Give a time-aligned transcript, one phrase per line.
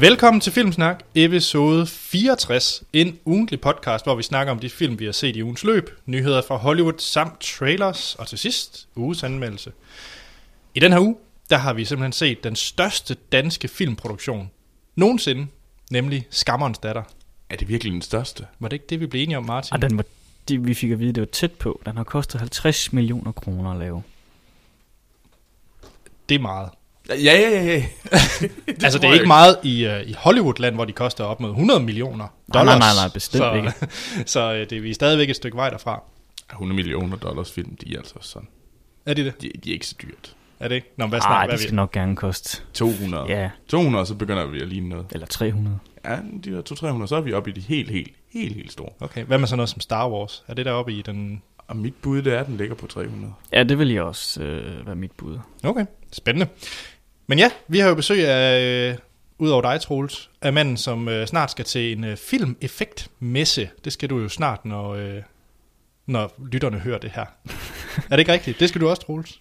[0.00, 2.82] Velkommen til Filmsnak, episode 64.
[2.92, 5.90] En ugentlig podcast, hvor vi snakker om de film, vi har set i ugens løb,
[6.06, 9.72] nyheder fra Hollywood samt trailers, og til sidst uges anmeldelse.
[10.74, 11.16] I den her uge,
[11.50, 14.50] der har vi simpelthen set den største danske filmproduktion
[14.96, 15.46] nogensinde,
[15.90, 17.02] nemlig Skammerens datter.
[17.50, 18.46] Er det virkelig den største?
[18.58, 19.74] Var det ikke det, vi blev enige om, Martin?
[19.74, 20.04] Og den var,
[20.48, 21.82] det, vi fik at vide, det var tæt på.
[21.86, 24.02] Den har kostet 50 millioner kroner at lave.
[26.28, 26.70] Det er meget.
[27.10, 27.62] Ja, ja, ja.
[27.64, 27.82] ja.
[28.66, 31.50] Det altså, det er ikke meget i, uh, i Hollywood-land, hvor de koster op mod
[31.50, 32.78] 100 millioner Nej, dollars.
[32.78, 33.72] nej, nej, nej, bestemt så, ikke.
[34.32, 36.02] så uh, det er vi er stadigvæk et stykke vej derfra.
[36.52, 38.48] 100 millioner dollars film, de er altså sådan.
[39.06, 39.42] Er det det?
[39.42, 40.34] De, de er ikke så dyrt.
[40.60, 40.92] Er det ikke?
[40.96, 41.76] Nå, hvad Nej, snakker hvad det skal vi?
[41.76, 42.62] nok gerne koste.
[42.74, 43.24] 200.
[43.28, 45.06] Ja, 200, så begynder vi at ligne noget.
[45.12, 45.78] eller 300.
[46.04, 46.62] Ja, de der
[47.02, 48.88] 200-300, så er vi oppe i de helt, helt, helt, helt store.
[49.00, 50.44] Okay, hvad med sådan noget som Star Wars?
[50.48, 51.42] Er det deroppe i den...
[51.68, 53.32] Og mit bud, det er, at den ligger på 300.
[53.52, 55.38] Ja, det vil jeg også øh, være mit bud.
[55.64, 56.46] Okay, spændende.
[57.30, 58.96] Men ja, vi har jo besøg af, øh,
[59.38, 63.70] udover dig, Troels, af manden, som øh, snart skal til en øh, filmeffektmesse.
[63.84, 65.22] Det skal du jo snart, når, øh,
[66.06, 67.24] når lytterne hører det her.
[68.10, 68.60] er det ikke rigtigt?
[68.60, 69.40] Det skal du også, Troels.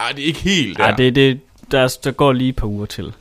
[0.00, 0.86] Ej, det er ikke helt der.
[0.88, 3.12] Ja, det, det, der, der går lige et par uger til.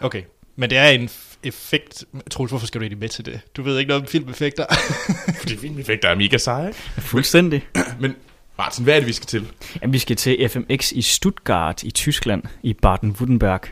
[0.00, 0.22] Okay,
[0.56, 1.10] men det er en
[1.42, 2.04] effekt...
[2.30, 3.40] Troels, hvorfor skal du egentlig med til det?
[3.56, 4.66] Du ved ikke noget om filmeffekter.
[5.40, 6.72] Fordi filmeffekter er mega seje.
[6.98, 7.66] Fuldstændig.
[8.00, 8.16] Men
[8.58, 9.52] Martin, hvad er det, vi skal til?
[9.82, 13.68] Jamen, vi skal til FMX i Stuttgart i Tyskland, i Baden-Württemberg.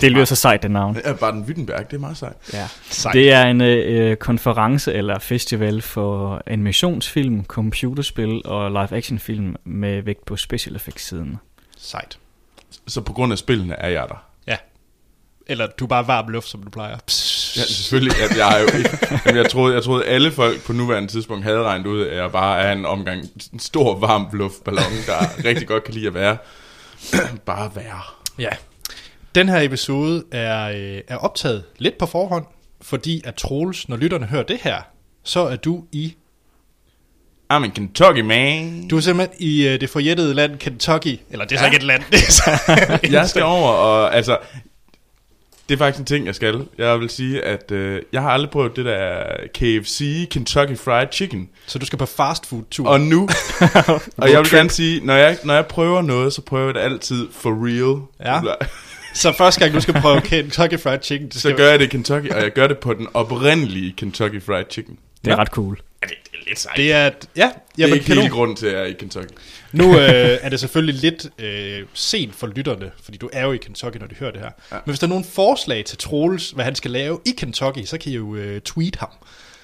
[0.00, 0.96] Det lyder så sejt, det navn.
[1.04, 2.36] Ja, Baden-Württemberg, det er meget sejt.
[2.52, 2.68] Ja.
[2.90, 3.14] Sejt.
[3.14, 10.36] Det er en øh, konference eller festival for animationsfilm, computerspil og live-action-film med vægt på
[10.36, 11.36] special effects-siden.
[11.78, 12.18] Sejt.
[12.86, 14.26] Så på grund af spillene er jeg der.
[15.46, 16.98] Eller du er bare varm luft, som du plejer.
[17.06, 17.35] Psst.
[17.56, 18.12] Ja, selvfølgelig.
[18.22, 21.62] At jeg, jo ikke, jamen, jeg, troede, jeg troede, alle folk på nuværende tidspunkt havde
[21.62, 25.84] regnet ud, at jeg bare er en omgang en stor varm luftballon, der rigtig godt
[25.84, 26.36] kan lide at være.
[27.46, 28.00] bare være.
[28.38, 28.48] Ja.
[29.34, 32.44] Den her episode er, øh, er optaget lidt på forhånd,
[32.82, 34.76] fordi at Troels, når lytterne hører det her,
[35.24, 36.14] så er du i
[37.52, 38.88] I'm in Kentucky, man.
[38.88, 41.18] du er simpelthen i øh, det forjættede land Kentucky.
[41.30, 41.70] Eller det er så Ja.
[41.70, 42.02] ikke et land.
[42.10, 42.50] Det er så
[43.16, 44.38] jeg skal over, og altså...
[45.68, 46.66] Det er faktisk en ting, jeg skal.
[46.78, 49.22] Jeg vil sige, at øh, jeg har aldrig prøvet det der
[49.54, 51.48] KFC, Kentucky Fried Chicken.
[51.66, 52.88] Så du skal på fast food tur.
[52.88, 53.28] Og nu,
[54.16, 56.80] og jeg vil gerne sige, når jeg, når jeg prøver noget, så prøver jeg det
[56.80, 58.00] altid for real.
[58.24, 58.54] Ja.
[59.14, 61.88] Så første gang du skal prøve Kentucky Fried Chicken, det Så gør jeg det i
[61.88, 64.98] Kentucky, og jeg gør det på den oprindelige Kentucky Fried Chicken.
[65.24, 65.40] Det er Ja.
[65.40, 65.78] ret cool.
[66.02, 66.76] Ja, det, er lidt sejt.
[66.76, 68.22] det er, et- ja, det er ikke kanon.
[68.22, 69.28] hele grunden til, at jeg er i Kentucky.
[69.72, 73.56] Nu øh, er det selvfølgelig lidt øh, sent for lytterne, fordi du er jo i
[73.56, 74.50] Kentucky, når de hører det her.
[74.70, 74.76] Ja.
[74.76, 74.80] Ja.
[74.86, 77.98] Men hvis der er nogle forslag til Troels, hvad han skal lave i Kentucky, så
[77.98, 79.08] kan I jo øh, tweet ham.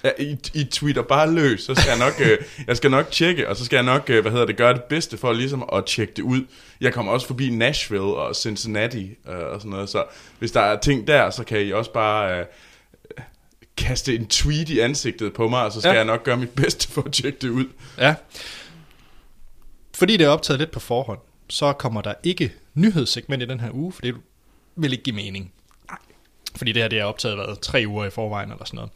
[0.04, 2.38] Ja, I, I tweeter bare løs, så skal jeg nok, øh,
[2.69, 4.82] jeg skal nok tjekke, og så skal jeg nok, øh, hvad hedder det, gøre det
[4.84, 6.41] bedste for ligesom at tjekke det ud.
[6.81, 10.04] Jeg kommer også forbi Nashville og Cincinnati øh, og sådan noget, så
[10.38, 12.44] hvis der er ting der, så kan I også bare øh,
[13.82, 15.97] kaste en tweet i ansigtet på mig, og så skal Ja.
[15.97, 17.65] jeg nok gøre mit bedste for at tjekke det ud.
[17.98, 18.15] Ja.
[19.94, 23.70] Fordi det er optaget lidt på forhånd, så kommer der ikke nyhedssegment i den her
[23.72, 24.15] uge, for det
[24.76, 25.53] vil ikke give mening.
[26.56, 28.91] Fordi det her det er optaget hvad, tre uger i forvejen eller sådan noget.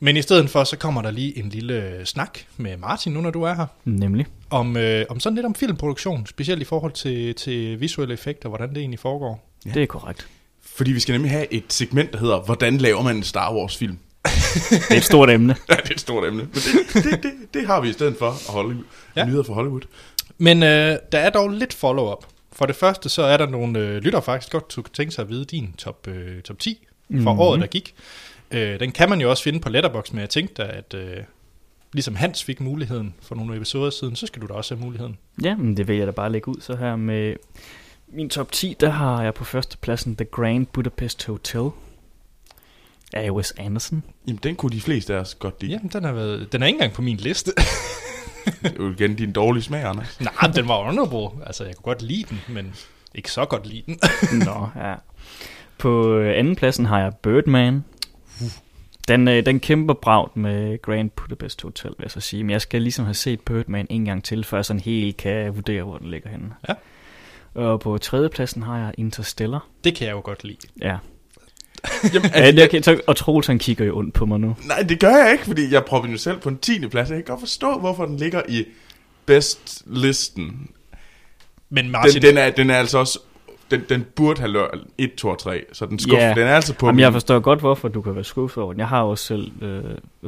[0.00, 3.30] Men i stedet for, så kommer der lige en lille snak med Martin, nu når
[3.30, 4.26] du er her, Nemlig.
[4.50, 8.68] om, øh, om sådan lidt om filmproduktion, specielt i forhold til, til visuelle effekter, hvordan
[8.68, 9.48] det egentlig foregår.
[9.66, 9.70] Ja.
[9.70, 10.26] Det er korrekt.
[10.62, 13.76] Fordi vi skal nemlig have et segment, der hedder, hvordan laver man en Star Wars
[13.76, 13.98] film?
[14.70, 15.56] Det er et stort emne.
[15.68, 16.42] Ja, det er et stort emne.
[16.42, 18.84] Men det, det, det, det har vi i stedet for at Hollywood.
[19.16, 19.24] Ja.
[19.24, 19.82] Nyheder fra Hollywood.
[20.38, 22.26] Men øh, der er dog lidt follow-up.
[22.52, 25.28] For det første, så er der nogle øh, lytter faktisk godt kunne tænke sig at
[25.28, 27.28] vide din top, øh, top 10 for mm-hmm.
[27.28, 27.94] året, der gik.
[28.50, 31.16] Øh, den kan man jo også finde på Letterboxd, men jeg tænkte at øh,
[31.92, 35.18] ligesom Hans fik muligheden for nogle episoder siden, så skal du da også have muligheden.
[35.42, 37.36] Ja, men det vil jeg da bare lægge ud så her med
[38.08, 41.70] min top 10, der har jeg på førstepladsen The Grand Budapest Hotel
[43.12, 44.02] af Wes Anderson.
[44.26, 45.72] Jamen, den kunne de fleste af os godt lide.
[45.72, 47.52] Jamen, den, har været, den er ikke engang på min liste.
[48.62, 50.20] Det er jo igen din dårlige smag, Anders.
[50.20, 51.46] Nej, den var honorable.
[51.46, 52.74] Altså, jeg kunne godt lide den, men
[53.14, 53.98] ikke så godt lide den.
[54.46, 54.94] Nå, ja.
[55.78, 57.84] På øh, anden pladsen har jeg Birdman.
[59.08, 62.44] Den, øh, den kæmper bragt med Grand Budapest Hotel, vil jeg så sige.
[62.44, 65.54] Men jeg skal ligesom have set Birdman en gang til, før jeg sådan helt kan
[65.54, 66.54] vurdere, hvor den ligger henne.
[66.68, 66.74] Ja.
[67.54, 69.66] Og på tredje pladsen har jeg Interstellar.
[69.84, 70.58] det kan jeg jo godt lide.
[70.80, 70.96] Ja.
[72.14, 74.56] Jamen, ja det, okay, så, og Troels han kigger jo ondt på mig nu.
[74.66, 76.88] Nej, det gør jeg ikke, fordi jeg prøver den jo selv på en 10.
[76.88, 77.08] plads.
[77.10, 78.64] Jeg kan godt forstå, hvorfor den ligger i
[79.26, 80.68] best-listen.
[81.70, 83.18] Men Martin, Den, den, er, den er altså også...
[83.70, 86.26] Den, den burde have lørt 1, 2 og 3, så den skuffer.
[86.26, 86.34] Ja.
[86.34, 88.72] Den er altså på Jamen, min- jeg forstår godt, hvorfor du kan være skuffet over
[88.72, 88.80] den.
[88.80, 89.82] Jeg har også selv øh,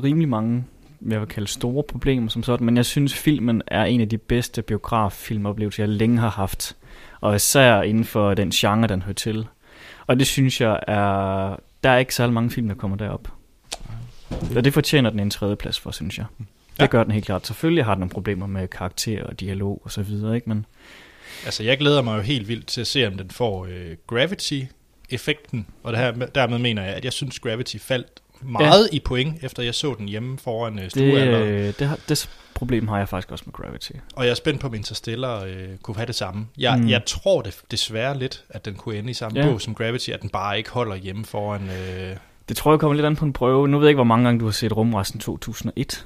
[0.05, 0.65] rimelig mange,
[1.09, 4.19] jeg vil kalde store problemer som sådan, men jeg synes, filmen er en af de
[4.19, 6.77] bedste biograffilmoplevelser, jeg længe har haft.
[7.21, 9.47] Og især inden for den genre, den hører til.
[10.07, 11.57] Og det synes jeg er...
[11.85, 13.29] Der er ikke særlig mange film, der kommer derop.
[14.57, 16.27] Og det fortjener den en tredje plads for, synes jeg.
[16.39, 16.47] Det
[16.81, 16.87] Ja.
[16.87, 17.47] gør den helt klart.
[17.47, 20.49] Selvfølgelig har den nogle problemer med karakter og dialog og så videre, ikke?
[20.49, 20.67] Men
[21.45, 25.67] Altså, jeg glæder mig jo helt vildt til at se, om den får øh, Gravity-effekten.
[25.83, 28.09] Og det her, dermed mener jeg, at jeg synes, Gravity faldt
[28.43, 28.97] meget ja.
[28.97, 31.49] i point, efter jeg så den hjemme foran øh, det, stuealderen.
[31.49, 33.93] øh, det, har, det problem har jeg faktisk også med Gravity.
[34.17, 36.47] Og jeg er spændt på, om Interstellar øh, kunne have det samme.
[36.59, 36.89] Jeg, Mm.
[36.89, 39.47] jeg tror det desværre lidt, at den kunne ende i samme Ja.
[39.47, 41.71] bog som Gravity, at den bare ikke holder hjemme foran...
[41.71, 42.17] Øh,
[42.49, 43.69] Det tror jeg kommer lidt an på en prøve.
[43.69, 46.05] Nu ved jeg ikke, hvor mange gange du har set Rumrejsen 2001.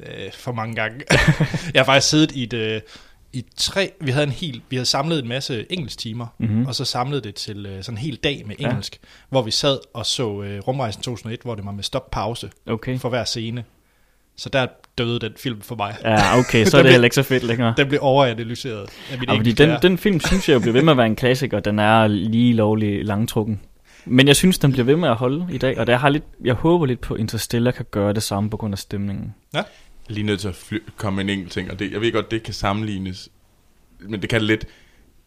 [0.00, 1.00] øh, for mange gange.
[1.74, 2.52] jeg har faktisk siddet i et...
[2.52, 2.80] Øh,
[3.34, 6.52] i tre, vi havde en helt, vi havde samlet en masse engelsk timer, Mhm.
[6.54, 6.66] mm.
[6.66, 8.68] og så samlet det til øh, sådan en hel dag med Ja.
[8.68, 9.08] engelsk, ja.
[9.28, 12.98] hvor vi sad og så øh, Rumrejsen 2001, hvor det var med stop-pause Okay.
[12.98, 13.64] for hver scene.
[14.36, 14.66] Så der
[14.98, 15.96] døde den film for mig.
[16.04, 17.74] Ja, okay, så er det heller ikke så fedt længere.
[17.76, 20.82] Den blev overanalyseret af mit Ja, fordi den, den film synes jeg jo bliver ved
[20.82, 21.60] med at være en klassiker.
[21.60, 23.60] Den er lige lovlig langtrukken.
[24.06, 26.24] Men jeg synes, den bliver ved med at holde i dag, og der har lidt,
[26.44, 29.34] jeg håber lidt på, at Interstellar kan gøre det samme på grund af stemningen.
[30.08, 32.30] Lige nødt til at fly- komme med en enkelt ting, og det, jeg ved godt,
[32.30, 33.28] det kan sammenlignes,
[34.00, 34.66] men det kan det lidt,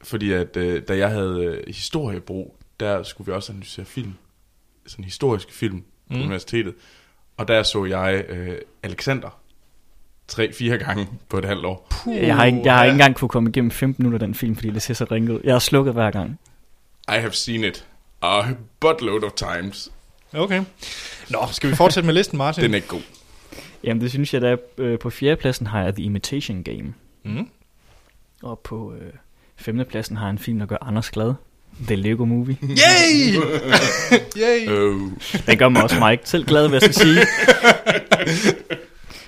[0.03, 4.13] fordi at øh, da jeg havde øh, historiebrug, der skulle vi også analysere film,
[4.87, 6.21] sådan historiske film på Mm.
[6.21, 6.73] universitetet,
[7.37, 9.39] og der så jeg øh, Alexander
[10.27, 11.87] tre-fire gange på et halvt år.
[11.89, 12.85] Puh, Jeg har, ikke, jeg har ja.
[12.85, 15.29] ikke engang kunne komme igennem 15 minutter af den film, fordi det ser så ringet
[15.35, 15.39] ud.
[15.43, 16.39] Jeg har slukket hver gang.
[17.09, 17.85] I have seen it
[18.21, 18.41] a
[18.79, 19.91] buttload of times.
[20.33, 20.63] Okay.
[21.29, 22.63] Nå, skal vi fortsætte med listen, Martin?
[22.63, 23.01] Den er ikke god.
[23.87, 26.93] Jamen, det synes jeg, der er øh, på fjerdepladsen har jeg The Imitation Game.
[27.23, 27.49] Mm.
[28.43, 29.13] Og på øh,
[29.55, 31.33] femtepladsen har jeg en film, der gør Anders glad.
[31.87, 32.57] The Lego Movie.
[32.63, 33.35] Yay!
[34.43, 34.67] Yay!
[34.69, 35.11] Oh.
[35.47, 37.19] Den gør mig også mig ikke selv glad, hvad jeg skal sige.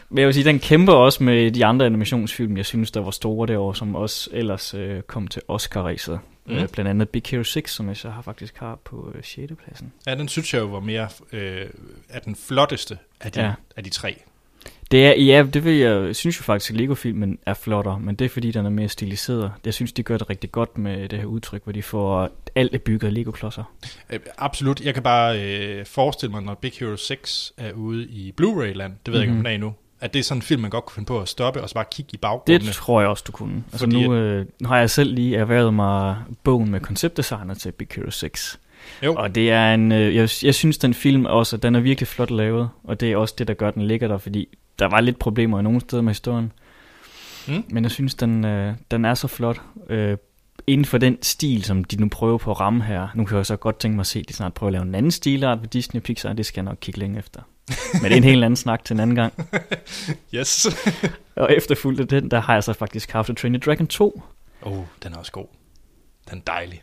[0.09, 3.11] Men jeg vil sige, den kæmper også med de andre animationsfilm, jeg synes, der var
[3.11, 6.19] store det år, som også ellers øh, kom til Oscar-ræset.
[6.45, 6.53] Mm.
[6.53, 6.59] Mm.
[6.59, 9.53] Øh, blandt andet Big Hero 6, som jeg så har faktisk har på øh, 6.
[9.63, 9.93] pladsen.
[10.07, 11.65] Ja, den synes jeg jo var mere øh,
[12.09, 13.53] er den flotteste af de, ja.
[13.75, 14.21] af de tre.
[14.91, 18.25] Det er, ja, det vil jeg, synes jo faktisk, at Lego-filmen er flottere, men det
[18.25, 19.51] er fordi, den er mere stiliseret.
[19.65, 22.75] Jeg synes, de gør det rigtig godt med det her udtryk, hvor de får alt
[22.75, 23.63] er bygget af Lego-klodser.
[24.09, 24.81] Øh, absolut.
[24.81, 29.13] Jeg kan bare øh, forestille mig, når Big Hero 6 er ude i Blu-ray-land, det
[29.13, 29.43] ved jeg ikke, om Mhm.
[29.43, 31.27] den er endnu, at det er sådan en film, man godt kunne finde på at
[31.29, 32.65] stoppe, og så bare kigge i baggrunden.
[32.67, 33.63] Det tror jeg også, du kunne.
[33.71, 37.71] Altså Fordi nu, øh, nu har jeg selv lige erhvervet mig bogen med konceptdesigner til
[37.71, 38.59] Big Hero 6.
[39.03, 39.13] Jo.
[39.15, 42.31] Og det er en, øh, jeg, jeg synes den film også, den er virkelig flot
[42.31, 44.47] lavet, og det er også det, der gør den ligger der, fordi
[44.79, 46.51] der var lidt problemer i nogle steder med historien.
[47.47, 47.63] Mm.
[47.69, 49.61] Men jeg synes, den, øh, den er så flot.
[49.89, 50.17] Øh,
[50.67, 53.07] inden for den stil, som de nu prøver på at ramme her.
[53.15, 54.83] Nu kan jeg så godt tænke mig at se, at de snart prøver at lave
[54.83, 57.41] en anden stilart ved Disney Pixar, det skal jeg nok kigge længe efter.
[57.93, 59.33] Men det er en helt anden snak til en anden gang.
[60.33, 60.67] Yes.
[61.35, 64.23] Og efterfulgt af den, der har jeg så faktisk haft Train Dragon 2.
[64.61, 65.45] Åh, oh, den er også god.
[66.29, 66.81] Den er dejlig.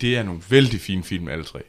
[0.00, 1.60] Det, er nogle vældig fine film, alle tre.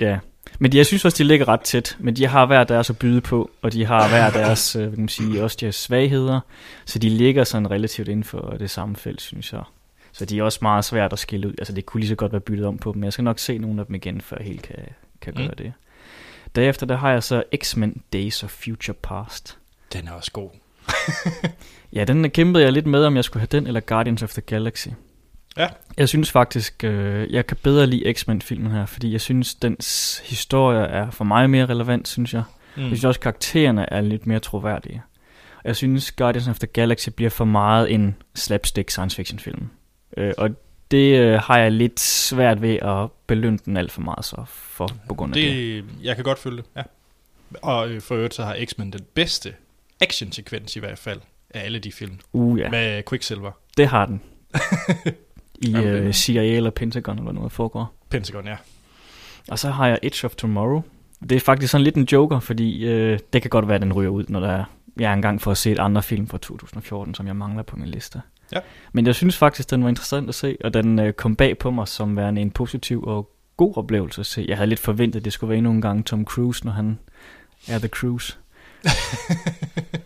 [0.00, 0.18] Ja,
[0.58, 2.98] men de, jeg synes også, de ligger ret tæt, men de har hver deres at
[2.98, 6.40] byde på, og de har hver deres, øh, kan man sige, også deres svagheder,
[6.84, 9.62] så de ligger sådan relativt inden for det samme felt, synes jeg.
[10.12, 11.54] Så de er også meget svært at skille ud.
[11.58, 13.38] Altså det kunne lige så godt være byttet om på dem, men jeg skal nok
[13.38, 14.76] se nogle af dem igen, før jeg helt kan,
[15.20, 15.56] kan gøre Mm.
[15.58, 15.72] det.
[16.54, 19.56] Derefter der har jeg så X-Men Days of Future Past.
[19.92, 20.50] Den er også god.
[21.92, 24.40] Ja, den kæmpede jeg lidt med, om jeg skulle have den eller Guardians of the
[24.42, 24.88] Galaxy.
[25.58, 25.68] Ja.
[25.96, 30.80] Jeg synes faktisk, øh, jeg kan bedre lide X-Men-filmen her, fordi jeg synes, dens historie
[30.80, 32.42] er for mig mere relevant, synes jeg.
[32.76, 32.82] Mm.
[32.82, 35.02] Jeg synes også, karaktererne er lidt mere troværdige.
[35.56, 39.68] Og jeg synes, Guardians of the Galaxy bliver for meget en slapstick science fiction film.
[40.16, 40.50] Øh, og
[40.90, 44.88] det øh, har jeg lidt svært ved at belønne den alt for meget så for,
[45.08, 45.52] på grund af det.
[45.52, 46.82] det, jeg kan godt følge det, ja.
[47.62, 49.54] Og øh, for øvrigt så har X-Men den bedste
[50.00, 52.18] actionsekvens i hvert fald af alle de film.
[52.32, 52.64] Uh Ja.
[52.64, 53.50] ja, Med Quicksilver.
[53.76, 54.20] det har den.
[55.62, 57.94] I Jamen, øh, CIA eller Pentagon eller noget foregår.
[58.10, 58.56] Pentagon, ja.
[59.48, 60.82] Og så har jeg Edge of Tomorrow.
[61.20, 63.92] Det er faktisk sådan lidt en joker, fordi øh, det kan godt være, at den
[63.92, 64.64] ryger ud, når der er,
[64.98, 67.76] jeg er engang for at se et andre film fra 2014, som jeg mangler på
[67.76, 68.20] min liste.
[68.52, 68.58] Ja.
[68.92, 71.70] Men jeg synes faktisk, den var interessant at se, og den øh, kom bag på
[71.70, 74.44] mig som værende en positiv og god oplevelse at se.
[74.48, 76.98] Jeg havde lidt forventet, at det skulle være endnu en gang Tom Cruise, når han
[77.68, 78.36] er The Cruise.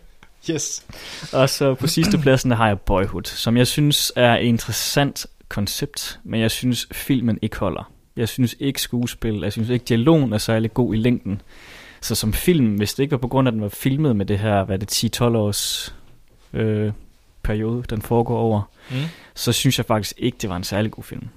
[0.51, 0.85] Yes.
[1.33, 6.19] Og så på sidste pladsen, der har jeg Boyhood, som jeg synes er interessant koncept,
[6.23, 7.91] men jeg synes filmen ikke holder.
[8.15, 11.41] Jeg synes ikke skuespil, jeg synes ikke dialogen er særlig god i længden.
[12.01, 14.25] Så som film, hvis det ikke var på grund af, at den var filmet med
[14.25, 15.95] det her, hvad det, 10-12 års
[16.53, 16.91] øh,
[17.43, 18.95] periode, den foregår over, Mm.
[19.35, 21.27] så synes jeg faktisk ikke, det var en særlig god film.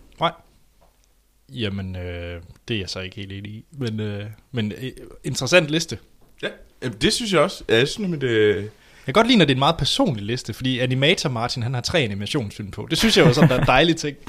[1.53, 3.65] Jamen, øh, det er jeg så ikke helt enig i.
[3.73, 4.91] Men, øh, men øh,
[5.25, 5.99] interessant liste.
[6.43, 6.49] Ja,
[6.89, 7.65] det synes jeg også.
[7.69, 8.71] Jeg synes, nemlig, det,
[9.07, 11.81] kan godt lide, når det er en meget personlig liste, fordi Animator Martin, han har
[11.81, 12.87] tre animationsfilm på.
[12.91, 14.17] Det synes jeg jo er sådan, der er en dejlig ting.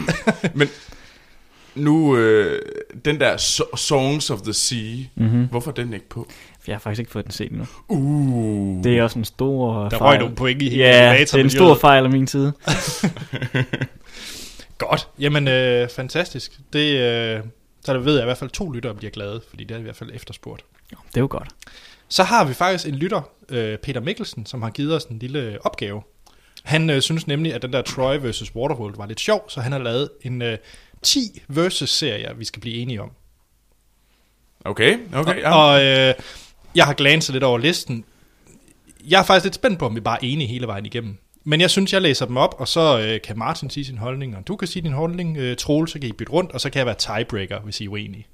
[1.75, 2.62] nu, øh,
[3.05, 5.43] den der so- Songs of the Sea, Mm-hmm.
[5.46, 6.27] hvorfor er den ikke på?
[6.67, 7.65] Jeg har faktisk ikke fået den set endnu.
[7.88, 8.84] Uh.
[8.84, 10.01] Det er også en stor Der fejl.
[10.01, 12.53] røg nogle point i hele Ja, det er en stor fejl af min side.
[14.77, 15.07] Godt.
[15.19, 16.51] Jamen, øh, fantastisk.
[16.74, 17.39] Det, øh,
[17.86, 19.84] så der ved jeg i hvert fald to lyttere bliver glade, fordi det er i
[19.84, 20.63] hvert fald efterspurgt.
[20.89, 21.48] Det er jo godt.
[22.09, 25.57] Så har vi faktisk en lytter, øh, Peter Mikkelsen, som har givet os en lille
[25.65, 26.01] opgave.
[26.63, 28.55] Han øh, synes nemlig, at den der Troy vs.
[28.55, 30.57] Waterworld var lidt sjov, så han har lavet en øh,
[31.01, 33.11] 10 versus-serie, vi skal blive enige om.
[34.65, 35.39] Okay, okay.
[35.39, 35.55] Ja.
[35.55, 36.13] Og øh,
[36.75, 38.05] jeg har glanset lidt over listen.
[39.07, 41.17] Jeg er faktisk lidt spændt på, om vi bare er enige hele vejen igennem.
[41.43, 44.37] Men jeg synes, jeg læser dem op, og så øh, kan Martin sige sin holdning,
[44.37, 46.69] og du kan sige din holdning, øh, Troel, så kan I bytte rundt, og så
[46.69, 48.27] kan jeg være tiebreaker, hvis I er uenige.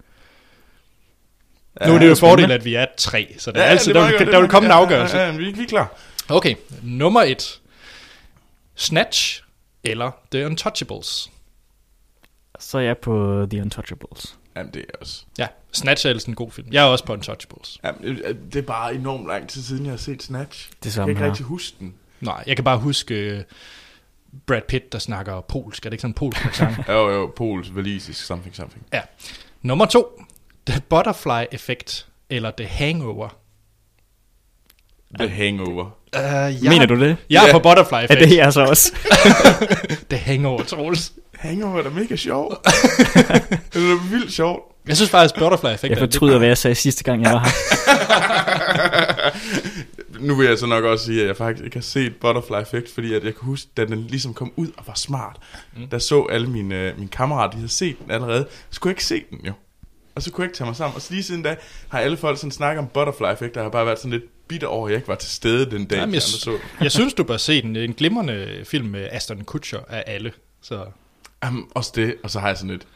[1.81, 3.95] Ja, nu er det jo fordel, at vi er tre, så det er altid, det
[4.01, 5.17] der, vil, godt, der vil komme en afgørelse.
[5.17, 5.91] Ja, ja, vi, vi er klar.
[6.29, 7.59] Okay, nummer et.
[8.75, 9.43] Snatch
[9.83, 11.31] eller The Untouchables?
[12.59, 14.35] Så er jeg på The Untouchables.
[14.55, 15.23] Jamen, det er også...
[15.37, 16.67] Ja, Snatch er ellers en god film.
[16.71, 17.79] Jeg er også på Untouchables.
[17.83, 20.69] Jamen, øh, det er bare enormt lang tid siden, jeg har set Snatch.
[20.69, 21.93] Det Jeg samme kan ikke rigtig huske den.
[22.21, 23.43] Nej, jeg kan bare huske øh,
[24.47, 25.85] Brad Pitt, der snakker polsk.
[25.85, 26.77] Er det ikke sådan en polsk accent?
[26.89, 28.85] Jo, jo, Pols, valisisk, something, something.
[29.61, 30.23] Nummer to.
[30.67, 33.29] The Butterfly Effect eller The Hangover.
[35.19, 35.83] The Hangover.
[36.15, 37.17] Uh, jeg, Mener du det?
[37.29, 37.51] Jeg er Ja.
[37.53, 38.19] på Butterfly Er Effect.
[38.19, 38.91] det jeg så også?
[40.09, 41.13] The Hangover, Troels.
[41.35, 42.51] Hangover er da mega sjov.
[43.73, 44.63] det er vildt sjovt.
[44.87, 47.39] Jeg synes faktisk, Butterfly Effect Jeg er fortryder, hvad jeg sagde sidste gang, jeg var
[47.39, 47.51] her.
[50.27, 52.93] Nu vil jeg så nok også sige, at jeg faktisk ikke har set Butterfly Effect,
[52.93, 55.35] fordi at jeg kan huske, da den ligesom kom ud og var smart,
[55.77, 55.87] Mm.
[55.87, 58.93] der så alle mine, øh, mine kammerater, de havde set den allerede, så kunne jeg
[58.93, 59.53] ikke se den jo.
[60.15, 60.95] Og så kunne jeg ikke tage mig sammen.
[60.95, 61.55] Og så lige siden da
[61.89, 64.47] har alle folk sådan snakket om Butterfly Effect, og jeg har bare været sådan lidt
[64.47, 66.57] bitter over, at jeg ikke var til stede den dag, Jamen, jeg så.
[66.81, 67.75] Jeg synes, du bør se den.
[67.75, 70.31] En glimrende film med Aston Kutcher af alle.
[70.61, 70.85] Så
[71.43, 72.87] Jamen, også det, og så har jeg sådan lidt,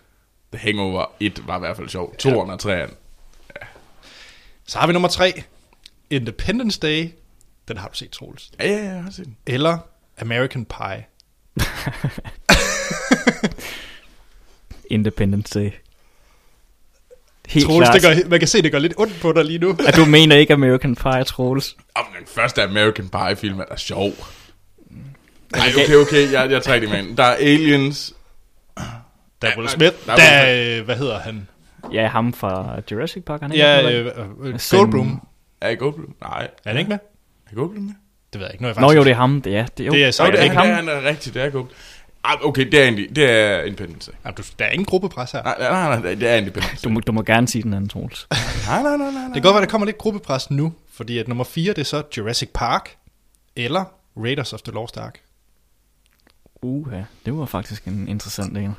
[0.53, 2.15] The Hangover 1 var i hvert fald sjov.
[2.23, 2.93] 2'eren og 3'eren.
[4.65, 5.43] Så har vi nummer tre.
[6.09, 7.09] Independence Day.
[7.67, 8.51] Den har du set, Troels.
[8.59, 9.37] Ja, ja, ja, jeg har set den.
[9.45, 9.77] Eller
[10.17, 11.05] American Pie.
[14.95, 15.71] Independence Day.
[17.47, 17.93] Helt Troels, klart.
[18.01, 19.75] det gør, man kan se, det gør lidt ondt på dig lige nu.
[19.87, 21.75] At du mener ikke American Pie, Troels?
[21.97, 24.11] Jamen, den første American Pie film er da sjov.
[25.55, 27.17] Nej, okay, okay, jeg, jeg trækker det med ind.
[27.17, 28.13] Der er aliens.
[29.41, 29.95] Der er Will der- Smith.
[30.05, 31.47] der er Der er, hvad hedder han?
[31.93, 34.05] Ja, ham fra Jurassic Park, han er Ja, øh,
[34.41, 35.21] øh, Goldblum.
[35.61, 36.15] Er jeg Goldblum?
[36.21, 36.47] Nej.
[36.65, 36.97] Er han ikke med?
[37.51, 37.93] Er Goldblum med?
[38.33, 38.63] Det ved jeg ikke.
[38.63, 39.41] Nu er jeg Nå faktisk jo, det er ham.
[39.41, 39.91] Det er, det, jo.
[39.91, 40.85] Det er så- Så er det, det er, ikke han, ham?
[40.85, 41.67] det er, han er rigtigt, det er Goldblum.
[42.29, 44.11] Ah, okay, det er egentlig, det er Independence.
[44.25, 45.43] Jamen, du, der er ingen gruppepres her.
[45.43, 46.83] Nej, nej, nej, nej, det er Independence.
[46.83, 48.27] Du, må, du må gerne sige den anden, Troels.
[48.31, 49.23] Nej, nej, nej, nej, nej.
[49.23, 51.85] Det kan godt være, der kommer lidt gruppepres nu, fordi at nummer 4, det er
[51.85, 52.95] så Jurassic Park,
[53.55, 53.83] eller
[54.17, 55.19] Raiders of the Lost Ark.
[56.61, 58.63] Uha, det var faktisk en interessant en.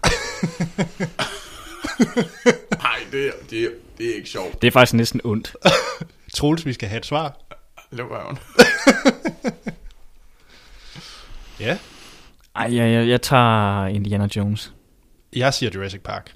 [2.82, 4.62] Nej, det, er- det, er- det er ikke sjovt.
[4.62, 5.56] Det er faktisk næsten ondt.
[6.36, 7.36] Troels, vi skal have et svar.
[7.90, 8.38] Luk røven.
[11.60, 11.78] Ja.
[12.58, 14.72] Ej, jeg, jeg, jeg tager Indiana Jones.
[15.36, 16.34] Jeg siger Jurassic Park.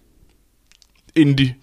[1.17, 1.57] Indie.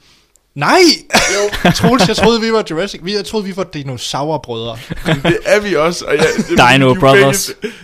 [0.56, 0.80] Nej!
[1.12, 1.72] Jo.
[1.76, 3.02] Troels, jeg troede, vi var Jurassic.
[3.04, 4.78] Vi- Jeg troede, vi var dinosaurbrødre.
[5.06, 6.06] Men det er vi også.
[6.06, 7.52] Og jeg, det, Dino Brothers.
[7.62, 7.76] begge-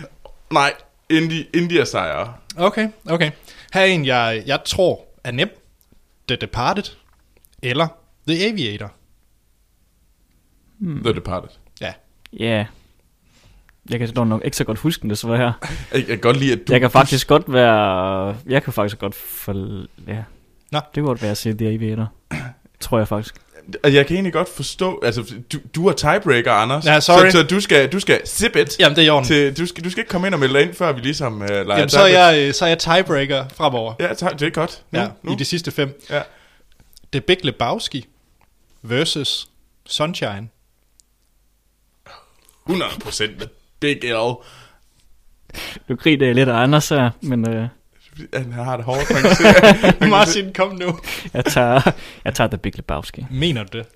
[0.52, 0.72] Nej,
[1.10, 2.34] Indie, Indie er sejre.
[2.56, 3.30] Okay, okay.
[3.72, 5.48] Her er en, jeg, jeg tror er nem.
[6.28, 6.82] The Departed,
[7.62, 7.88] eller
[8.28, 8.92] The Aviator.
[11.04, 11.48] The Departed.
[11.80, 11.92] Ja.
[12.32, 12.66] Ja.
[13.90, 15.52] Jeg kan dog nok ikke så godt huske den, desværre her.
[15.92, 16.72] Jeg, kan godt lide, at du...
[16.72, 18.36] Jeg kan faktisk godt være...
[18.46, 19.52] Jeg kan faktisk godt for...
[20.08, 20.22] Ja.
[20.72, 20.78] Nå.
[20.78, 22.12] Det kan godt være The Aviator.
[22.80, 23.34] Tror jeg faktisk.
[23.84, 25.00] Og jeg kan egentlig godt forstå...
[25.04, 26.84] Altså, du, du er tiebreaker, Anders.
[26.84, 27.30] Ja, sorry.
[27.30, 28.78] Så, så du, skal, du skal sip it.
[28.78, 29.24] Jamen, det er i orden.
[29.26, 31.40] Til, du, skal, du skal ikke komme ind og melde dig ind, før vi ligesom
[31.40, 33.94] uh, leger Jamen, så er, jeg, øh, så er jeg tiebreaker fremover.
[34.00, 34.82] Ja, det er godt.
[34.90, 35.32] Nu, Ja, nu.
[35.32, 36.00] i de sidste fem.
[36.10, 36.22] Ja.
[37.12, 38.06] The Big Lebowski
[38.82, 39.48] versus
[39.86, 40.48] Sunshine.
[42.68, 43.46] 100% med
[43.80, 44.34] Big L.
[45.88, 47.68] Nu griner jeg lidt af Anders her, men øh,
[48.34, 50.08] Han har det hårdt, man kan se.
[50.08, 50.98] Martin, kom nu.
[51.34, 51.80] jeg, tager,
[52.24, 53.26] jeg tager The Big Lebowski.
[53.30, 53.86] Mener du det?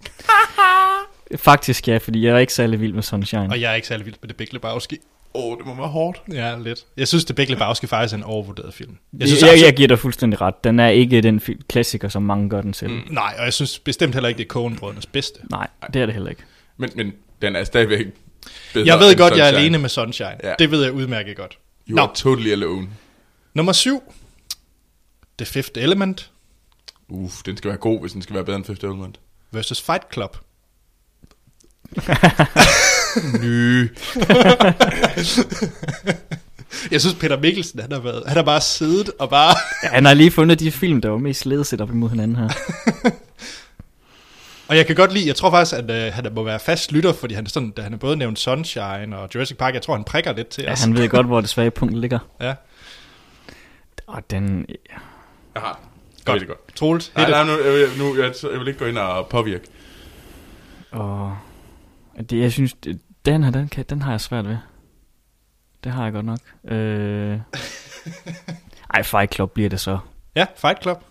[1.41, 3.49] Faktisk ja, fordi jeg er ikke særlig vild med Sunshine.
[3.51, 4.99] Og jeg er ikke særlig vild med The Big Lebowski.
[5.35, 6.23] Åh, oh, det må være hårdt.
[6.33, 6.85] Ja, lidt.
[6.97, 8.97] Jeg synes, The Big Lebowski faktisk er en overvurderet film.
[9.19, 10.65] Jeg, synes jeg, absolut- jeg giver dig fuldstændig ret.
[10.65, 12.91] Den er ikke den fi- klassiker, som mange gør den til.
[12.91, 13.01] Mm.
[13.11, 15.41] Nej, og jeg synes bestemt heller ikke, det er Coen-brødrenes bedste.
[15.51, 16.43] Nej, det er det heller ikke.
[16.77, 18.07] Men, men den er stadigvæk
[18.75, 19.59] bedre Jeg ved godt, jeg er Sunshine.
[19.61, 20.37] alene med Sunshine.
[20.45, 20.55] Ja.
[20.59, 21.59] Det ved jeg udmærket godt.
[21.91, 22.03] You Nå.
[22.03, 22.89] are totally alone.
[23.55, 24.03] Nummer syv.
[25.39, 26.31] The Fifth Element
[27.09, 29.21] Uff, den skal være god, hvis den skal være bedre end Fifth Element.
[29.53, 30.37] versus Fight Club.
[33.43, 33.91] Ny.
[36.91, 39.55] Jeg synes, Peter Mikkelsen, han har, været, han har bare siddet og bare...
[39.83, 42.49] Ja, han har lige fundet de film, der var mest ledset op imod hinanden her.
[44.71, 47.13] Og jeg kan godt lide, jeg tror faktisk, at øh, han må være fast lytter,
[47.13, 49.75] fordi han er, sådan, da han er både nævnt Sunshine og Jurassic Park.
[49.75, 50.83] Jeg tror, han prikker lidt til Ja, os.
[50.85, 52.19] han ved godt, hvor det svage punkt ligger.
[52.41, 52.55] Ja,
[54.07, 54.67] Og den...
[55.55, 55.81] Jeg har.
[56.25, 56.25] Godt.
[56.25, 56.41] Godt.
[56.41, 56.77] Det godt.
[56.77, 59.65] Troels, Nej, nej, nu, jeg, vil- nu jeg, jeg vil ikke gå ind og påvirke.
[60.91, 61.37] Og
[62.31, 64.57] det, jeg synes, det- den her, den, kan, den har jeg svært ved.
[65.85, 66.39] Det har jeg godt nok.
[66.65, 67.39] Øh...
[68.95, 69.99] Ej, Fight Club bliver det så.
[70.37, 71.05] Ja, Fight Club.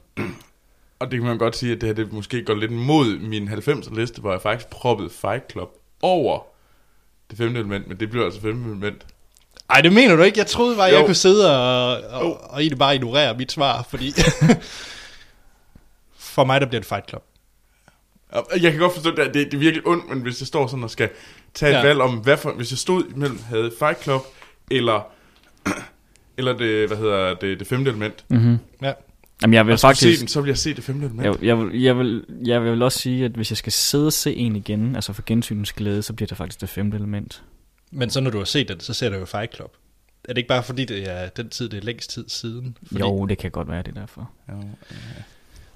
[1.00, 3.48] Og det kan man godt sige, at det her det måske går lidt mod min
[3.48, 5.70] 90'er liste, hvor jeg faktisk proppede Fight Club
[6.02, 6.40] over
[7.30, 9.06] det femte element, men det bliver altså femte element.
[9.70, 10.40] Ej, det mener du ikke.
[10.40, 10.96] Jeg troede bare, Jo.
[10.98, 14.14] jeg kunne sidde og, og, og egentlig bare ignorere mit svar, fordi...
[16.18, 17.24] For mig, der bliver det Fight Club.
[18.62, 20.84] Jeg kan godt forstå, at det, det er virkelig ondt, men hvis jeg står sådan
[20.84, 21.10] og skal
[21.54, 21.84] tage et ja.
[21.88, 24.22] valg om, hvad for, hvis jeg stod imellem, havde Fight Club,
[24.72, 25.08] eller,
[26.38, 28.58] eller det, hvad hedder det, det femte element, Mm-hmm.
[28.82, 28.94] Ja.
[29.42, 30.20] Jamen, jeg vil og skulle se faktisk...
[30.20, 31.26] den, så vil jeg se det femte element.
[31.26, 34.14] Jeg, jeg, vil, jeg, vil, jeg vil også sige, at hvis jeg skal sidde og
[34.14, 37.44] se en igen, altså for gensynens glæde, så bliver det faktisk det femte element.
[37.92, 39.74] Men så når du har set den, så ser du jo Fight Club.
[40.24, 42.78] Er det ikke bare fordi, det er den tid, det er længst tid siden?
[42.88, 43.00] Fordi...
[43.00, 44.32] Jo, det kan godt være, det er derfor.
[44.48, 44.54] Ja.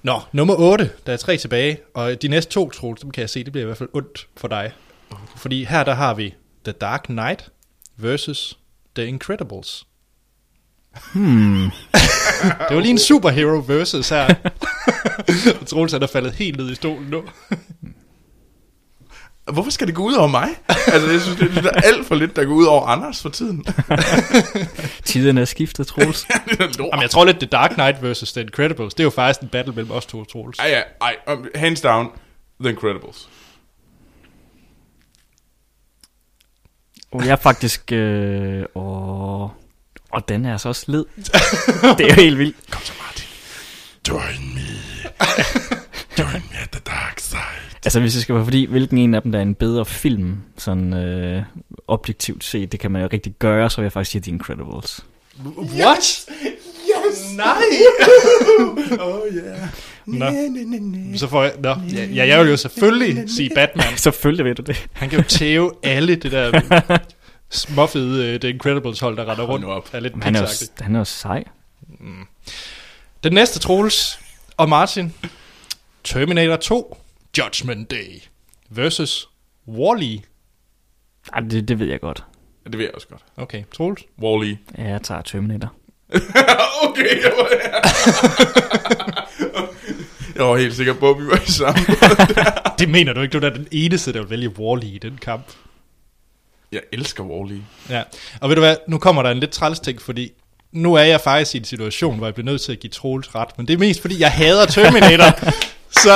[0.02, 0.90] Nå, nummer 8.
[1.06, 3.62] Der er tre tilbage, og de næste to, Troels, dem kan jeg se, det bliver
[3.62, 4.72] i hvert fald ondt for dig.
[5.36, 7.50] Fordi her, der har vi The Dark Knight
[7.96, 8.58] versus
[8.94, 9.86] The Incredibles.
[11.12, 11.70] Hmm.
[12.68, 14.34] Det var lige en superhero versus her.
[15.60, 17.22] Og Troels er faldet helt ned i stolen nu.
[19.52, 20.48] Hvorfor skal det gå ud over mig?
[20.68, 23.64] altså, jeg synes, det er alt for lidt, der går ud over Anders for tiden.
[25.04, 26.26] Tiderne er skiftet, Troels.
[26.60, 29.48] Jamen, jeg tror lidt, The Dark Knight versus The Incredibles, det er jo faktisk en
[29.48, 30.58] battle mellem os to, Troels.
[30.58, 32.08] Ej, ja, ej, um, hands down,
[32.60, 33.28] The Incredibles.
[37.12, 37.92] Og jeg er faktisk...
[37.92, 39.52] Øh, og,
[40.14, 41.04] og den er altså også led.
[41.98, 42.56] det er jo helt vildt.
[42.70, 43.26] Kom så, Martin.
[44.08, 44.60] Join me.
[46.18, 47.38] Join me at the dark side.
[47.84, 50.36] Altså hvis det skal være fordi, hvilken en af dem, der er en bedre film,
[50.58, 51.42] sådan øh,
[51.88, 55.04] objektivt set, det kan man jo rigtig gøre, så vil jeg faktisk sige The Incredibles.
[55.78, 56.26] What?
[56.44, 57.32] Yes!
[57.36, 57.62] Nej!
[59.06, 59.68] oh yeah.
[60.06, 61.16] Nå.
[61.16, 61.52] Så får jeg...
[61.62, 63.96] Nå, ja, ja, jeg vil jo selvfølgelig sige Batman.
[63.96, 64.86] Selvfølgelig ved du det.
[64.92, 66.60] Han kan jo tæve alle det der
[67.54, 69.64] småfede uh, The Incredibles hold, der Hold rundt.
[69.64, 69.88] op.
[69.92, 70.46] Er lidt han er jo,
[70.80, 71.44] han er jo sej.
[73.24, 74.18] Den næste, Troels
[74.56, 75.14] og Martin.
[76.04, 76.96] Terminator 2
[77.38, 78.22] Judgment Day
[78.70, 79.28] versus
[79.68, 80.20] Wall-E.
[81.32, 82.24] Ej, det, det ved jeg godt.
[82.64, 83.22] Ja, det ved jeg også godt.
[83.36, 84.02] Okay, Troels.
[84.22, 84.56] Wall-E.
[84.78, 85.72] Ja, jeg tager Terminator.
[86.88, 87.48] okay, jeg var,
[90.36, 91.80] jeg var helt sikker på, at vi var i samme.
[92.78, 95.42] Det mener du ikke, du er den eneste, der vil vælge Wall-E i den kamp.
[96.74, 97.62] Jeg elsker Wall-E.
[97.90, 98.02] Ja,
[98.40, 100.32] og ved du hvad, nu kommer der en lidt træls ting, fordi
[100.72, 103.34] nu er jeg faktisk i en situation, hvor jeg bliver nødt til at give Troels
[103.34, 105.50] ret, men det er mest fordi, jeg hader Terminator.
[106.04, 106.10] så,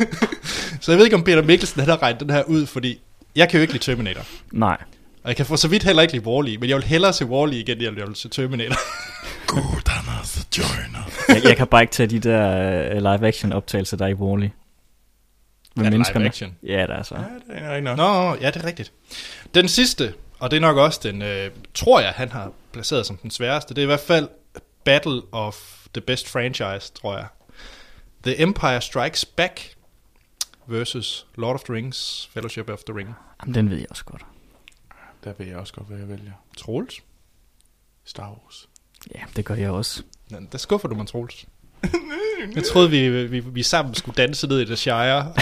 [0.80, 3.00] så jeg ved ikke, om Peter Mikkelsen har regnet den her ud, fordi
[3.36, 4.22] jeg kan jo ikke lide Terminator.
[4.52, 4.76] Nej.
[5.22, 7.24] Og jeg kan for så vidt heller ikke lide Wall-E, men jeg vil hellere se
[7.24, 8.76] Wall-E igen, end jeg vil se Terminator.
[9.46, 11.10] Good, Anders, joiner.
[11.28, 14.50] Jeg, jeg kan bare ikke tage de der uh, live-action optagelser, der er i Wall-E.
[15.76, 16.20] Med Er det menneskerne.
[16.24, 16.56] live-action?
[16.62, 17.14] Ja, der er så.
[17.14, 17.20] Ja,
[17.54, 17.96] det er rigtig nok.
[17.96, 18.92] Nå, ja, det er rigtigt.
[19.54, 23.16] Den sidste, og det er nok også den, øh, tror jeg, han har placeret som
[23.16, 24.28] den sværeste, det er i hvert fald
[24.84, 27.26] Battle of the Best Franchise, tror jeg.
[28.22, 29.74] The Empire Strikes Back
[30.66, 33.14] versus Lord of the Rings, Fellowship of the Ring.
[33.42, 34.22] Jamen, den ved jeg også godt.
[35.24, 36.32] Der vil jeg også godt, hvad jeg vælger.
[36.56, 37.00] Troels?
[38.04, 38.68] Star Wars.
[39.14, 40.02] Ja, det gør jeg også.
[40.30, 41.46] Ja, der skuffer du mig, Troels.
[42.54, 45.18] Jeg troede, vi, vi, vi sammen skulle danse ned i The Shire.
[45.18, 45.34] Og,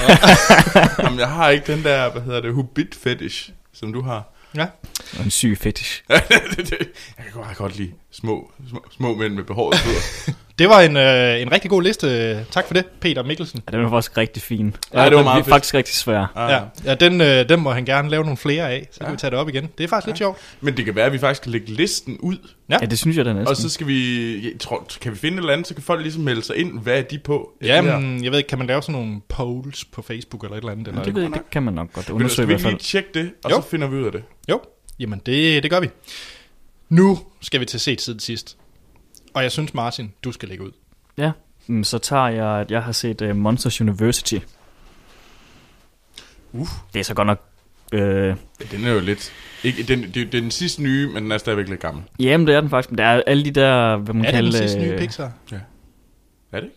[1.04, 4.22] Jamen, jeg har ikke den der, hvad hedder det, Hobbit fetish, som du har.
[4.54, 4.66] ja.
[5.18, 6.02] Og en syg fetish.
[6.08, 10.38] Det- det- jeg kan godt, godt lide små, små, små mænd med behåret fødder.
[10.58, 12.46] Det var en, øh, en rigtig god liste.
[12.50, 13.62] Tak for det, Peter Mikkelsen.
[13.72, 14.76] Ja, den var faktisk rigtig fin.
[14.94, 15.52] Ja, det var meget fedt.
[15.54, 16.32] faktisk rigtig svær.
[16.36, 19.12] Ja, ja den, øh, den må han gerne lave nogle flere af, så kan Ja.
[19.12, 19.68] vi tage det op igen.
[19.78, 20.38] Det er faktisk lidt sjovt.
[20.60, 22.36] Men det kan være, at vi faktisk kan lægge listen ud,
[22.70, 22.76] Ja.
[22.80, 23.48] Ja, det synes jeg da næsten.
[23.48, 26.02] og så skal vi, jeg tror, kan vi finde et eller andet, så kan folk
[26.02, 27.50] ligesom melde sig ind, hvad er de på?
[27.62, 27.98] Ja, Det her.
[27.98, 30.72] men jeg ved ikke, kan man lave sådan nogle polls på Facebook eller et eller
[30.72, 30.88] andet?
[30.88, 31.02] Eller?
[31.02, 32.72] det, ved jeg, det kan man nok godt undersøge skal i vi hvert ikke fald.
[32.74, 33.56] lige tjekke det, og Jo.
[33.62, 34.22] så finder vi ud af det?
[34.50, 34.60] Jo,
[35.00, 35.88] jamen det, det gør vi.
[36.88, 38.56] Nu skal vi til set siden sidst.
[39.38, 40.70] Og jeg synes, Martin, du skal lægge ud.
[41.18, 41.30] Ja,
[41.66, 44.38] mm, så tager jeg, at jeg har set uh, Monsters University.
[46.52, 46.68] Uh.
[46.94, 47.44] Det er så godt nok...
[47.92, 48.36] Øh,
[48.70, 49.32] Den er jo lidt...
[49.64, 52.04] Ikke, den, det, det er den sidste nye, men den er stadigvæk lidt gammel.
[52.20, 52.90] jamen, det er den faktisk.
[52.90, 54.50] Men der er alle de der, hvad man Er det kalder...
[54.50, 55.32] den sidste nye øh, Pixar?
[56.52, 56.76] Er det ikke?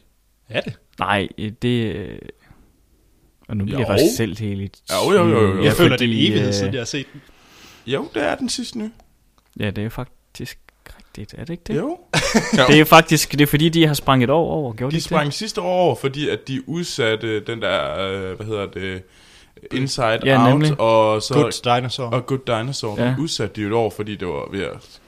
[0.50, 0.74] Er det?
[1.00, 1.96] Nej, øh, det...
[1.96, 2.20] øh,
[3.48, 3.94] Og nu bliver jeg Jo.
[3.94, 5.56] faktisk selv helt i Jo, jo, jo, jo.
[5.56, 7.22] Jeg Ja, føler, det er en evighed siden, jeg har set den.
[7.88, 8.92] Jo, det er den sidste nye.
[9.60, 10.60] Ja, det er faktisk
[11.16, 11.76] Det er det ikke det?
[11.78, 11.98] Jo.
[12.68, 15.02] Det er faktisk, det er fordi, de har sprang et år over, gjorde de, De
[15.04, 15.34] sprang det?
[15.34, 19.04] sidste år over, fordi at de udsatte den der, øh, hvad hedder det,
[19.72, 20.80] Inside Ja, Out, nemlig.
[20.80, 22.08] og så Good Dinosaur.
[22.10, 22.96] og Good Dinosaur.
[23.02, 23.06] Ja.
[23.08, 23.16] Ja.
[23.20, 25.00] udsatte de jo et år, fordi det var ved at,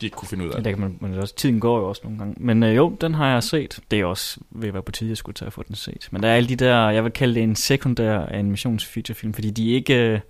[0.00, 0.64] de ikke kunne finde ud af Ja, det.
[0.64, 2.34] der kan man, men også, tiden går jo også nogle gange.
[2.38, 3.78] Men øh, jo, den har jeg set.
[3.90, 6.08] Det er også ved at være på tide, jeg skulle tage at få den set.
[6.10, 9.70] Men der er alle de der, jeg vil kalde det en sekundær animationsfeaturefilm, fordi de
[9.72, 10.20] ikke, øh,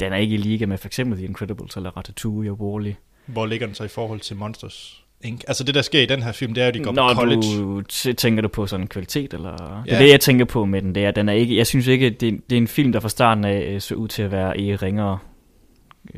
[0.00, 2.94] den er ikke i liga med for eksempel The Incredibles eller Ratatouille og Wall-E.
[3.26, 5.44] Hvor ligger den så i forhold til Monsters Inc.?
[5.48, 7.14] Altså det, der sker i den her film, det er jo, at de går Når
[7.14, 7.42] på college.
[7.42, 7.82] du
[8.12, 9.82] tænker du på sådan kvalitet, eller?
[9.86, 9.98] Ja.
[9.98, 12.50] Det, jeg tænker på med den, det er, den er ikke, jeg synes ikke, det,
[12.50, 14.76] det er en film, der fra starten af øh, så ud til at være i
[14.76, 15.18] ringere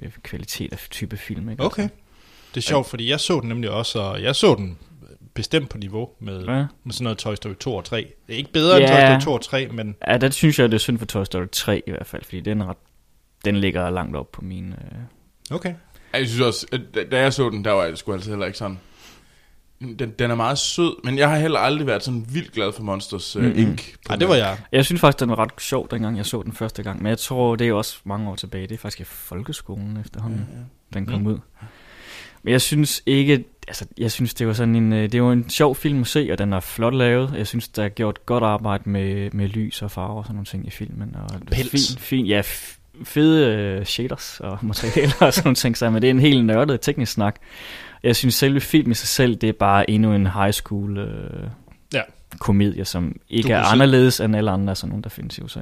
[0.02, 1.48] øh, kvalitet af type film.
[1.50, 1.62] Ikke?
[1.62, 1.88] Okay.
[2.54, 4.78] Det er sjovt, fordi jeg så den nemlig også, og jeg så den
[5.34, 6.64] bestemt på niveau med, ja.
[6.84, 7.96] Med sådan noget Toy Story 2 og 3.
[8.26, 9.14] Det er ikke bedre end Ja.
[9.14, 11.24] Toy Story 2 og 3, men Ja, der synes jeg, det er synd for Toy
[11.24, 12.76] Story 3 i hvert fald, fordi den, er ret,
[13.44, 14.68] den ligger langt op på min...
[14.72, 15.56] Øh...
[15.56, 15.74] okay.
[16.14, 18.46] Ja, Jeg synes også, at da- jeg så den, der var jeg sgu altså heller
[18.46, 18.78] ikke sådan...
[19.80, 22.82] Den, den er meget sød, men jeg har heller aldrig været sådan vildt glad for
[22.82, 23.58] Monsters uh, Mhm.
[23.58, 23.82] Inc.
[24.08, 24.58] Nej, det var jeg.
[24.72, 27.18] Jeg synes faktisk, den var ret sjov, dengang jeg så den første gang, men jeg
[27.18, 28.66] tror, det er også mange år tilbage.
[28.66, 30.64] Det er faktisk i folkeskolen efterhånden, Ja, ja.
[30.98, 31.26] den kom Mm.
[31.26, 31.38] ud.
[32.42, 35.50] Men jeg synes ikke, altså jeg synes det var sådan en, øh, det var en
[35.50, 37.34] sjov film at se, og den er flot lavet.
[37.36, 40.46] Jeg synes, der er gjort godt arbejde med, med lys og farver og sådan nogle
[40.46, 41.16] ting i filmen.
[41.16, 41.70] Og Pels.
[41.70, 46.02] Fin, fin, ja, f- fede uh, shaders og materialer og sådan nogle ting, så, men
[46.02, 47.36] det er en helt nørdet teknisk snak.
[48.02, 51.48] Jeg synes selve filmen i sig selv, det er bare endnu en high school uh,
[51.94, 52.00] Ja.
[52.38, 55.60] komedie, som ikke Du er anderledes end alle andre, sådan nogle, der findes i USA.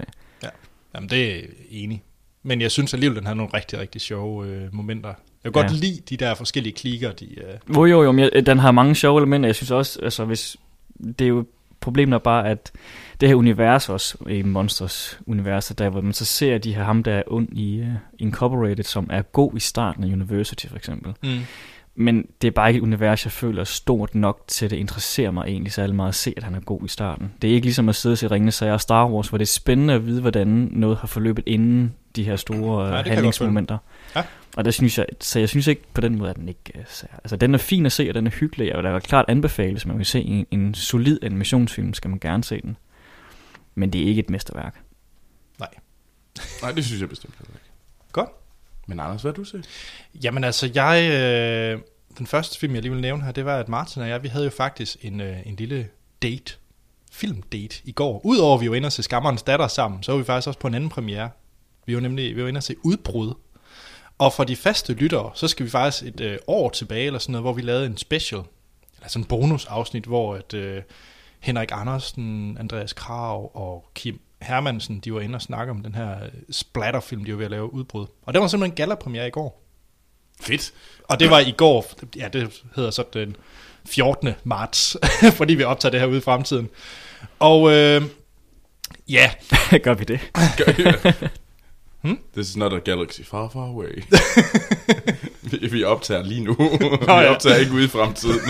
[0.95, 1.41] Jamen, det er
[1.71, 2.03] enig.
[2.43, 5.09] Men jeg synes alligevel, den har nogle rigtig, rigtig sjove øh, momenter.
[5.09, 5.77] Jeg kan godt Ja.
[5.77, 7.25] lide de der forskellige klikker, de...
[7.41, 9.49] Øh, Jo, jo, jo, men jeg, den har mange sjove elementer.
[9.49, 10.57] Jeg synes også, altså hvis,
[11.19, 11.47] det er jo
[11.83, 12.73] problemet er bare, at
[13.21, 17.03] det her univers også, i Monsters universet, der hvor man så ser de her ham,
[17.03, 17.87] der er ond i uh,
[18.19, 21.15] Incorporated, som er god i starten af University for eksempel.
[21.23, 21.41] mm.
[21.95, 24.77] Men det er bare ikke et univers, jeg føler er stort nok til, at det
[24.77, 27.33] interesserer mig egentlig særlig meget at se, at han er god i starten.
[27.43, 29.45] Det er ikke ligesom at sidde og se Ringende Sager og Star Wars, hvor det
[29.45, 33.79] er spændende at vide, hvordan noget har forløbet inden de her store Ja, jeg handlingsmomenter.
[34.17, 34.23] Ja.
[34.57, 36.85] Og der synes jeg, så jeg synes ikke på den måde, at den ikke er
[36.89, 37.07] sær.
[37.25, 38.69] Altså den er fin at se, og den er hyggelig.
[38.69, 42.19] Jeg vil da klart anbefale, hvis man vil se en, en solid animationsfilm, skal man
[42.19, 42.77] gerne se den.
[43.75, 44.81] Men det er ikke et mesterværk.
[46.63, 47.51] Nej, det synes jeg bestemt ikke.
[48.13, 48.31] Godt.
[48.87, 49.69] Men Anders, hvad har du set?
[50.25, 51.11] Jamen altså, jeg...
[51.13, 51.81] Øh,
[52.19, 54.29] den første film, jeg lige vil nævne her, det var, at Martin og jeg, vi
[54.29, 55.89] havde jo faktisk en, øh, en lille
[56.23, 56.55] date,
[57.13, 58.21] filmdate i går.
[58.25, 60.69] Udover at vi inde og se Skammerens datter sammen, så var vi faktisk også på
[60.69, 61.31] en anden premiere.
[61.87, 63.35] Vi var nemlig vi var inde og se Udbrud.
[64.19, 67.33] Og for de faste lyttere, så skal vi faktisk et øh, år tilbage, eller sådan
[67.33, 68.41] noget, hvor vi lavede en special,
[68.97, 70.83] eller sådan en bonusafsnit, hvor at, øh,
[71.41, 76.25] Henrik Andersen, Andreas Krav og Kim Hermansen, de var inde og snakke om den her
[76.25, 78.07] øh, splatterfilm, de var ved at lave Udbrud.
[78.23, 79.63] Og det var simpelthen en gala-premiere i går.
[80.41, 80.73] Fedt.
[81.09, 83.37] Og det var i går, ja, det hedder så den
[83.85, 84.35] 14.
[84.45, 84.97] marts,
[85.39, 86.69] fordi vi optager det her ude i fremtiden.
[87.39, 88.03] Og øh,
[89.09, 89.31] ja,
[89.85, 90.21] Gør vi det?
[92.03, 92.19] hmm?
[92.35, 94.03] This is not a galaxy far, far away.
[95.51, 96.55] vi, vi optager lige nu.
[97.01, 97.35] vi ja.
[97.35, 98.41] optager ikke ude i fremtiden.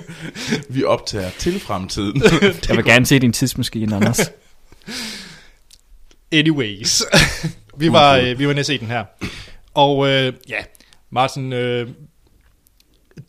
[0.74, 2.22] vi optager til fremtiden.
[2.68, 4.20] Jeg vil gerne se din tidsmaskine, Anders.
[6.32, 7.02] anyways.
[7.76, 9.04] vi, var, øh, vi var og se den her.
[9.74, 10.58] Og øh, ja,
[11.10, 11.88] Martin, øh,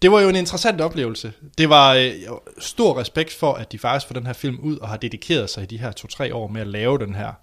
[0.02, 1.34] det var jo en interessant oplevelse.
[1.58, 2.12] Det var øh,
[2.60, 5.64] stor respekt for, at de faktisk får den her film ud og har dedikeret sig
[5.64, 7.34] i de her to-tre år med at lave den her.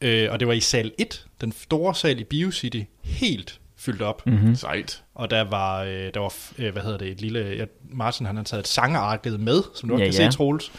[0.00, 4.26] Øh, og det var i sal 1, den store sal i BioCity, helt fyldt op.
[4.26, 4.54] Mm-hmm.
[4.54, 5.02] Sejt.
[5.14, 8.36] Og der var, øh, der var øh, hvad hedder det, et lille, ja, Martin han
[8.36, 10.30] har taget et sangerarket med, som du også Ja, kan ja.
[10.30, 10.72] se, Troels.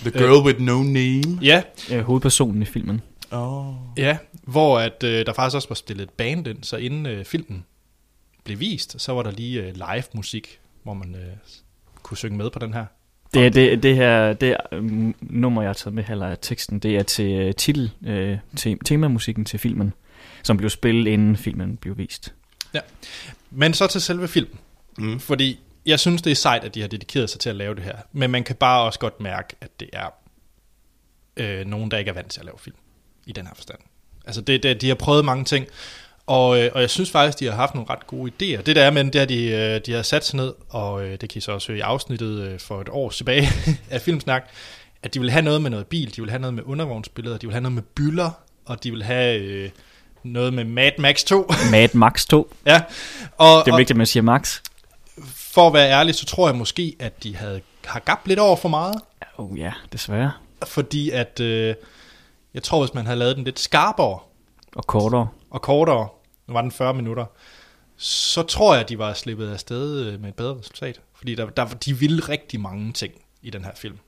[0.00, 1.38] The girl with no name.
[1.42, 3.00] Ja, Øh, hovedpersonen i filmen.
[3.30, 3.74] Oh.
[3.96, 7.24] ja, hvor at, øh, der faktisk også var stillet et band ind, så inden øh,
[7.24, 7.64] filmen
[8.44, 11.20] blev vist, så var der lige øh, live musik, hvor man øh,
[12.02, 12.86] kunne synge med på den her.
[13.34, 16.96] Det, er- det, det her det um, nummer, jeg har taget med af teksten, det
[16.96, 19.92] er til uh, titel, uh, te, temamusikken til filmen,
[20.42, 22.34] som blev spillet inden filmen blev vist.
[23.50, 24.58] Men så til selve filmen,
[24.98, 25.20] Mm.
[25.20, 27.82] fordi jeg synes, det er sejt, at de har dedikeret sig til at lave det
[27.84, 30.06] her, men man kan bare også godt mærke, at det er
[31.36, 32.76] øh, nogen, der ikke er vant til at lave film,
[33.26, 33.78] i den her forstand.
[34.26, 35.66] Altså, det, det, de har prøvet mange ting,
[36.26, 38.62] og, øh, og jeg synes faktisk, de har haft nogle ret gode idéer.
[38.62, 41.10] Det der er med, det er, de, øh, de har sat sig ned, og øh,
[41.20, 43.48] det kan I så også høre i afsnittet øh, for et år tilbage
[43.90, 44.48] af Filmsnak,
[45.02, 47.46] at de vil have noget med noget bil, de vil have noget med undervognsbilleder, de
[47.46, 48.30] vil have noget med byller,
[48.66, 49.70] og de vil have øh,
[50.22, 51.50] noget med Mad Max 2.
[51.70, 52.54] Mad Max 2.
[52.66, 52.82] ja,
[53.38, 54.60] og, Det er vigtigt, at man siger Max.
[55.36, 58.56] for at være ærlig, så tror jeg måske, at de havde, har gabt lidt over
[58.56, 58.94] for meget,
[59.38, 60.32] Oh ja, desværre.
[60.66, 61.74] fordi at, øh,
[62.54, 64.18] jeg tror, hvis man havde lavet den lidt skarpere
[64.76, 65.28] Og kortere.
[65.54, 66.08] Og kortere,
[66.46, 67.26] nu var den 40 minutter,
[67.96, 71.00] så tror jeg, de var slippet afsted øh, med et bedre resultat.
[71.14, 73.12] Fordi der, der, de ville rigtig mange ting
[73.42, 73.98] i den her film.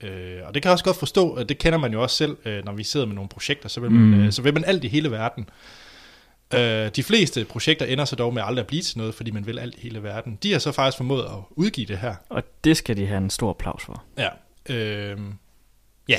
[0.00, 2.36] Øh, og det kan jeg også godt forstå, at det kender man jo også selv,
[2.44, 4.14] øh, når vi sidder med nogle projekter, så vil man, Mm.
[4.24, 5.48] øh, så vil man alt i hele verden.
[6.54, 9.46] Øh, de fleste projekter ender så dog med aldrig at blive til noget, fordi man
[9.46, 10.38] vil alt i hele verden.
[10.42, 12.14] De har så faktisk formået at udgive det her.
[12.28, 14.02] Og det skal de have en stor applaus for.
[14.18, 14.28] Ja,
[14.74, 15.18] øh,
[16.08, 16.18] ja.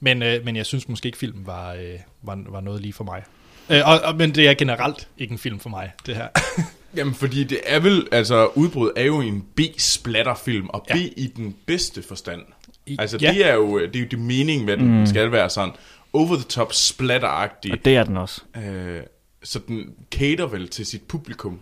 [0.00, 3.04] Men, øh, men jeg synes måske ikke, filmen var, øh, var, var noget lige for
[3.04, 3.22] mig.
[3.70, 6.28] Øh, og, og, men det er generelt ikke en film for mig, det her.
[6.96, 10.94] Jamen, fordi det er vel, altså udbrud er jo en B-splatterfilm, og Ja.
[10.94, 12.40] B i den bedste forstand.
[12.86, 13.32] I- Altså, ja.
[13.32, 15.06] det er jo det, er jo det mening med, at den mm.
[15.06, 15.72] skal være sådan
[16.12, 17.72] over-the-top splatteragtig.
[17.72, 18.42] Og det er den også.
[18.64, 19.00] Øh,
[19.42, 21.60] så den cater vel til sit publikum.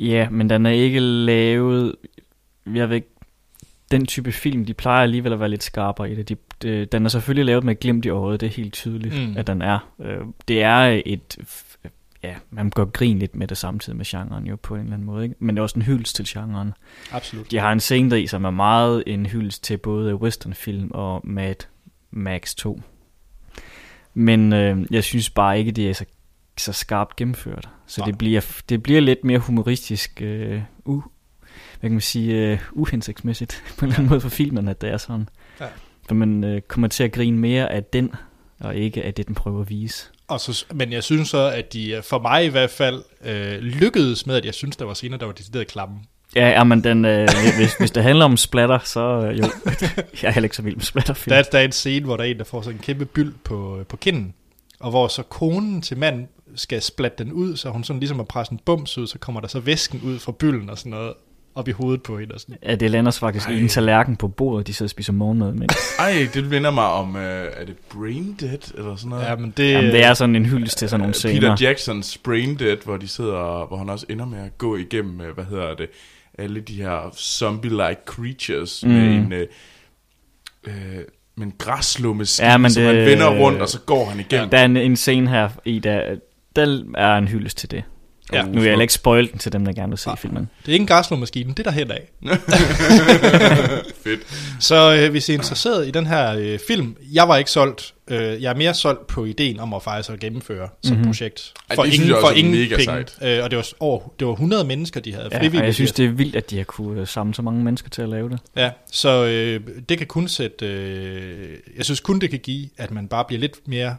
[0.00, 1.94] Ja, men den er ikke lavet...
[2.74, 3.08] Jeg ved ikke,
[3.92, 6.28] den type film, de plejer alligevel at være lidt skarpere i det.
[6.28, 9.36] De, de, den er selvfølgelig lavet med glimt i øjet, det er helt tydeligt, Mm.
[9.36, 9.92] at den er.
[10.00, 11.38] Øh, det er et...
[12.22, 15.06] Ja, man gør grin lidt med det samtidig med genren jo på en eller anden
[15.06, 15.36] måde, ikke?
[15.38, 16.72] men det er også en hyldest til genren.
[17.12, 17.50] Absolut.
[17.50, 21.20] De har en scene der i, som er meget en hyldest til både westernfilm og
[21.24, 21.54] Mad
[22.10, 22.80] Max 2.
[24.14, 26.04] Men øh, jeg synes bare ikke, det er så,
[26.58, 27.68] så skarpt gennemført.
[27.86, 28.06] Så Nej.
[28.06, 31.02] det bliver, det bliver lidt mere humoristisk, øh, u,
[31.82, 34.90] hvad kan man sige, øh, uhensigtsmæssigt på en eller anden måde for filmen, at det
[34.90, 35.28] er sådan.
[35.60, 35.66] Ja.
[36.08, 38.12] For man øh, kommer til at grine mere af den,
[38.60, 40.06] og ikke af det, den prøver at vise.
[40.28, 43.58] Og så, men jeg synes så, at de øh, for mig i hvert fald øh,
[43.58, 45.94] lykkedes med, at jeg synes, der var scener, der var decideret klamme.
[46.36, 49.44] Ja, ja men den, øh, hvis, hvis det handler om splatter, så øh, jo,
[50.22, 51.30] jeg er heller ikke så vild med splatterfilm.
[51.32, 53.04] Der, er- der er en scene, hvor der er en, der får sådan en kæmpe
[53.04, 54.34] byld på, på kinden,
[54.80, 58.24] og hvor så konen til manden skal splatte den ud, så hun sådan ligesom har
[58.24, 61.12] presset en bums ud, så kommer der så væsken ud fra bylden og sådan noget
[61.54, 62.34] op i hovedet på hende.
[62.34, 62.56] Og sådan.
[62.62, 63.54] Ja, det lander så faktisk Ej.
[63.54, 65.68] i en tallerken på bordet, de sidder og spiser morgenmad med.
[65.98, 67.22] Ej, det minder mig om, øh,
[67.56, 69.24] er det Brain Dead, eller sådan noget?
[69.24, 71.40] Ja, men det, Jamen, det er sådan en hyldest til sådan nogle Øh, scener.
[71.56, 75.20] Peter Jacksons Brain Dead, hvor de sidder, hvor han også ender med at gå igennem,
[75.20, 75.86] øh, hvad hedder det,
[76.38, 78.90] alle de her zombie-like creatures mm.
[78.90, 79.24] med Mm.
[79.26, 79.46] en, øh,
[80.66, 80.72] øh,
[81.36, 84.50] med en græslummeskib, Ja, men som han det- vender rundt, og så går han igennem.
[84.50, 86.16] Der er en, en scene her i, der,
[86.56, 87.82] der er en hyldest til det.
[88.32, 88.42] Ja.
[88.42, 90.16] Nu vil jeg heller ikke spoil den til dem, der gerne vil se Nej.
[90.16, 90.48] filmen.
[90.62, 92.10] det er ikke en græslåmaskine, det er der hen af.
[94.04, 94.20] Fedt.
[94.60, 97.94] Så øh, hvis I er interesseret i den her øh, film, jeg var ikke solgt.
[98.08, 101.08] Øh, jeg er mere solgt på ideen om at faktisk at gennemføre sådan et Mhm.
[101.08, 101.52] projekt.
[101.70, 103.36] Ej, For det synes ingen, for også er ingen mega penge.
[103.38, 105.60] Øh, og det var, over, det var 100 mennesker, de havde Ja, frivilligt.
[105.60, 107.90] og jeg synes, det er vildt, at de har kunne øh, samle så mange mennesker
[107.90, 108.38] til at lave det.
[108.56, 110.66] Ja, så øh, det kan kun sætte...
[110.66, 113.96] Øh, jeg synes kun, det kan give, at man bare bliver lidt mere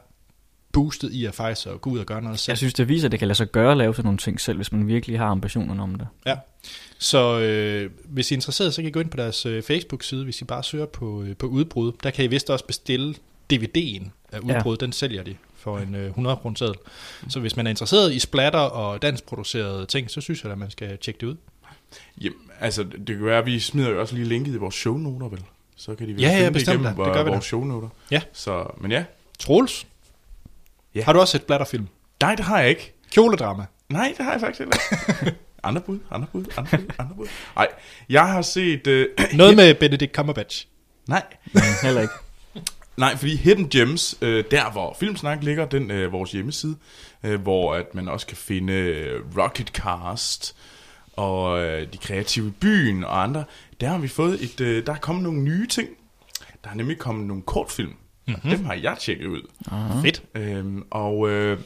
[0.74, 2.52] boostet i at faktisk at gå ud og gøre noget selv.
[2.52, 4.42] Jeg synes, det viser, at det kan lade sig gøre at lave sådan nogle ting
[4.42, 6.08] selv, hvis man virkelig har ambitionerne om det.
[6.26, 6.36] Ja.
[6.98, 10.24] Så øh, hvis I er interesseret, så kan I gå ind på deres øh, Facebook-side,
[10.24, 11.92] hvis I bare søger på, øh, på udbrud.
[12.04, 13.16] Der kan I vist også bestille
[13.54, 14.78] DVD'en af udbrud.
[14.80, 14.86] Ja.
[14.86, 16.76] Den sælger de for en øh, 100 kroner seddel.
[17.30, 20.72] Så hvis man er interesseret i splatter og danskproducerede ting, så synes jeg, at man
[20.72, 21.36] skal tjekke det ud.
[22.22, 25.28] Jamen, altså, det kan være, at vi smider jo også lige linket i vores shownoter,
[25.28, 25.40] vel?
[25.76, 27.04] Så kan de vel Ja, ja, finde det bestemt igennem da.
[27.04, 27.34] Det gør vi da.
[27.36, 27.90] vores shownoter.
[28.12, 28.22] Ja.
[28.34, 29.04] Så, men ja.
[29.40, 29.88] Troels,
[30.96, 31.04] Ja.
[31.04, 31.88] har du også set splatterfilm?
[32.22, 32.94] Nej, det har jeg ikke.
[33.12, 33.66] Kjoledrama.
[33.90, 34.78] Nej, det har jeg faktisk ikke.
[35.64, 37.28] andre bud, andre bud, andre bud, andre bud.
[37.56, 37.68] Nej,
[38.10, 38.88] jeg har set...
[38.88, 40.68] Øh, Noget med Benedict Cumberbatch.
[41.08, 41.24] Nej,
[41.84, 42.14] heller ikke.
[42.98, 46.76] Nej, fordi Hidden Gems, øh, der hvor Filmsnak ligger, den øh, vores hjemmeside,
[47.24, 50.56] øh, hvor at man også kan finde øh, Rocketcast
[51.14, 53.44] og øh, de kreative byen og andre,
[53.82, 55.90] der har vi fået et, øh, der er kommet nogle nye ting.
[56.64, 57.94] Der er nemlig kommet nogle kortfilm.
[58.28, 58.52] Mm-hmm.
[58.52, 59.42] Dem har jeg tjekket ud.
[59.72, 60.02] Aha.
[60.02, 60.24] Fedt.
[60.36, 61.60] Øhm, og, øh,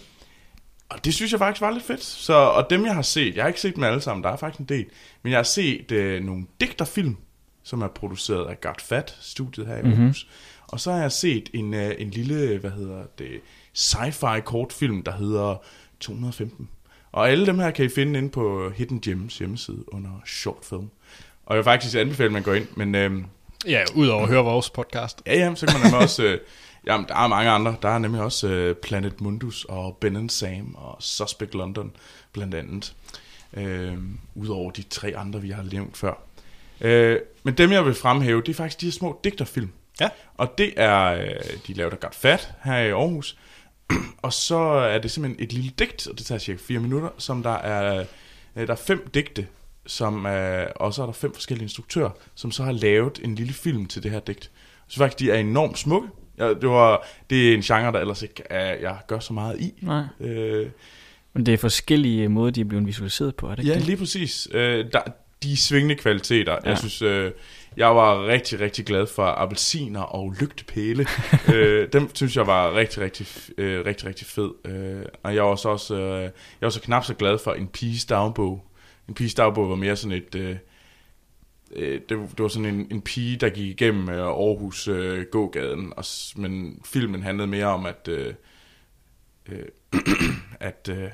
[0.90, 2.04] og det synes jeg faktisk var lidt fedt.
[2.04, 4.38] Så, og dem jeg har set, jeg har ikke set dem alle sammen, der er
[4.38, 4.86] faktisk en del,
[5.24, 7.18] men jeg har set øh, nogle digterfilm,
[7.64, 9.98] som er produceret af Got Fat, studiet her i Aarhus.
[9.98, 10.68] Mm-hmm.
[10.68, 13.42] Og så har jeg set en, øh, en lille, hvad hedder det,
[13.74, 15.64] sci-fi kortfilm, der hedder
[16.00, 16.70] 215.
[17.12, 20.90] Og alle dem her kan I finde inde på Hidden Gems hjemmeside under Short Film.
[21.46, 22.96] Og jeg vil faktisk anbefale, at man går ind, men...
[22.96, 23.24] Øh,
[23.66, 25.22] Ja, udover at høre vores podcast.
[25.26, 26.24] Ja, ja, så kan man nemlig også...
[26.24, 26.40] Øh,
[26.86, 27.76] jamen, der er mange andre.
[27.82, 31.92] Der er nemlig også øh, Planet Mundus og Ben and Sam og Suspect London,
[32.34, 32.96] blandt andet.
[33.54, 33.98] Øh,
[34.36, 36.14] Udover de tre andre, vi har nævnt før.
[36.82, 39.70] Øh, men dem, jeg vil fremhæve, det er faktisk de her små digterfilm.
[40.00, 40.10] Ja.
[40.38, 41.04] Og det er...
[41.04, 43.38] Øh, de laver der godt fat her i Aarhus.
[44.22, 47.44] og så er det simpelthen et lille digt, og det tager cirka fire minutter, som
[47.44, 48.06] der er...
[48.56, 49.48] Øh, der er fem digte,
[49.88, 53.54] som er, og så er der fem forskellige instruktører, som så har lavet en lille
[53.54, 54.52] film til det her digt.
[54.88, 56.08] Så faktisk, de er enormt smukke.
[56.38, 59.60] Ja, det, var, det er en genre, der ellers ikke er, jeg gør så meget
[59.60, 59.74] i.
[59.82, 60.04] Nej.
[60.20, 60.70] Øh,
[61.34, 63.86] Men det er forskellige måder, de er blevet visualiseret på, er det ikke ja, det?
[63.86, 64.48] lige præcis.
[64.52, 65.12] Øh, der, de
[65.44, 66.52] de svingende kvaliteter.
[66.64, 66.70] Ja.
[66.70, 67.32] Jeg synes, øh,
[67.78, 71.06] jeg var rigtig, rigtig glad for appelsiner og lygtepæle.
[71.54, 74.52] øh, dem synes jeg var rigtig, rigtig, øh, rigtig, rigtig fed.
[74.66, 77.68] Øh, og jeg var så også, øh, jeg var så knap så glad for en
[77.68, 78.64] piges dagbog.
[79.08, 80.36] En piges dagbog var mere sådan et...
[80.36, 80.56] Øh,
[81.76, 85.94] øh, det, det var sådan en, en pige, der gik igennem øh, Aarhus øh, gågaden,
[85.98, 88.34] og, men filmen handlede mere om, at, øh,
[89.50, 89.66] øh,
[90.60, 91.10] at øh,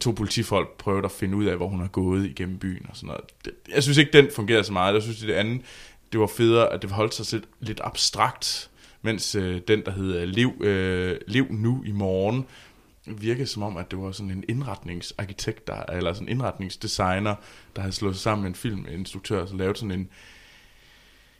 [0.00, 3.06] to politifolk prøvede at finde ud af, hvor hun har gået igennem byen og sådan
[3.06, 3.24] noget.
[3.44, 4.94] Det, jeg synes ikke, den fungerede så meget.
[4.94, 5.62] Jeg synes, det andet,
[6.12, 8.70] det var federe, at det holdt sig lidt, lidt abstrakt,
[9.02, 12.46] mens øh, den, der hedder Lev, øh, Lev nu i morgen,
[13.06, 17.34] virkede som om, at det var sådan en indretningsarkitekt, der, eller sådan en indretningsdesigner,
[17.76, 20.08] der havde slået sig sammen med en filminstruktør, og så lavet sådan en,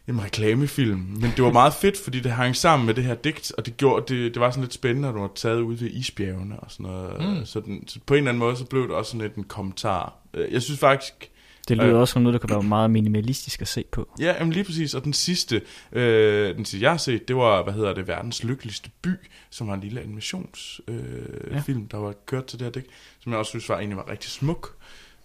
[0.08, 0.98] en reklamefilm.
[0.98, 3.76] Men det var meget fedt, fordi det hang sammen med det her digt, og det,
[3.76, 6.70] gjorde, det, det var sådan lidt spændende, at du var taget ud ved isbjergene og
[6.70, 7.20] sådan noget.
[7.20, 7.38] Mm.
[7.38, 7.46] Mm.
[7.46, 9.44] Så, den, så på en eller anden måde, så blev det også sådan lidt en
[9.44, 10.14] kommentar.
[10.34, 11.30] Øh, Jeg synes faktisk,
[11.68, 12.00] Det lyder Øh.
[12.00, 14.08] også som noget, der kan være meget minimalistisk at se på.
[14.20, 14.94] Ja, jamen lige præcis.
[14.94, 18.44] Og den sidste, øh, den sidste jeg har set, det var, hvad hedder det, Verdens
[18.44, 19.10] Lykkeligste By,
[19.50, 21.60] som var en lille animationsfilm, øh, Ja.
[21.60, 22.84] film, der var kørt til det her dæk,
[23.20, 24.74] som jeg også synes var egentlig var rigtig smuk.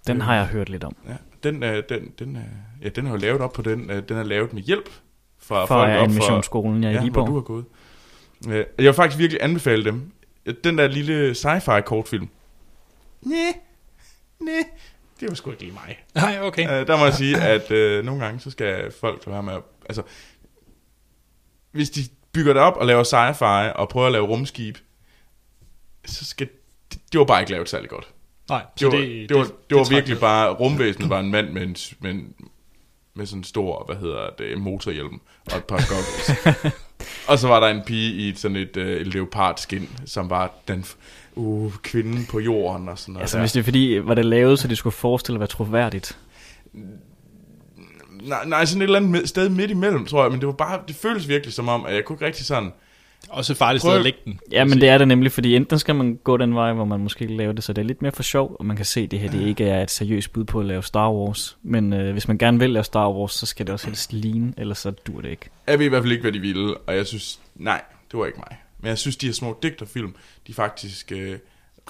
[0.07, 0.95] Den Øh, har jeg hørt lidt om.
[1.07, 2.41] Ja, den, øh, den, den, øh,
[2.83, 4.89] ja, den er jo lavet op på den, øh, den er lavet med hjælp
[5.39, 7.33] fra, Fra folk animationsskolen, jeg er ja, hvor du Viborg.
[7.33, 7.65] har gået.
[8.49, 10.11] Øh, jeg vil faktisk virkelig anbefale dem.
[10.63, 12.27] Den der lille sci-fi kortfilm.
[13.21, 13.53] Næh,
[14.41, 14.63] næh,
[15.19, 15.99] det var sgu ikke lige mig.
[16.15, 16.63] Nej, okay.
[16.63, 19.53] Øh, der må jeg sige, at øh, nogle gange, så skal folk være med.
[19.85, 20.03] Altså,
[21.71, 22.01] hvis de
[22.31, 24.77] bygger det op og laver sci-fi og prøver at lave rumskib,
[26.05, 26.49] så skal...
[26.93, 28.07] Det, det var bare ikke lavet særlig godt.
[28.49, 30.19] Nej, Det var, det, det, var, det, var trak virkelig lidt.
[30.19, 30.49] bare...
[30.53, 32.33] Rumvæsenet var en mand med en, med en
[33.19, 36.73] med sådan en stor, hvad hedder det, motorhjelm og et par goggles.
[37.29, 40.85] og så var der en pige i sådan et, øh, et leopardskin, som var den
[41.39, 43.23] uh, kvinden på jorden og sådan noget.
[43.23, 43.41] Altså, der.
[43.43, 46.17] hvis det er fordi, var det lavet, så det skulle forestille at være troværdigt.
[48.23, 50.53] Nej, nej, sådan et eller andet med- sted midt imellem, tror jeg, men det var
[50.53, 52.71] bare, det føles virkelig som om, at jeg kunne ikke rigtig sådan,
[53.29, 54.39] Også et farligt sted at lægge den.
[54.51, 56.99] Ja, men det er det nemlig, fordi enten skal man gå den vej, hvor man
[56.99, 59.11] måske laver det, så det er lidt mere for sjov, og man kan se, at
[59.11, 61.57] det her det ikke er et seriøst bud på at lave Star Wars.
[61.63, 64.53] Men øh, hvis man gerne vil lave Star Wars, så skal det også helst ligne,
[64.57, 65.49] ellers så dur det ikke.
[65.67, 68.25] jeg ved i hvert fald ikke, hvad de ville, og jeg synes, nej, det var
[68.25, 68.57] ikke mig.
[68.79, 70.15] Men jeg synes, de her små digterfilm,
[70.47, 71.39] de faktisk øh,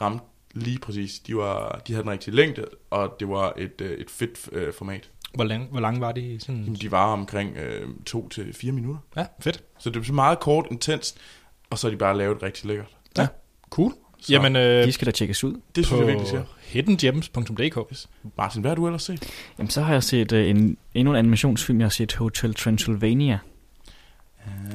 [0.02, 1.20] ramte lige præcis.
[1.20, 4.74] De, var, de havde den rigtige længde, og det var et, øh, et fedt øh,
[4.74, 5.10] format.
[5.36, 6.42] Hvor lang, hvor lang var det?
[6.42, 6.62] Sådan...
[6.64, 9.00] Jamen, de var omkring øh, to til fire minutter.
[9.18, 9.64] Ja, fedt.
[9.80, 11.18] Så det var så meget kort, intenst,
[11.70, 12.98] og så har de bare lavet rigtig lækkert.
[13.70, 13.94] Cool.
[14.22, 15.62] Så Jamen, øh, De skal da tjekkes ud.
[15.76, 16.44] det synes jeg virkelig skal.
[16.62, 17.78] hiddengems.dk.
[18.38, 19.30] Martin, hvad har du ellers set?
[19.58, 23.40] Jamen, så har jeg set øh, en, endnu en animationsfilm, jeg har set Hotel Transylvania.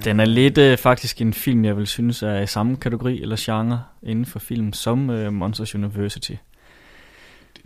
[0.05, 3.37] Den er lidt øh, faktisk en film, jeg vil synes er i samme kategori eller
[3.39, 6.33] genre inden for film som øh, Monsters University.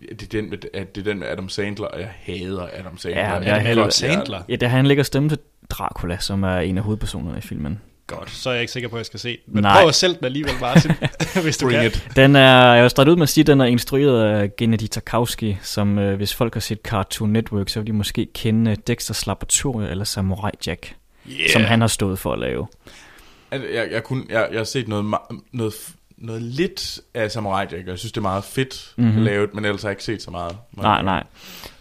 [0.01, 2.99] Det er, den med, at det er den med Adam Sandler, og jeg hader Adam
[2.99, 3.21] Sandler.
[3.23, 4.42] Ja, Jeg kan hader Sandler.
[4.49, 5.38] Ja, der han lægger stemme til
[5.71, 7.81] Dracula, som er en af hovedpersonerne i filmen.
[8.07, 9.55] Godt, så er jeg ikke sikker på, at jeg skal se den.
[9.55, 9.83] Men Nej.
[9.83, 10.90] prøv sælge den alligevel, Martin,
[11.42, 11.87] hvis du Bring kan.
[11.87, 12.09] it.
[12.16, 14.87] Den er, jeg vil starte ud med at sige, at den er instrueret af Gennady
[14.87, 18.77] Tarkovsky, som øh, hvis folk har set Cartoon Network, så vil de måske kende øh,
[18.90, 20.94] Dexter's Laboratorie eller Samurai Jack,
[21.31, 21.51] Yeah.
[21.51, 22.67] som han har stået for at lave.
[23.51, 25.14] Altså, jeg, jeg, kunne, jeg, jeg har set noget,
[25.53, 25.75] noget,
[26.17, 29.07] noget lidt af Samurai Jack, og jeg synes, det er meget fedt Mhm.
[29.07, 29.23] mm-hmm.
[29.23, 30.57] lavet, men ellers har jeg ikke set så meget.
[30.73, 31.25] Nej, nej.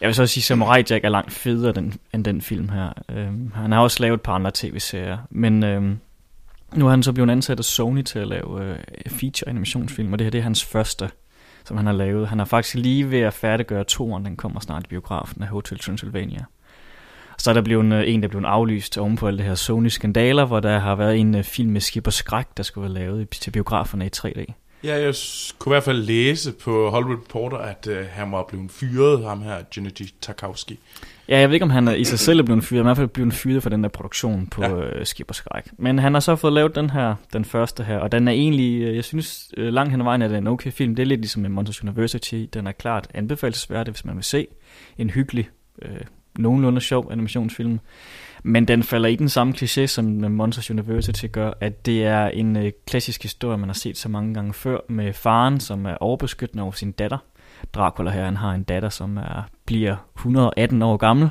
[0.01, 2.89] Jeg vil så sige, at Samurai Jack er langt federe den, end den film her.
[3.09, 5.97] Øhm, han har også lavet et par andre tv-serier, men øhm,
[6.75, 8.75] nu er han så blevet ansat af Sony til at lave øh,
[9.07, 11.09] feature animationsfilm, og det her det er hans første,
[11.65, 12.27] som han har lavet.
[12.27, 15.79] Han er faktisk lige ved at færdiggøre toeren, den kommer snart i biografen af Hotel
[15.79, 16.43] Transylvania.
[17.37, 19.55] Så er der blevet øh, en, der er blevet aflyst oven på alle det her
[19.55, 23.29] Sony-skandaler, hvor der har været en øh, film med Skipper Skræk, der skulle være lavet
[23.29, 24.53] til biograferne i 3D.
[24.83, 25.15] Ja, jeg
[25.59, 29.41] kunne i hvert fald læse på Hollywood Reporter, at øh, han var blevet fyret, ham
[29.41, 30.71] her, Gennady Tarkovsky.
[31.29, 32.87] Ja, jeg ved ikke, om han er i sig selv er blevet fyret, men i
[32.87, 34.69] hvert fald blevet fyret for den der produktion på Ja.
[34.69, 34.83] ja.
[34.83, 35.63] øh, Skib og Skræk.
[35.77, 38.81] Men han har så fået lavet den her, den første her, og den er egentlig,
[38.81, 40.95] øh, jeg synes øh, langt hen ad vejen er det en okay film.
[40.95, 42.45] Det er lidt ligesom en Monsters University.
[42.53, 44.47] Den er klart anbefalesværdig, hvis man vil se
[44.97, 45.49] en hyggelig,
[45.81, 45.91] øh,
[46.37, 47.79] nogenlunde sjov animationsfilm.
[48.43, 52.57] Men den falder i den samme kliché, som Monsters University gør, at det er en
[52.57, 56.63] øh, klassisk historie, man har set så mange gange før, med faren, som er overbeskyttende
[56.63, 57.17] over sin datter.
[57.73, 61.29] Dracula her, han har en datter, som er, bliver 118 år gammel.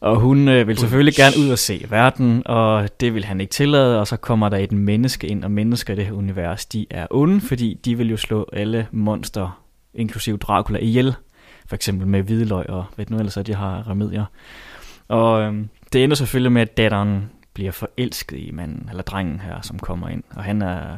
[0.00, 3.50] Og hun øh, vil selvfølgelig gerne ud og se verden, og det vil han ikke
[3.50, 6.86] tillade, og så kommer der et menneske ind, og mennesker i det her univers, de
[6.90, 9.62] er onde, fordi de vil jo slå alle monster,
[9.94, 11.14] inklusive Dracula, ihjel.
[11.70, 14.24] For eksempel med hvidløg og hvad nu ellers at de har remedier.
[15.08, 19.60] Og øhm, det ender selvfølgelig med, at datteren bliver forelsket i manden, eller drengen her,
[19.60, 20.22] som kommer ind.
[20.30, 20.96] Og han er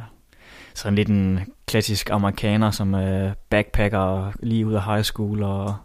[0.73, 5.75] sådan lidt en klassisk amerikaner, som er backpacker lige ud af high school, og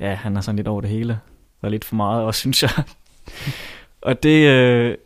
[0.00, 1.20] ja, han er sådan lidt over det hele.
[1.62, 2.70] Og lidt for meget også, synes jeg.
[4.02, 4.96] og det, øh,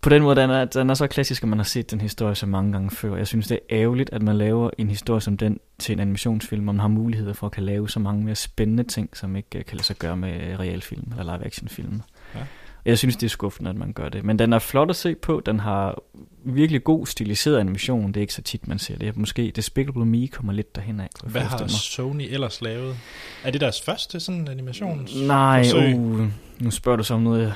[0.00, 2.34] på den måde, den er, den er så klassisk, at man har set den historie
[2.34, 3.16] så mange gange før.
[3.16, 6.68] Jeg synes, det er ærgerligt, at man laver en historie som den til en animationsfilm,
[6.68, 9.58] og man har muligheder for at kan lave så mange mere spændende ting, som ikke
[9.58, 12.02] øh, kan lade sig gøre med realfilm eller live-action-film.
[12.34, 12.40] Ja.
[12.84, 14.24] Jeg synes, det er skuffende, at man gør det.
[14.24, 15.42] Men den er flot at se på.
[15.46, 16.02] Den har
[16.44, 18.08] virkelig god stiliseret animation.
[18.08, 19.16] Det er ikke så tit, man ser det.
[19.16, 21.08] Måske Despicable Me kommer lidt derhen af.
[21.24, 22.96] Hvad har Sony ellers lavet?
[23.44, 25.08] Er det deres første sådan animation?
[25.26, 26.28] Nej, uh,
[26.60, 27.54] nu spørger du så om noget,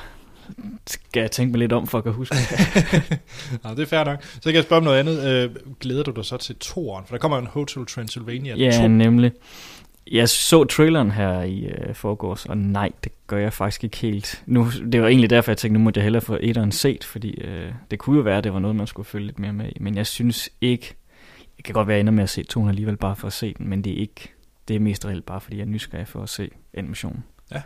[0.87, 2.35] skal jeg tænke mig lidt om, for at kan huske
[3.63, 4.23] ja, det er fair nok.
[4.23, 5.27] Så kan jeg spørge om noget andet.
[5.27, 7.05] Øh, glæder du dig så til toren?
[7.05, 8.87] For der kommer en Hotel Transylvania Ja, 2.
[8.87, 9.31] nemlig.
[10.11, 14.43] Jeg så traileren her i øh, forgårs, og nej, det gør jeg faktisk ikke helt.
[14.45, 17.29] Nu, det var egentlig derfor, jeg tænkte, nu måtte jeg hellere få etteren set, fordi
[17.29, 19.69] øh, det kunne jo være, at det var noget, man skulle følge lidt mere med
[19.75, 19.77] i.
[19.79, 20.95] Men jeg synes ikke,
[21.57, 23.69] jeg kan godt være ender med at se toren alligevel bare for at se den,
[23.69, 24.33] men det er ikke,
[24.67, 27.23] det er mest reelt bare, fordi jeg er nysgerrig for at se animationen.
[27.51, 27.61] Ja.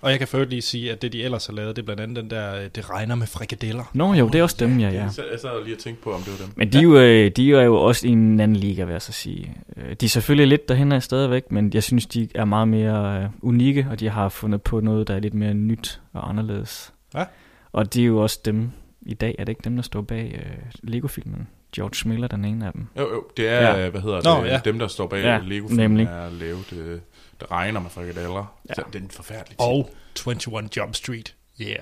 [0.00, 2.02] Og jeg kan først lige sige, at det de ellers har lavet, det er blandt
[2.02, 3.84] andet den der, øh, det regner med frikadeller.
[3.94, 5.02] Nå jo, det er også dem, ja, ja.
[5.02, 6.52] Jeg sad lige og tænkte på, om det var dem.
[6.56, 6.82] Men de, ja.
[6.82, 9.56] jo, øh, de er jo også i en anden liga, vil jeg så sige.
[9.76, 13.32] Øh, de er selvfølgelig lidt derhen af stadigvæk, men jeg synes, de er meget mere
[13.42, 16.92] unikke, og de har fundet på noget, der er lidt mere nyt og anderledes.
[17.14, 17.24] Ja.
[17.72, 18.70] Og de er jo også dem,
[19.02, 20.46] i dag er det ikke dem, der står bag
[20.82, 21.48] Lego-filmen.
[21.76, 22.86] George Miller, den ene af dem.
[22.98, 23.90] Jo, jo, det er, ja.
[23.90, 24.60] hvad hedder Nå, det, ja.
[24.64, 26.72] dem, der står bag ja, Lego-filmen, er lavet...
[26.72, 27.00] Uh,
[27.40, 28.56] det regner med frikadeller.
[28.68, 28.74] Ja.
[28.74, 29.60] Så det er en forfærdelig ting.
[29.60, 29.90] Og
[30.26, 31.34] 21 Jump Street.
[31.60, 31.78] Yeah.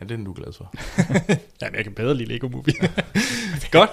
[0.00, 0.74] Ja, det er du glad for.
[1.62, 2.74] Jamen, jeg kan bedre lide Lego Movie.
[3.70, 3.90] Godt.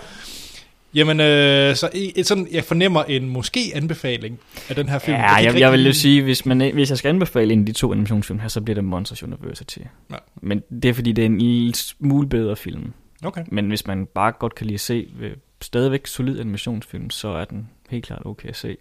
[0.94, 4.40] Jamen, øh, så et, sådan, jeg fornemmer en måske anbefaling
[4.70, 5.18] af den her film.
[5.18, 7.66] Ja, jeg, jeg, jeg vil jo sige, hvis, man, hvis jeg skal anbefale en af
[7.66, 9.80] de to animationsfilm her, så bliver det Monsters University.
[10.10, 10.16] Ja.
[10.36, 12.94] Men det er fordi, det er en lille smule bedre film.
[13.24, 13.44] Okay.
[13.48, 15.32] Men hvis man bare godt kan lide at se øh,
[15.62, 18.78] stadigvæk solid animationsfilm, så er den helt klart okay at se.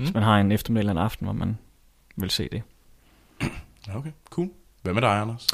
[0.00, 0.04] Mm.
[0.04, 1.58] Hvis man har en eftermiddag eller en aften, hvor man
[2.16, 2.62] vil se det.
[3.94, 4.48] Okay, cool.
[4.82, 5.46] Hvad med dig, Anders?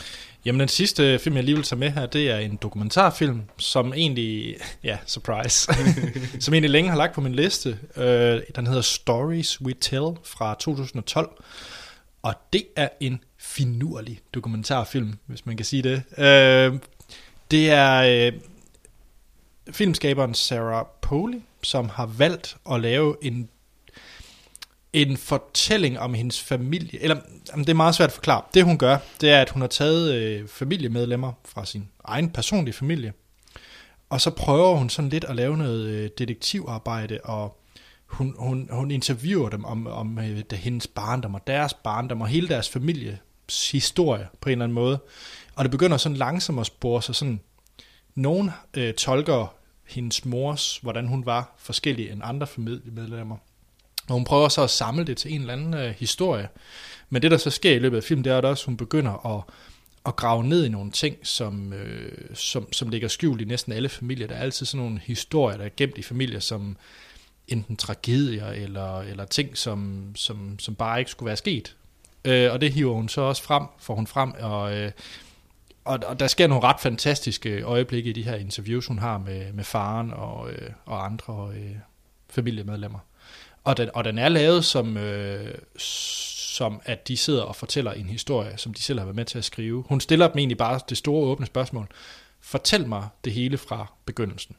[0.45, 3.93] Jamen, den sidste film, jeg lige vil tage med her, det er en dokumentarfilm, som
[3.93, 5.73] egentlig, ja, surprise,
[6.45, 7.79] som egentlig længe har lagt på min liste.
[7.97, 11.31] Øh, den hedder Stories We Tell fra 2012,
[12.23, 16.03] og det er en finurlig dokumentarfilm, hvis man kan sige det.
[16.19, 16.79] Øh,
[17.51, 18.33] det er øh,
[19.71, 23.49] filmskaberen Sarah Polley, som har valgt at lave en
[25.03, 27.17] en fortælling om hendes familie, eller
[27.51, 28.43] jamen, det er meget svært at forklare.
[28.55, 32.75] Det hun gør, det er, at hun har taget øh, familiemedlemmer fra sin egen personlige
[32.75, 33.13] familie,
[34.11, 37.61] og så prøver hun sådan lidt at lave noget øh, detektivarbejde, og
[38.07, 42.49] hun, hun, hun interviewer dem om, om øh, hendes barndom og deres barndom og hele
[42.49, 44.99] deres families historie på en eller anden måde.
[45.55, 47.41] Og det begynder sådan langsomt at spore sig sådan,
[48.15, 49.55] nogen øh, tolker
[49.89, 53.37] hendes mors, hvordan hun var forskellige end andre familiemedlemmer.
[54.09, 56.49] Og hun prøver så at samle det til en eller anden øh, historie.
[57.11, 59.37] Men det, der så sker i løbet af filmen, det er at også, hun begynder
[59.37, 59.43] at,
[60.07, 63.89] at grave ned i nogle ting, som, øh, som, som ligger skjult i næsten alle
[63.89, 64.27] familier.
[64.27, 66.77] Der er altid sådan nogle historier, der er gemt i familier, som
[67.49, 71.77] enten tragedier eller, eller ting, som, som, som bare ikke skulle være sket.
[72.25, 74.93] Øh, og det hiver hun så også frem, får hun frem, og, øh,
[75.85, 79.53] og, og der sker nogle ret fantastiske øjeblikke i de her interviews, hun har med,
[79.53, 81.77] med faren og, øh, og andre øh,
[82.31, 82.99] familiemedlemmer.
[83.67, 88.09] Og den, og den er lavet som, øh, som, at de sidder og fortæller en
[88.09, 89.85] historie, som de selv har været med til at skrive.
[89.89, 91.89] Hun stiller dem egentlig bare det store åbne spørgsmål.
[92.41, 94.57] Fortæl mig det hele fra begyndelsen.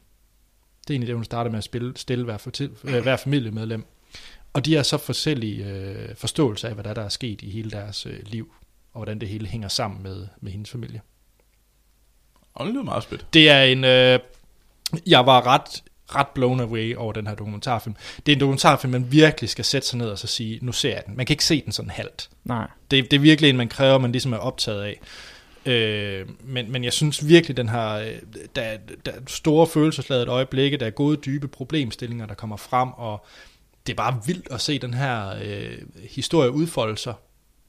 [0.82, 2.50] Det er egentlig det, hun starter med at spille, stille hver, for,
[2.84, 3.84] øh, hver familiemedlem.
[4.52, 7.70] Og de har så forskellige øh, forståelse af, hvad der, der er sket i hele
[7.70, 8.54] deres øh, liv,
[8.92, 11.00] og hvordan det hele hænger sammen med, med hendes familie.
[12.54, 13.28] Og det lyder meget spændende.
[13.32, 13.84] Det er en...
[13.84, 14.18] Øh,
[15.06, 15.82] jeg var ret
[16.14, 17.96] ret blown away over den her dokumentarfilm.
[18.26, 20.90] Det er en dokumentarfilm, man virkelig skal sætte sig ned og så sige, nu ser
[20.90, 21.16] jeg den.
[21.16, 22.28] Man kan ikke se den sådan halvt.
[22.44, 22.66] Nej.
[22.90, 25.00] Det, det er virkelig en, man kræver, man ligesom er optaget af.
[25.66, 27.98] Øh, men, men jeg synes virkelig, den har
[28.56, 33.26] der, der er store følelsesladet øjeblikke, der er gode, dybe problemstillinger, der kommer frem, og
[33.86, 35.78] det er bare vildt at se den her øh,
[36.10, 37.14] historie udfolde sig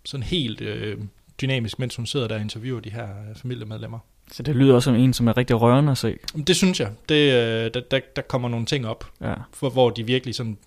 [0.06, 0.98] sådan helt øh,
[1.42, 4.00] dynamisk, mens hun sidder der og interviewer de her familiemedlemmer.
[4.32, 6.16] Så det lyder også som en, som er rigtig rørende at se.
[6.48, 6.92] Det synes jeg.
[7.10, 9.34] Det, øh, der, der, der kommer nogle ting op, ja.
[9.54, 10.58] for, hvor de virkelig sådan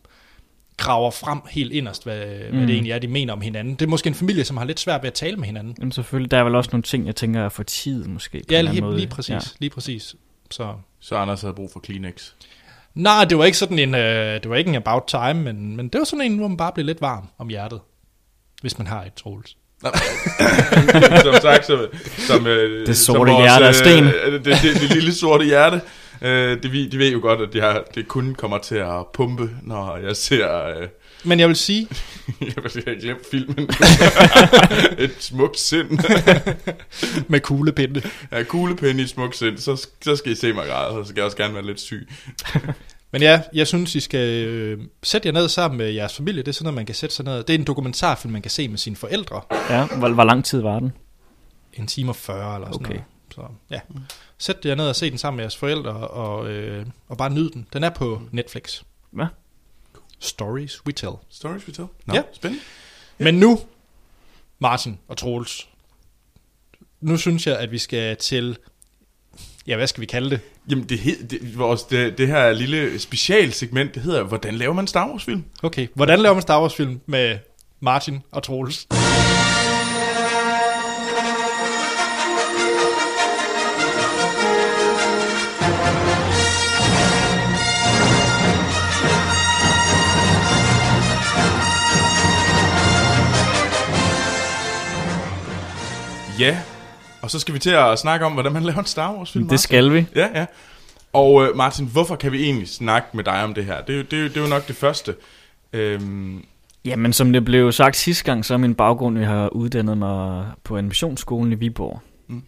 [0.77, 2.57] graver frem helt inderst, hvad, mm.
[2.57, 3.75] hvad det egentlig er, de mener om hinanden.
[3.75, 5.77] Det er måske en familie, som har lidt svært ved at tale med hinanden.
[5.79, 8.39] Jamen selvfølgelig, der er vel også nogle ting, jeg tænker er for tid måske.
[8.39, 8.97] På ja, lige, måde.
[8.97, 9.31] lige præcis.
[9.31, 9.39] Ja.
[9.59, 10.17] Lige præcis.
[10.51, 10.75] Så.
[11.01, 12.33] så Anders havde brug for Kleenex.
[12.95, 15.89] Nej, det var ikke sådan en, uh, det var ikke en about time, men, men
[15.89, 17.81] det var sådan en, hvor man bare blev lidt varm om hjertet,
[18.63, 19.57] hvis man har et Troels.
[21.25, 21.79] som sagt, som,
[22.19, 24.05] som, øh, det sorte som vores, hjerte af sten.
[24.05, 25.81] Øh, det, det, det, det lille sorte hjerte.
[26.23, 29.51] Øh, de, de ved jo godt, at de, har, det kun kommer til at pumpe,
[29.63, 30.89] når jeg ser, øh,
[31.25, 31.89] Men jeg vil sige,
[32.41, 33.71] jeg vil have glemt filmen.
[35.05, 35.99] et smukt sind.
[37.29, 38.03] med kuglepinde.
[38.33, 41.09] Ja, kuglepinde i et smukt sind, så, så skal I se mig græde, og så
[41.09, 42.09] skal jeg også gerne være lidt syg.
[43.13, 46.43] Men ja, jeg synes, I skal øh, sætte jer ned sammen med jeres familie.
[46.43, 47.35] Det er sådan noget, man kan sætte sig ned.
[47.45, 49.41] Det er en dokumentarfilm, man kan se med sine forældre.
[49.71, 50.93] Ja, hvor, hvor lang tid var den?
[51.75, 52.95] En time og 40 eller sådan Okay.
[52.95, 53.05] noget.
[53.35, 53.81] Så ja,
[54.39, 57.51] sæt jer ned og se den sammen med jeres forældre, og, øh, og bare nyd
[57.51, 57.67] den.
[57.73, 58.83] Den er på Netflix.
[59.11, 59.27] Hvad?
[60.19, 61.13] Stories We Tell.
[61.31, 61.89] Stories we tell.
[62.07, 62.23] Nå, Ja.
[62.33, 62.65] spændende.
[63.19, 63.61] Men nu,
[64.59, 65.69] Martin og Troels,
[67.01, 68.59] nu synes jeg, at vi skal til,
[69.67, 70.41] ja, hvad skal vi kalde det?
[70.71, 74.87] Jamen, det, hed, det, vores, det, det her lille specialsegment, det hedder, hvordan laver man
[74.87, 75.45] Star Wars film?
[75.63, 77.39] Okay, hvordan laver man Star Wars film med
[77.81, 78.87] Martin og Troels?
[96.39, 96.59] Ja,
[97.23, 99.49] og så skal vi til at snakke om, hvordan man laver en Star Wars film.
[99.49, 100.07] Det skal vi.
[100.17, 100.47] Ja, ja.
[101.13, 103.81] Og øh, Martin, hvorfor kan vi egentlig snakke med dig om det her?
[103.81, 105.15] Det er jo, det er det er jo nok det første.
[105.73, 106.45] Øhm,
[106.85, 110.47] Jamen, som det blev sagt sidste gang, så er min baggrund, jeg har uddannet mig
[110.65, 112.01] på animationsskolen i Viborg.
[112.27, 112.43] Mm.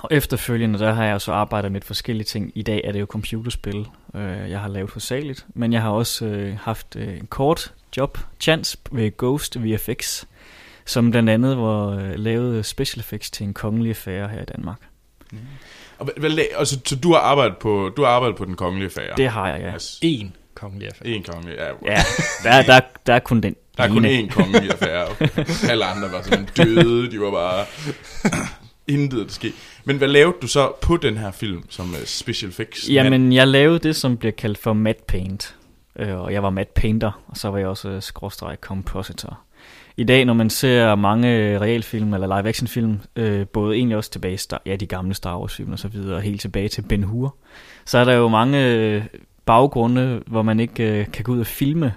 [0.00, 2.52] Og efterfølgende, der har jeg så arbejdet med forskellige ting.
[2.54, 5.46] I dag er det jo computerspil, øh, jeg har lavet hovedsageligt.
[5.54, 10.24] Men jeg har også øh, haft øh, en kort job, chance ved Ghost VFX,
[10.86, 14.78] som blandt andet var øh, lavet special effects til en kongelig affære her i Danmark.
[15.98, 18.54] og, hvad, hvad, la- altså, så du har arbejdet på, du har arbejdet på den
[18.54, 19.16] kongelige affære?
[19.16, 19.72] Det har jeg, ja.
[19.72, 21.08] Altså, En kongelig affære.
[21.08, 21.66] en kongelig, ja.
[21.94, 22.02] Ja,
[22.42, 25.06] der, der, der er kun den Der er kun én kongelig affære.
[25.70, 27.64] Alle andre var sådan døde, de var bare...
[28.88, 29.52] Intet at ske.
[29.84, 32.88] Men hvad lavede du så på den her film som uh, special effects?
[32.90, 35.54] Jamen, jeg lavede det, som bliver kaldt for matte paint.
[35.98, 39.40] Øh, og jeg var matte painter, og så var jeg også øh, skråstreg compositor.
[39.96, 44.10] I dag, når man ser mange øh, realfilm eller live-action film, øh, både egentlig også
[44.10, 46.68] tilbage, i Star- ja, de gamle Star Wars film og så videre, og helt tilbage
[46.68, 47.36] til Ben Hur,
[47.84, 49.04] så er der jo mange øh,
[49.46, 51.94] baggrunde, hvor man ikke øh, kan gå ud og filme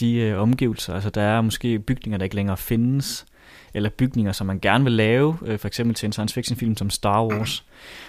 [0.00, 0.94] de øh, omgivelser.
[0.94, 3.26] Altså, der er måske bygninger, der ikke længere findes,
[3.74, 6.76] eller bygninger, som man gerne vil lave, øh, for eksempel til en science fiction film
[6.76, 7.64] som Star Wars.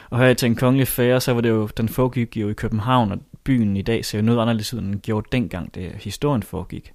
[0.10, 3.12] Og her til en kongelig fære, så var det jo, den foregik jo i København,
[3.12, 6.44] og byen i dag ser jo noget anderledes ud, end den gjorde dengang, det historien
[6.44, 6.94] foregik.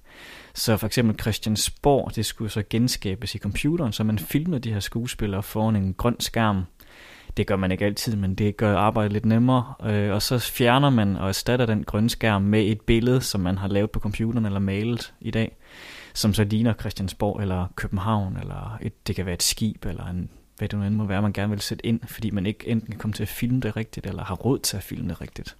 [0.57, 4.79] Så for eksempel Christiansborg, det skulle så genskabes i computeren, så man filmede de her
[4.79, 6.63] skuespillere foran en grøn skærm.
[7.37, 9.73] Det gør man ikke altid, men det gør arbejdet lidt nemmere.
[9.83, 13.57] Øh, og så fjerner man og erstatter den grønne skærm med et billede, som man
[13.57, 15.57] har lavet på computeren eller malet i dag,
[16.13, 20.29] som så ligner Christiansborg eller København, eller et, det kan være et skib, eller en,
[20.57, 22.91] hvad det nu end må være, man gerne vil sætte ind, fordi man ikke enten
[22.91, 25.55] kan komme til at filme det rigtigt, eller har råd til at filme det rigtigt.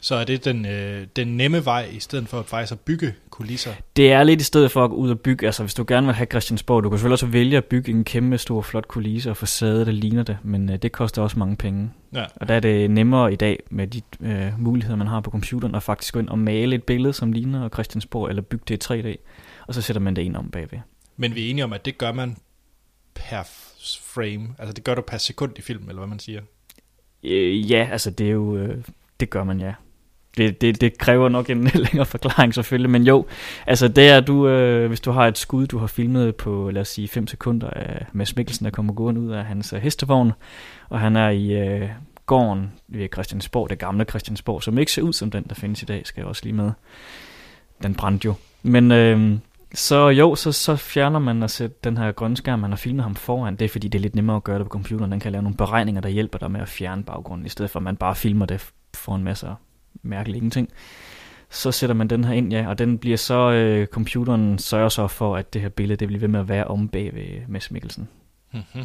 [0.00, 3.14] Så er det den, øh, den nemme vej, i stedet for at faktisk at bygge
[3.30, 3.74] kulisser.
[3.96, 6.06] Det er lidt i stedet for at gå ud og bygge, altså hvis du gerne
[6.06, 9.30] vil have Christiansborg, du kan selvfølgelig også vælge at bygge en kæmpe stor flot kulisse
[9.30, 11.90] og facade, der ligner det, men øh, det koster også mange penge.
[12.14, 12.24] Ja.
[12.36, 15.74] Og der er det nemmere i dag med de øh, muligheder, man har på computeren,
[15.74, 18.92] at faktisk gå ind og male et billede, som ligner Christiansborg, eller bygge det i
[18.92, 19.16] 3D,
[19.66, 20.78] og så sætter man det ind om bagved.
[21.16, 22.36] Men vi er enige om, at det gør man
[23.14, 23.42] per
[24.02, 24.48] frame.
[24.58, 26.40] Altså det gør du per sekund i film, eller hvad man siger.
[27.22, 28.84] Øh, ja, altså det er jo, øh,
[29.20, 29.74] det gør man ja.
[30.38, 33.26] Det, det, det kræver nok en længere forklaring selvfølgelig, men jo,
[33.66, 36.80] altså det er du, øh, hvis du har et skud, du har filmet på, lad
[36.80, 40.32] os sige, 5 sekunder af Mads Mikkelsen, der kommer gående ud af hans øh, hestevogn,
[40.88, 41.88] og han er i øh,
[42.26, 45.84] gården ved Christiansborg, det gamle Christiansborg, som ikke ser ud som den, der findes i
[45.84, 46.70] dag, skal jeg også lige med.
[47.82, 48.34] Den brændte jo.
[48.62, 49.38] Men øh,
[49.74, 53.02] så jo, så, så fjerner man og sætter den her grønne skærm, man har filmet
[53.02, 53.56] ham foran.
[53.56, 55.12] Det er fordi, det er lidt nemmere at gøre det på computeren.
[55.12, 57.78] Den kan lave nogle beregninger, der hjælper dig med at fjerne baggrunden, i stedet for
[57.78, 59.48] at man bare filmer det for en masse
[60.02, 60.68] mærkelige ingenting.
[61.50, 65.06] Så sætter man den her ind, ja, og den bliver så, øh, computeren sørger så
[65.06, 67.70] for, at det her billede, det bliver ved med at være om bag ved Mads
[67.70, 68.08] Mikkelsen.
[68.52, 68.84] Mm-hmm.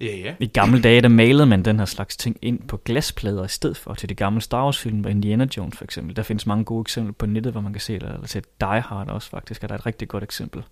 [0.00, 0.34] Ja, ja.
[0.40, 3.76] I gamle dage, der malede man den her slags ting ind på glasplader i stedet
[3.76, 6.16] for til de gamle Star Wars film, hvor Indiana Jones for eksempel.
[6.16, 8.80] Der findes mange gode eksempler på nettet, hvor man kan se det, eller til Die
[8.80, 10.62] Hard også faktisk, er der et rigtig godt eksempel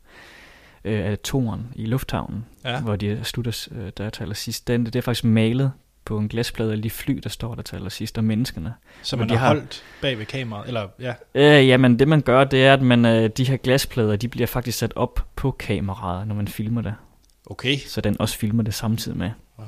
[0.84, 2.80] øh, af toren i lufthavnen, ja.
[2.80, 4.68] hvor de slutter, øh, der taler sidst.
[4.68, 5.72] Den, det er faktisk malet
[6.04, 8.74] på en glasplade af de fly, der står der taler sidst, og menneskene.
[9.02, 11.14] Så man de har har- holdt bag ved kameraet, eller ja.
[11.34, 14.46] Øh, jamen, det man gør, det er, at man, øh, de her glasplader, de bliver
[14.46, 16.94] faktisk sat op på kameraet, når man filmer det.
[17.46, 17.76] Okay.
[17.78, 19.30] Så den også filmer det samtidig med.
[19.58, 19.64] Ah.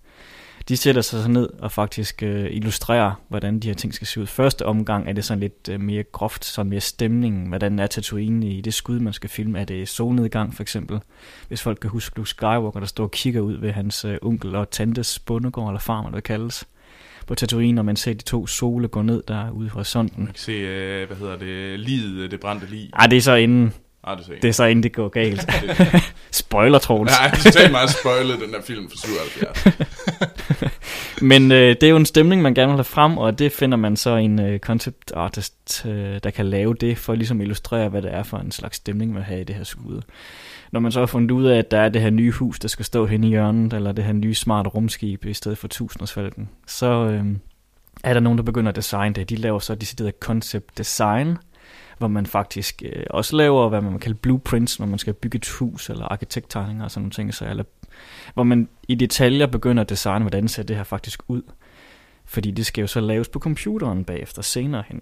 [0.68, 4.20] De sætter sig så ned og faktisk øh, illustrerer, hvordan de her ting skal se
[4.20, 4.26] ud.
[4.26, 8.46] Første omgang er det sådan lidt øh, mere groft, sådan mere stemningen, hvordan er Tatooine
[8.46, 9.60] i det skud, man skal filme.
[9.60, 11.00] Er det solnedgang for eksempel?
[11.48, 14.54] Hvis folk kan huske Luke Skywalker, der står og kigger ud ved hans øh, onkel
[14.54, 16.64] og tantes bondegård, eller farm, eller hvad kaldes,
[17.26, 20.24] på Tatooine, og man ser de to sole gå ned der ude i horisonten.
[20.24, 22.90] Man kan se, øh, hvad hedder det, livet, det brændte lig.
[22.92, 23.72] Ej, det er så inden,
[24.06, 25.46] Ah, det, det er så inden det går galt.
[26.30, 27.12] Spoiler, Troels.
[27.20, 29.66] Nej, det er totalt meget spoilet, den der film fra 77.
[31.30, 33.76] Men øh, det er jo en stemning, man gerne vil have frem, og det finder
[33.76, 37.88] man så en øh, concept artist, øh, der kan lave det, for ligesom at illustrere,
[37.88, 40.00] hvad det er for en slags stemning, man har i det her skud.
[40.72, 42.68] Når man så har fundet ud af, at der er det her nye hus, der
[42.68, 46.48] skal stå hen i hjørnet, eller det her nye smarte rumskib i stedet for tusindårsfalken,
[46.66, 47.26] så øh,
[48.04, 49.30] er der nogen, der begynder at designe det.
[49.30, 51.36] De laver så decideret concept design,
[51.98, 55.48] hvor man faktisk øh, også laver, hvad man kalder blueprints, når man skal bygge et
[55.48, 57.64] hus, eller arkitekttegninger og sådan nogle ting, så, eller,
[58.34, 61.42] hvor man i detaljer begynder at designe, hvordan ser det her faktisk ud.
[62.24, 65.00] Fordi det skal jo så laves på computeren bagefter senere hen.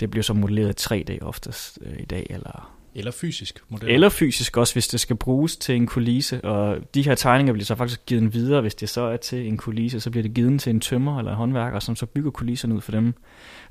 [0.00, 3.88] Det bliver så modelleret i 3D oftest øh, i dag, eller eller fysisk model.
[3.90, 6.44] eller fysisk også, hvis det skal bruges til en kulisse.
[6.44, 9.56] Og de her tegninger bliver så faktisk givet videre, hvis det så er til en
[9.56, 10.00] kulisse.
[10.00, 12.80] Så bliver det givet til en tømmer eller en håndværker, som så bygger kulisserne ud
[12.80, 13.14] for dem.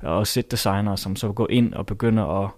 [0.02, 2.50] Og set designere, som så går ind og begynder at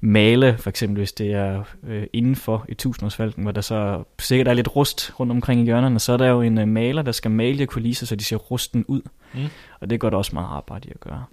[0.00, 4.54] male, for eksempel hvis det er øh, indenfor i tusindårsfalken, hvor der så sikkert er
[4.54, 7.30] lidt rust rundt omkring i hjørnerne, så er der jo en øh, maler, der skal
[7.30, 9.00] male de kulisser, så de ser rusten ud.
[9.34, 9.46] Mm.
[9.80, 11.24] Og det går der også meget arbejde i at gøre.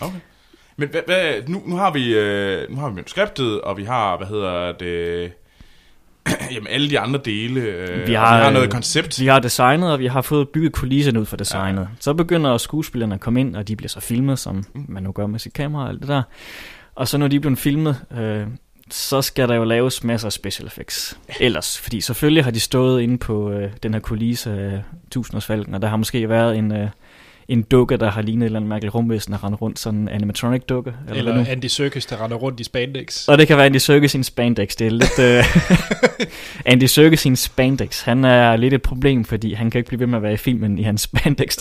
[0.00, 0.20] Okay.
[0.76, 4.16] Men hvad, hvad, nu, nu, har vi, øh, nu har vi manuskriptet, og vi har,
[4.16, 5.32] hvad hedder det,
[6.54, 7.60] jamen alle de andre dele.
[7.60, 9.20] Øh, Vi har, vi har øh, noget koncept.
[9.20, 11.82] Vi har designet, og vi har fået bygget kulisserne ud for designet.
[11.82, 11.86] Ja.
[12.00, 15.26] Så begynder skuespillerne at komme ind, og de bliver så filmet, som man nu gør
[15.26, 16.22] med sit kamera og alt det der.
[16.94, 18.46] Og så når de er blevet filmet, øh,
[18.90, 21.18] så skal der jo laves masser af special effects.
[21.40, 25.82] Ellers, fordi selvfølgelig har de stået inde på øh, den her kulisse af tusindårsfalken, og
[25.82, 26.88] der har måske været en, øh,
[27.48, 30.08] en dukke, der har lignet et eller andet mærkeligt rumvæsen, der render rundt, sådan en
[30.08, 30.92] animatronic dukke.
[31.08, 31.44] Eller, Eller nu?
[31.48, 33.28] Andy Serkis, der render rundt i spandex.
[33.28, 34.76] Og det kan være Andy Serkis i en spandex.
[34.76, 35.18] Det er lidt...
[35.18, 35.44] Øh,
[36.72, 38.02] Andy Serkis i en spandex.
[38.02, 40.36] Han er lidt et problem, fordi han kan ikke blive ved med at være i
[40.36, 41.58] filmen i hans spandex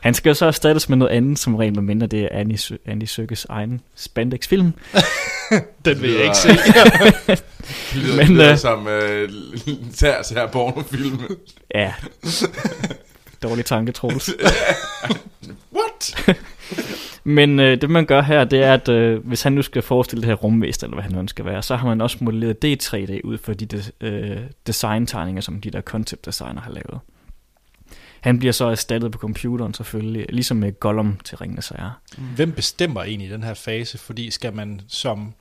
[0.00, 2.58] Han skal jo så erstattes med noget andet, som rent med mindre det er Andy,
[2.86, 4.72] Andy Serkis egen spandex-film.
[5.84, 6.48] Den vil jeg ikke se.
[6.48, 7.42] Det
[7.94, 9.28] lyder, Men, lyder øh, som øh,
[9.92, 11.20] sær, sær pornofilm.
[11.74, 11.92] Ja.
[13.48, 14.30] Dårlig tanke, Troels.
[15.76, 16.36] What?
[17.24, 20.22] Men øh, det man gør her, det er, at øh, hvis han nu skal forestille
[20.22, 22.68] det her rumvæsen, eller hvad han nu at være, så har man også modelleret det
[22.68, 27.00] i 3D ud for de de øh, designtegninger, som de der concept designer har lavet.
[28.20, 32.00] Han bliver så erstattet på computeren selvfølgelig, ligesom med Gollum til Ringende Sager.
[32.34, 33.98] Hvem bestemmer egentlig den her fase?
[33.98, 35.34] Fordi skal man som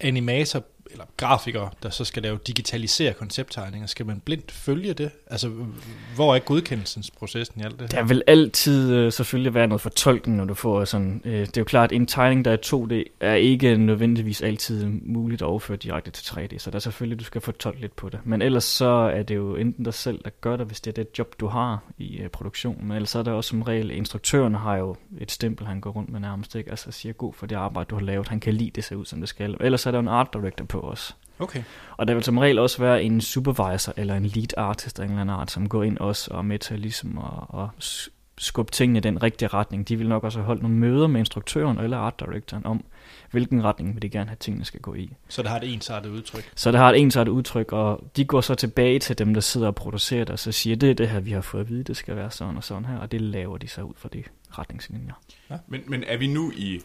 [0.00, 5.10] animator eller grafiker, der så skal lave digitalisere koncepttegninger, skal man blindt følge det?
[5.26, 5.48] Altså,
[6.14, 10.44] hvor er godkendelsesprocessen i alt det Der vil altid øh, selvfølgelig være noget fortolkning, når
[10.44, 11.22] du får sådan...
[11.24, 14.86] Øh, det er jo klart, at en tegning, der er 2D, er ikke nødvendigvis altid
[15.02, 18.08] muligt at overføre direkte til 3D, så der er selvfølgelig, du skal fortolke lidt på
[18.08, 18.20] det.
[18.24, 21.04] Men ellers så er det jo enten dig selv, der gør det, hvis det er
[21.04, 22.88] det job, du har i øh, produktionen.
[22.88, 25.90] Men ellers så er der også som regel, instruktøren har jo et stempel, han går
[25.90, 26.70] rundt med nærmest, ikke?
[26.70, 28.28] Altså siger god for det arbejde, du har lavet.
[28.28, 29.56] Han kan lide, det ser ud, som det skal.
[29.60, 31.16] Ellers er der jo en art director på, os.
[31.38, 31.62] Okay.
[31.96, 35.10] Og der vil som regel også være en supervisor eller en lead artist af en
[35.10, 37.68] eller anden art, som går ind også og er med til ligesom at, at
[38.38, 39.88] skubbe tingene i den rigtige retning.
[39.88, 42.84] De vil nok også have holdt nogle møder med instruktøren eller art directoren om,
[43.30, 45.12] hvilken retning vil de gerne have tingene skal gå i.
[45.28, 46.52] Så det har et ensartet udtryk.
[46.54, 49.66] Så det har et ensartet udtryk, og de går så tilbage til dem, der sidder
[49.66, 51.84] og producerer det, og så siger, det er det her, vi har fået at vide,
[51.84, 54.22] det skal være sådan og sådan her, og det laver de så ud fra de
[54.50, 55.14] retningslinjer.
[55.66, 56.80] Men, men er vi nu i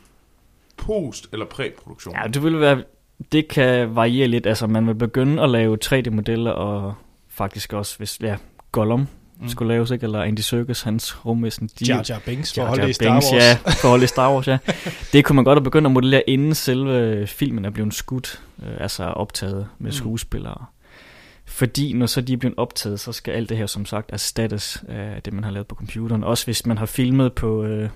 [0.78, 2.16] post- eller præproduktion?
[2.16, 2.84] Ja, det vil være,
[3.32, 6.94] det kan variere lidt, altså man vil begynde at lave 3D-modeller, og
[7.30, 8.36] faktisk også, hvis, ja,
[8.72, 9.08] Gollum
[9.42, 9.50] mm.
[9.50, 10.04] skulle laves, ikke?
[10.04, 13.32] eller Andy Serkis, hans rumvæsen, de Jar Jar Binks for at holde i Star Wars.
[13.34, 14.58] Ja, for at holde i Star Wars, ja.
[15.14, 18.74] Det kunne man godt have begyndt at modellere, inden selve filmen er blevet skudt, øh,
[18.80, 19.96] altså optaget med Mm.
[19.96, 20.66] skuespillere.
[21.46, 24.84] Fordi når så de er blevet optaget, så skal alt det her som sagt erstattes
[24.88, 26.24] af det, man har lavet på computeren.
[26.24, 27.90] Også hvis man har filmet på øh,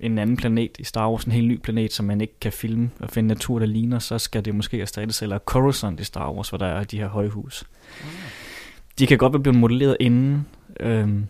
[0.00, 2.90] en anden planet i Star Wars, en helt ny planet, som man ikke kan filme
[3.00, 5.22] og finde natur, der ligner, så skal det måske erstattes.
[5.22, 7.64] Eller Coruscant i Star Wars, hvor der er de her højhus.
[8.98, 10.46] De kan godt være blevet modelleret inden,
[10.80, 11.26] øhm,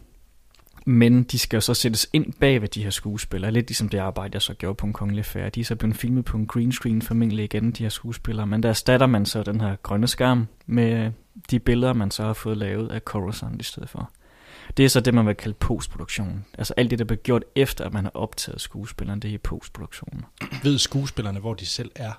[0.86, 3.50] men de skal jo så sættes ind bag ved de her skuespillere.
[3.50, 5.48] Lidt ligesom det arbejde, jeg så gjorde på en kongelig affære.
[5.48, 8.46] De er så blevet filmet på en green screen formentlig igen, de her skuespillere.
[8.46, 11.10] Men der erstatter man så den her grønne skærm med
[11.50, 14.10] de billeder, man så har fået lavet af Coruscant i stedet for.
[14.76, 16.44] Det er så det, man vil kalde postproduktion.
[16.58, 19.38] Altså alt det, der bliver gjort efter, at man har optaget skuespilleren, det er i
[19.38, 20.24] postproduktionen.
[20.62, 22.12] Ved skuespillerne, hvor de selv er?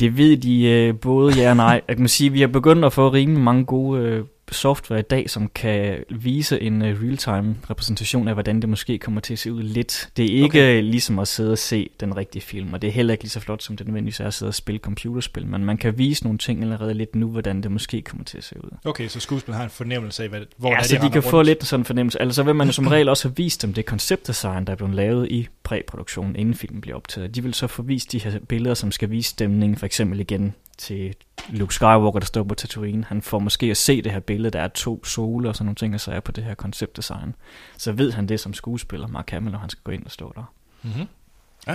[0.00, 1.80] Det ved de øh, både ja og nej.
[1.88, 4.24] Jeg kan sige, at vi har begyndt at få rimelig mange gode øh,
[4.54, 9.20] software i dag, som kan vise en øh, real-time repræsentation af, hvordan det måske kommer
[9.20, 10.10] til at se ud lidt.
[10.16, 10.82] Det er ikke okay.
[10.82, 13.40] ligesom at sidde og se den rigtige film, og det er heller ikke lige så
[13.40, 16.38] flot, som det nødvendigvis er at sidde og spille computerspil, men man kan vise nogle
[16.38, 18.70] ting allerede lidt nu, hvordan det måske kommer til at se ud.
[18.84, 21.20] Okay, så skuespillerne har en fornemmelse af, hvad, hvor ja, er så de kan render
[21.20, 21.46] få rundt.
[21.46, 22.20] lidt sådan en fornemmelse.
[22.20, 24.94] Altså vil man jo som regel også have vist dem det konceptdesign, der er blevet
[24.94, 27.34] lavet i præproduktionen, inden filmen bliver optaget.
[27.34, 30.54] De vil så få vist de her billeder, som skal vise stemningen, for eksempel igen
[30.78, 31.14] til
[31.48, 33.04] Luke Skywalker, der står på Tatooine.
[33.04, 35.76] Han får måske at se det her billede, der er to sole og sådan nogle
[35.76, 37.34] ting, og så er på det her konceptdesign.
[37.76, 40.32] Så ved han det som skuespiller, Mark Hamill, når han skal gå ind og stå
[40.36, 40.52] der.
[40.82, 41.06] Mm-hmm.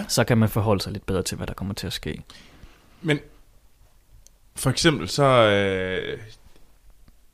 [0.07, 2.21] Så kan man forholde sig lidt bedre til, hvad der kommer til at ske.
[3.01, 3.19] Men
[4.55, 6.19] for eksempel så øh,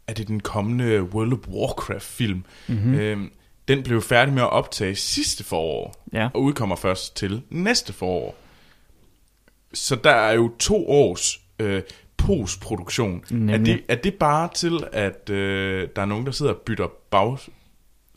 [0.07, 2.45] er det den kommende World of Warcraft-film.
[2.67, 2.91] Mm-hmm.
[2.91, 2.99] Mm.
[2.99, 3.31] Øhm,
[3.67, 6.29] den blev færdig med at optage sidste forår, Ja.
[6.33, 8.35] og udkommer først til næste forår.
[9.73, 11.81] Så der er jo to års øh,
[12.17, 13.49] postproduktion.
[13.49, 16.87] Er det, er det bare til, at øh, der er nogen, der sidder og bytter
[17.09, 17.37] bag...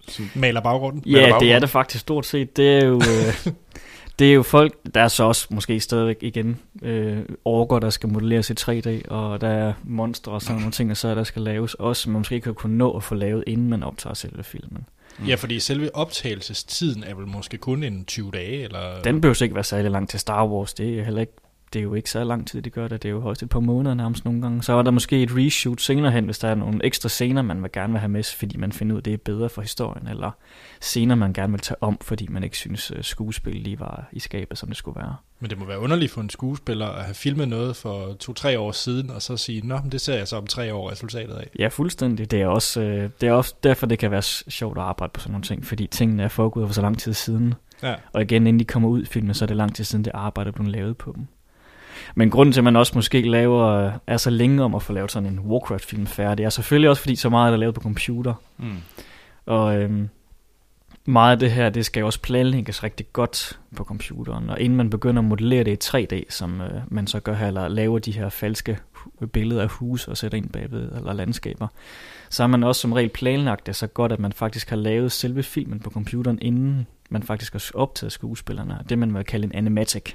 [0.09, 1.03] Sådan, Maler baggrunden.
[1.11, 2.57] Hvad er der Ja, det er det faktisk stort set.
[2.57, 3.47] Det er jo, øh,
[4.19, 8.09] det er jo folk, der er så også måske stadigvæk igen øh, orker, der skal
[8.09, 11.43] modelleres i 3D, og der er monstre og sådan nogle ting, og så der skal
[11.43, 14.15] laves også, som man måske ikke kan kunne nå at få lavet, inden man optager
[14.15, 14.87] selve filmen.
[15.29, 19.03] Ja, fordi selve optagelsestiden er vel måske kun en 20 dage, eller...
[19.03, 21.33] Den behøver ikke være særlig lang til Star Wars, det er heller ikke
[21.73, 23.03] det er jo ikke så lang tid, de gør det.
[23.03, 24.63] Det er jo højst et par måneder nærmest nogle gange.
[24.63, 27.63] Så er der måske et reshoot senere hen, hvis der er nogle ekstra scener, man
[27.63, 30.31] vil gerne vil have med, fordi man finder ud det er bedre for historien, eller
[30.81, 34.21] scener, man gerne vil tage om, fordi man ikke synes, at skuespil lige var i
[34.21, 35.17] skabet, som det skulle være.
[35.41, 38.73] Men det må være underligt for en skuespiller at have filmet noget for to-tre år
[38.73, 41.51] siden, og så sige, nå, men det ser jeg så om tre år resultatet af.
[41.59, 42.31] Ja, fuldstændig.
[42.31, 45.21] Det er også, øh, det er også derfor, det kan være sjovt at arbejde på
[45.21, 47.55] sådan nogle ting, fordi tingene er foregået for så lang tid siden.
[47.83, 47.95] Ja.
[48.13, 50.11] Og igen, inden de kommer ud i filmen, så er det lang tid siden, det
[50.15, 51.27] arbejde blevet lavet på dem.
[52.15, 55.13] Men grunden til, at man også måske laver, er så længe om at få lavet
[55.13, 58.35] sådan en Warcraft-film færdig, er selvfølgelig også, fordi så meget er der lavet på computer.
[58.59, 58.77] mm.
[59.47, 60.09] Og øhm,
[61.05, 64.51] meget af det her, det skal jo også planlægges rigtig godt på computeren.
[64.51, 67.47] Og inden man begynder at modellere det i 3D, som øh, man så gør her,
[67.47, 68.79] eller laver de her falske
[69.33, 71.69] billeder af huse og sætter ind bagved, eller landskaber,
[72.31, 75.13] så har man også som regel planlagt det så godt, at man faktisk har lavet
[75.13, 78.79] selve filmen på computeren, inden man faktisk har optaget skuespillerne.
[78.89, 80.15] Det man vil kalde en animatic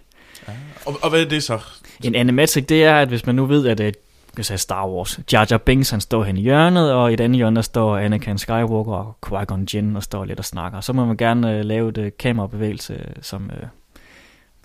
[0.86, 1.60] og, og hvad er det så?
[2.04, 3.94] En animatic, det er, at hvis man nu ved, at øh,
[4.38, 5.20] det jeg Star Wars.
[5.34, 7.98] Jar Jar Binks, han står hen i hjørnet, og i et andet hjørne, der står
[7.98, 10.82] Anakin Skywalker og Qui-Gon Jinn og står lidt og snakker.
[10.82, 13.68] Så må man gerne øh, lave et øh, kamerabevægelse, som øh,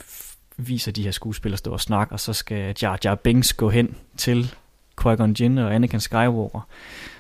[0.01, 3.71] f- viser de her skuespillere stå og snakke, og så skal Jar Jar Binks gå
[3.71, 4.55] hen til
[5.01, 6.67] Qui-Gon Jinn og Anakin Skywalker.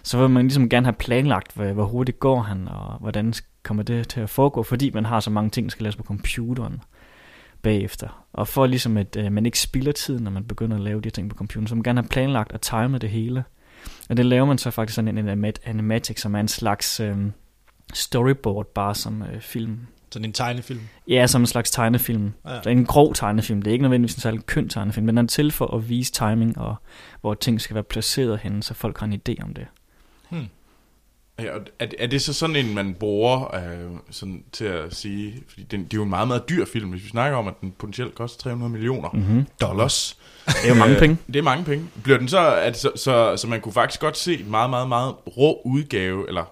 [0.02, 3.82] Så vil man ligesom gerne have planlagt, hvor, hvor hurtigt går han, og hvordan kommer
[3.82, 6.82] det til at foregå, fordi man har så mange ting, der skal laves på computeren
[7.62, 8.26] bagefter.
[8.32, 11.10] Og for ligesom, at øh, man ikke spilder tid, når man begynder at lave de
[11.10, 13.44] ting på computeren, så man gerne have planlagt at time det hele.
[14.10, 17.16] Og det laver man så faktisk sådan en animat- animatic, som er en slags øh,
[17.94, 19.78] storyboard, bare som øh, film.
[20.12, 20.80] Sådan en tegnefilm.
[21.08, 22.32] Ja, som en slags tegnefilm.
[22.46, 22.56] Ja.
[22.56, 23.62] Det er en grov tegnefilm.
[23.62, 26.12] Det er ikke nødvendigvis en særlig køn tegnefilm, men den er til for at vise
[26.12, 26.76] timing, og
[27.20, 29.66] hvor ting skal være placeret henne, så folk har en idé om det.
[30.30, 30.46] Hmm.
[31.38, 35.42] Ja, og er, er det så sådan en, man bruger øh, sådan til at sige,
[35.48, 37.54] fordi den, det er jo en meget, meget dyr film, hvis vi snakker om, at
[37.60, 39.46] den potentielt koster 300 millioner Mm-hmm.
[39.60, 40.18] dollars.
[40.46, 41.16] Det er jo mange Øh, penge.
[41.26, 41.86] Det er mange penge.
[42.04, 44.88] Bliver den så, at, så, så, så man kunne faktisk godt se en meget, meget,
[44.88, 46.44] meget rå udgave, eller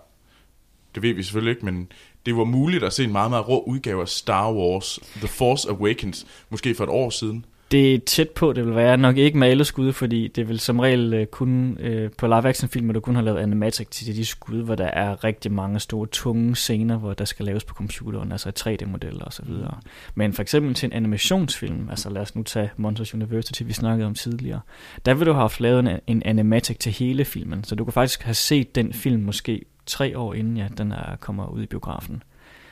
[0.95, 1.93] det ved vi selvfølgelig ikke, men
[2.27, 5.69] det var muligt at se en meget, meget rå udgave af Star Wars, The Force
[5.71, 7.45] Awakens, måske for et år siden.
[7.71, 8.97] Det er tæt på, det vil være.
[8.97, 12.49] Nok ikke med alle skud, fordi det vil som regel øh, kun øh, på live
[12.49, 15.81] action film, du kun har lavet animatic til de skud, hvor der er rigtig mange
[15.81, 19.79] store, tunge scener, hvor der skal laves på computeren, altså 3D-modeller og så videre.
[20.15, 24.07] Men for eksempel til en animationsfilm, altså lad os nu tage Monsters University, vi snakkede
[24.07, 24.61] om tidligere,
[25.07, 28.23] der vil du have lavet en, en animatic til hele filmen, så du kan faktisk
[28.23, 32.23] have set den film måske tre år inden, ja, den er, kommer ud i biografen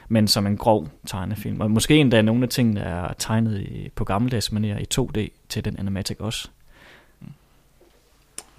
[0.08, 1.60] men som en grov tegnefilm.
[1.60, 5.64] Og måske endda nogle af tingene er tegnet i, på gammeldags manier i 2D til
[5.64, 6.48] den animatic også.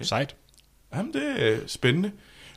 [0.00, 0.36] Sejt.
[0.94, 2.12] Jamen, det er spændende.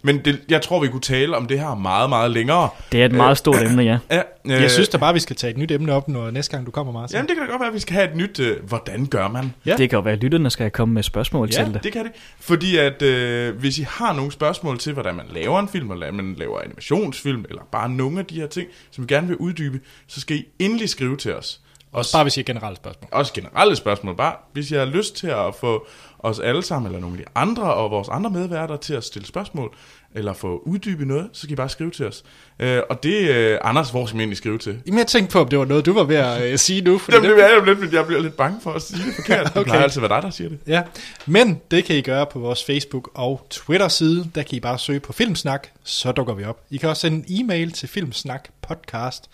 [0.06, 2.70] Men det, jeg tror, vi kunne tale om det her meget, meget længere.
[2.92, 3.98] Det er et meget stort emne, ja.
[4.12, 6.52] Ja, øh, Jeg synes da bare, vi skal tage et nyt emne op, når næste
[6.52, 7.16] gang du kommer, Martin.
[7.16, 9.28] Jamen, det kan da godt være, at vi skal have et nyt, øh, hvordan gør
[9.28, 9.54] man?
[9.66, 9.76] Ja.
[9.78, 11.84] Det kan jo være, at lytterne skal komme med spørgsmål Ja, til det.
[11.84, 12.12] det kan det.
[12.40, 16.06] Fordi at øh, hvis I har nogle spørgsmål til, hvordan man laver en film, eller
[16.12, 19.38] hvordan man laver animationsfilm, eller bare nogle af de her ting, som I gerne vil
[19.38, 21.60] uddybe, så skal I endelig skrive til os.
[21.92, 23.10] Også bare hvis I har generelle spørgsmål.
[23.12, 25.88] Også generelle spørgsmål, bare hvis I har lyst til at få
[26.24, 29.26] os alle sammen, eller nogle af de andre, og vores andre medværter til at stille
[29.28, 29.76] spørgsmål,
[30.16, 32.24] eller få uddybet noget, så skal I bare skrive til os.
[32.60, 34.80] Øh, og det, øh, Anders, hvor skal man egentlig skrive til?
[34.86, 36.98] Jamen, jeg tænkte på, om det var noget, du var ved at øh, sige nu.
[36.98, 39.16] Fordi Jamen, det er jo lidt, men jeg bliver lidt bange for at sige det
[39.16, 39.46] forkert.
[39.54, 39.64] Det Okay.
[39.64, 40.60] plejer altid at være dig, der siger det.
[40.68, 40.82] Ja,
[41.26, 44.30] men det kan I gøre på vores Facebook og Twitter-side.
[44.36, 46.62] Der kan I bare søge på Filmsnak, så dukker vi op.
[46.70, 49.30] I kan også sende en e-mail til filmsnakpodcast,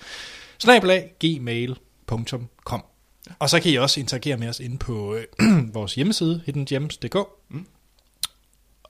[0.59, 2.83] snabelag gmail.com.
[3.39, 5.23] Og så kan I også interagere med os inde på øh,
[5.73, 7.17] vores hjemmeside, hiddengems.dk.
[7.49, 7.65] Mm.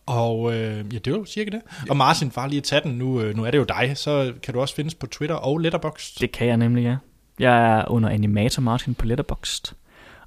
[0.06, 1.62] Og øh, ja, det var jo cirka det.
[1.90, 4.34] Og Martin, bare lige at tage den, nu, øh, nu er det jo dig, så
[4.44, 6.20] kan du også findes på Twitter og Letterboxd.
[6.20, 6.96] Det kan jeg nemlig, ja.
[7.40, 9.74] Jeg er under Animator Martin på Letterboxd.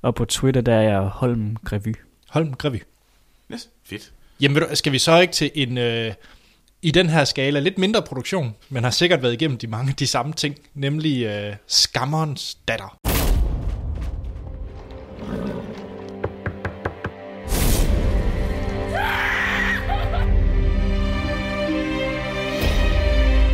[0.03, 1.95] Og på Twitter, der er jeg Holm Grevy.
[2.29, 2.83] Holm Grevy.
[3.53, 4.13] Yes, fedt.
[4.41, 6.13] Jamen, ved du, skal vi så ikke til en, øh,
[6.83, 10.07] i den her skala, lidt mindre produktion, men har sikkert været igennem de mange de
[10.07, 12.99] samme ting, nemlig øh, Skammerens datter.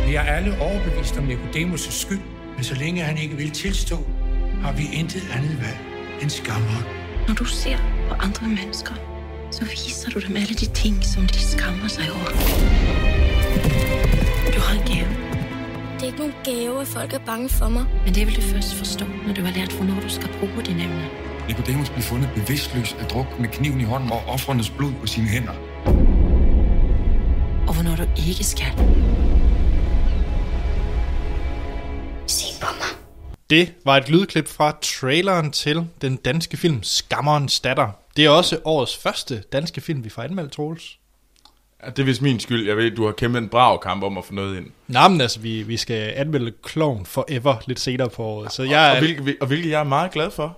[0.07, 2.19] Vi er alle overbevist om Nicodemus' skyld,
[2.55, 3.97] men så længe han ikke vil tilstå,
[4.61, 5.79] har vi intet andet valg
[6.21, 6.85] end skammeren.
[7.27, 7.77] Når du ser
[8.09, 8.93] på andre mennesker,
[9.51, 12.31] så viser du dem alle de ting, som de skammer sig over.
[14.55, 15.09] Du har en gave,
[15.93, 17.85] Det er ikke nogen gave, at folk er bange for mig.
[18.05, 20.83] men det vil du først forstå, når du har lært, hvornår du skal bruge dine
[20.83, 21.28] evner.
[21.49, 25.27] Nikodemus blev fundet bevidstløs af druk med kniven i hånden og offrenes blod på sine
[25.27, 25.51] hænder.
[27.67, 28.65] Og hvornår du ikke skal.
[32.27, 32.87] Se på mig.
[33.49, 37.87] Det var et lydklip fra traileren til den danske film Skammerens datter.
[38.17, 40.97] Det er også årets første danske film, vi får anmeldt, Troels.
[41.83, 42.67] Ja, det er vist min skyld.
[42.67, 44.65] Jeg ved, du har kæmpet en brav kamp om at få noget ind.
[44.87, 48.51] Nå, men altså, vi, vi skal anmelde Clown Forever lidt senere på året.
[48.51, 50.57] Så jeg, Og, hvilket, og hvilket jeg er meget glad for.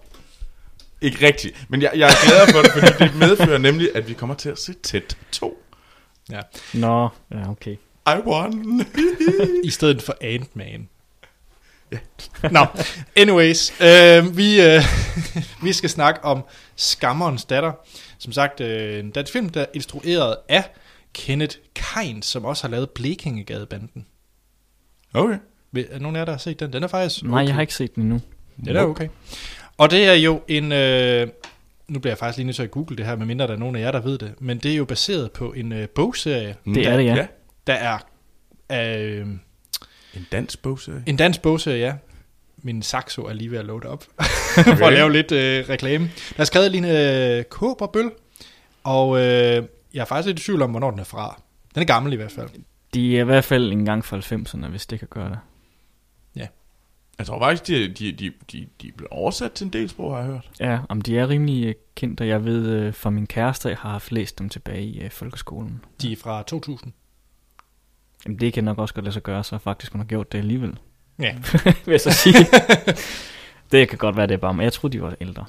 [1.02, 4.14] Ikke rigtigt, men jeg, jeg er glad for det, fordi det medfører nemlig, at vi
[4.14, 5.64] kommer til at se tæt 2.
[6.32, 6.40] ja,
[6.74, 7.76] Nå, ja, okay.
[8.08, 8.86] I won.
[9.64, 10.90] i stedet for Ant-Man.
[12.52, 12.66] Nå,
[13.16, 14.82] anyways, øh, vi, øh,
[15.64, 16.44] vi skal snakke om
[16.76, 17.72] Skammerens datter.
[18.18, 20.64] Som sagt, øh, en dansk film, der er instrueret af
[21.14, 24.06] Kenneth Kain, som også har lavet Blekingegadebanden.
[25.14, 25.38] okay.
[25.76, 26.74] Er nogen af jer, der har set den?
[26.74, 28.22] Den er faktisk Nej, jeg har ikke set den endnu.
[28.66, 29.08] Den er okay.
[29.82, 30.72] Og det er jo en...
[30.72, 31.28] Øh,
[31.88, 33.76] nu bliver jeg faktisk lige nødt til at google det her, medmindre der er nogen
[33.76, 34.34] af jer, der ved det.
[34.40, 37.28] Men det er jo baseret på en øh, bogserie, Det er det, ja.
[37.68, 37.98] der er...
[38.72, 39.28] Øh,
[40.14, 41.04] En dansk bogserie.
[41.08, 41.94] en dansk bogserie, ja.
[42.58, 44.06] Min saxo er lige ved at loade op,
[44.58, 44.78] okay.
[44.78, 46.12] for at lave lidt øh, reklame.
[46.38, 48.12] Der er skrevet Line øh, Kåberbøl,
[48.84, 49.64] og øh,
[49.94, 51.42] jeg er faktisk lidt i tvivl om, hvornår den er fra.
[51.74, 52.50] Den er gammel i hvert fald.
[52.94, 55.40] De er i hvert fald en gang fra 90'erne, hvis det kan gøre det.
[57.22, 60.12] Jeg tror faktisk, de, de, de, de, de er blevet oversat til en del sprog,
[60.12, 60.50] har jeg hørt.
[60.60, 63.78] Ja, om de er rimelig øh, kendte, og jeg ved øh, fra min kæreste, jeg
[63.78, 65.82] har haft læst dem tilbage i øh, folkeskolen.
[66.02, 66.94] De er fra 2000.
[68.26, 70.38] Jamen det kan nok også godt lade sig gøre, så faktisk hun har gjort det
[70.38, 70.78] alligevel,
[71.20, 71.36] Ja.
[71.86, 72.36] vil jeg så sige.
[73.72, 75.46] det kan godt være, det er bare, men jeg troede, de var ældre.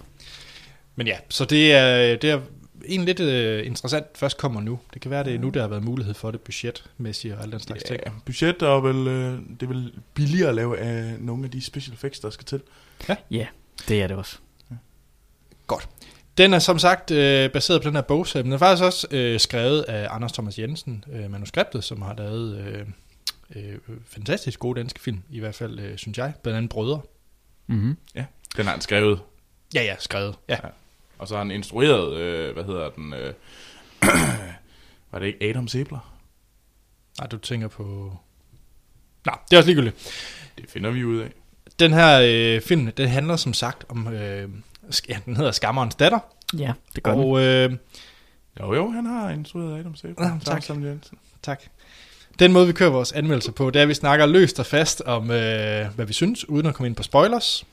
[0.97, 2.41] Men ja, så det er, det er
[2.89, 4.79] egentlig lidt øh, interessant først kommer nu.
[4.95, 7.53] Det kan være, det er nu, der har været mulighed for det budgetmæssigt og alle
[7.53, 8.01] den slags ting.
[8.07, 11.61] Ja, budget er vel, øh, det er vel billigere at lave af nogle af de
[11.61, 12.61] special effects, der skal til.
[13.31, 13.47] Ja,
[13.89, 14.39] det er det også.
[15.67, 15.89] Godt.
[16.39, 19.07] Den er som sagt øh, baseret på den her bogserie, men den er faktisk også
[19.11, 22.87] øh, skrevet af Anders Thomas Jensen, øh, manuskriptet, som har lavet øh,
[23.57, 27.01] øh, fantastisk gode danske film, i hvert fald, øh, synes jeg, blandt andet Brødre.
[27.67, 27.97] Mm-hmm.
[28.15, 28.25] Ja,
[28.57, 29.21] den har han skrevet.
[29.75, 30.35] Ja, ja, skrevet.
[30.49, 30.57] Ja.
[30.63, 30.69] Ja.
[31.23, 33.35] Og så har han instrueret, øh, hvad hedder den, øh,
[35.13, 36.15] var det ikke Adam Sebler?
[37.19, 38.17] Nej, du tænker på...
[39.27, 39.97] Nej, det er også ligegyldigt.
[40.59, 41.31] Det finder vi ud af.
[41.79, 44.09] Den her øh, film, den handler som sagt om...
[44.09, 44.49] Øh,
[44.91, 46.19] sk- ja, den hedder Skammerens datter.
[46.59, 47.21] Ja, det gør den.
[47.21, 47.73] Og øh,
[48.61, 50.27] Jo, jo, han har instrueret Adam Sebler.
[50.29, 50.63] Ja, tak.
[50.63, 51.19] Sam Jensen.
[51.43, 51.63] tak.
[52.39, 55.01] Den måde, vi kører vores anmeldelser på, det er, at vi snakker løst og fast
[55.01, 57.67] om, øh, hvad vi synes, uden at komme ind på spoilers.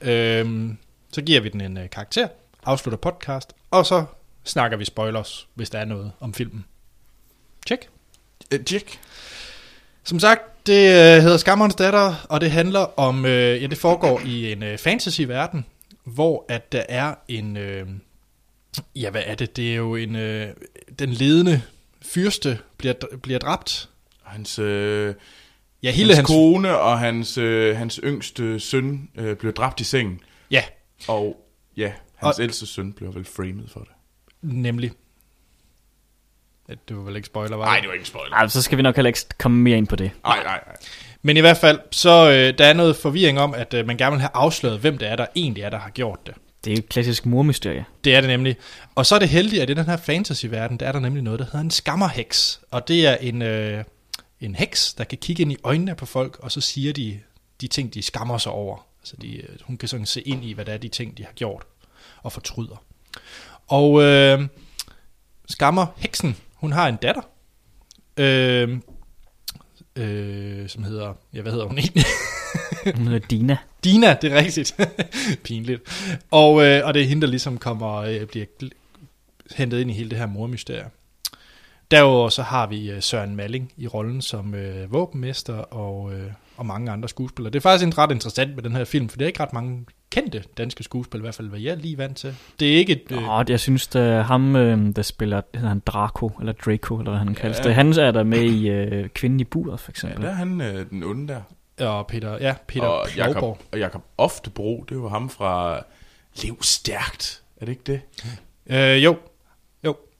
[0.00, 0.70] Øh,
[1.12, 2.28] så giver vi den en øh, karakter,
[2.66, 4.04] afslutter podcast, og så
[4.44, 6.64] snakker vi spoilers, hvis der er noget om filmen.
[7.66, 7.88] Check.
[8.54, 8.98] Uh, Jack.
[10.04, 14.20] Som sagt, det øh, hedder Skammerens datter, og det handler om, øh, ja, det foregår
[14.20, 15.64] i en øh, fantasy-verden,
[16.04, 17.86] hvor at der er en, øh,
[18.96, 19.56] ja, hvad er det?
[19.56, 20.48] Det er jo en, øh,
[20.98, 21.62] den ledende
[22.02, 23.88] fyrste bliver, bliver dræbt.
[24.22, 25.14] Hans, øh,
[25.82, 29.84] Ja, hele hans, hans, kone og hans, øh, hans yngste søn øh, blev dræbt i
[29.84, 30.20] sengen.
[30.50, 30.62] Ja,
[31.08, 31.46] Og
[31.76, 31.92] ja,
[32.26, 33.88] hans Og- ældste søn blev vel framed for det.
[34.42, 34.92] nemlig.
[36.88, 37.82] Det var vel ikke spoiler, var Nej, det?
[37.82, 38.36] det var ikke spoiler.
[38.36, 40.10] Ej, så skal vi nok heller ikke komme mere ind på det.
[40.24, 40.76] Nej, nej, nej.
[41.22, 44.10] Men i hvert fald, så øh, der er noget forvirring om, at øh, man gerne
[44.12, 46.34] vil have afsløret, hvem det er, der egentlig er, der har gjort det.
[46.64, 47.84] Det er jo et klassisk mormysterie.
[48.04, 48.56] Det er det nemlig.
[48.94, 51.38] Og så er det heldigt, at i den her fantasy-verden, der er der nemlig noget,
[51.38, 52.60] der hedder en skammerheks.
[52.70, 53.84] Og det er en, øh,
[54.40, 57.20] en heks, der kan kigge ind i øjnene på folk, og så siger de
[57.60, 58.86] de ting, de skammer sig over.
[59.00, 61.24] Altså de, øh, hun kan sådan se ind i, hvad det er, de ting, de
[61.24, 61.62] har gjort,
[62.22, 62.82] og fortryder.
[63.66, 64.48] Og øh,
[65.48, 67.22] skammer heksen, hun har en datter,
[68.16, 68.78] øh,
[69.96, 72.04] øh, som hedder, ja, hvad hedder hun egentlig?
[72.96, 73.56] Hun hedder Dina.
[73.84, 74.76] Dina, det er rigtigt.
[75.44, 75.82] Pinligt.
[76.30, 78.46] Og, øh, og det er hende, der ligesom kommer øh, bliver
[79.56, 80.90] hentet ind i hele det her mormysterie.
[81.90, 86.66] Derudover så har vi øh, Søren Malling i rollen som øh, våbenmester og, øh, og
[86.66, 87.52] mange andre skuespillere.
[87.52, 89.52] Det er faktisk en ret interessant med den her film, for det er ikke ret
[89.52, 92.36] mange kendte danske skuespillere, i hvert fald hvad jeg lige vant til.
[92.60, 93.02] Det er ikke et...
[93.12, 97.10] Øh, Åh, jeg synes, er ham, øh, der spiller, hedder han Draco, eller Draco, eller
[97.10, 97.74] hvad han kaldes det.
[97.74, 100.22] Han er der med i øh, Kvinden i buret, for Ja, eksempel.
[100.22, 101.34] der er han øh, den onde
[101.78, 101.86] der.
[101.86, 103.34] og Peter, ja, Peter og Plovborg.
[103.34, 105.82] Jakob, og Jakob Oftebro, det var ham fra
[106.42, 107.42] Lev Stærkt.
[107.60, 108.00] Er det ikke det?
[108.66, 109.16] Øh, jo.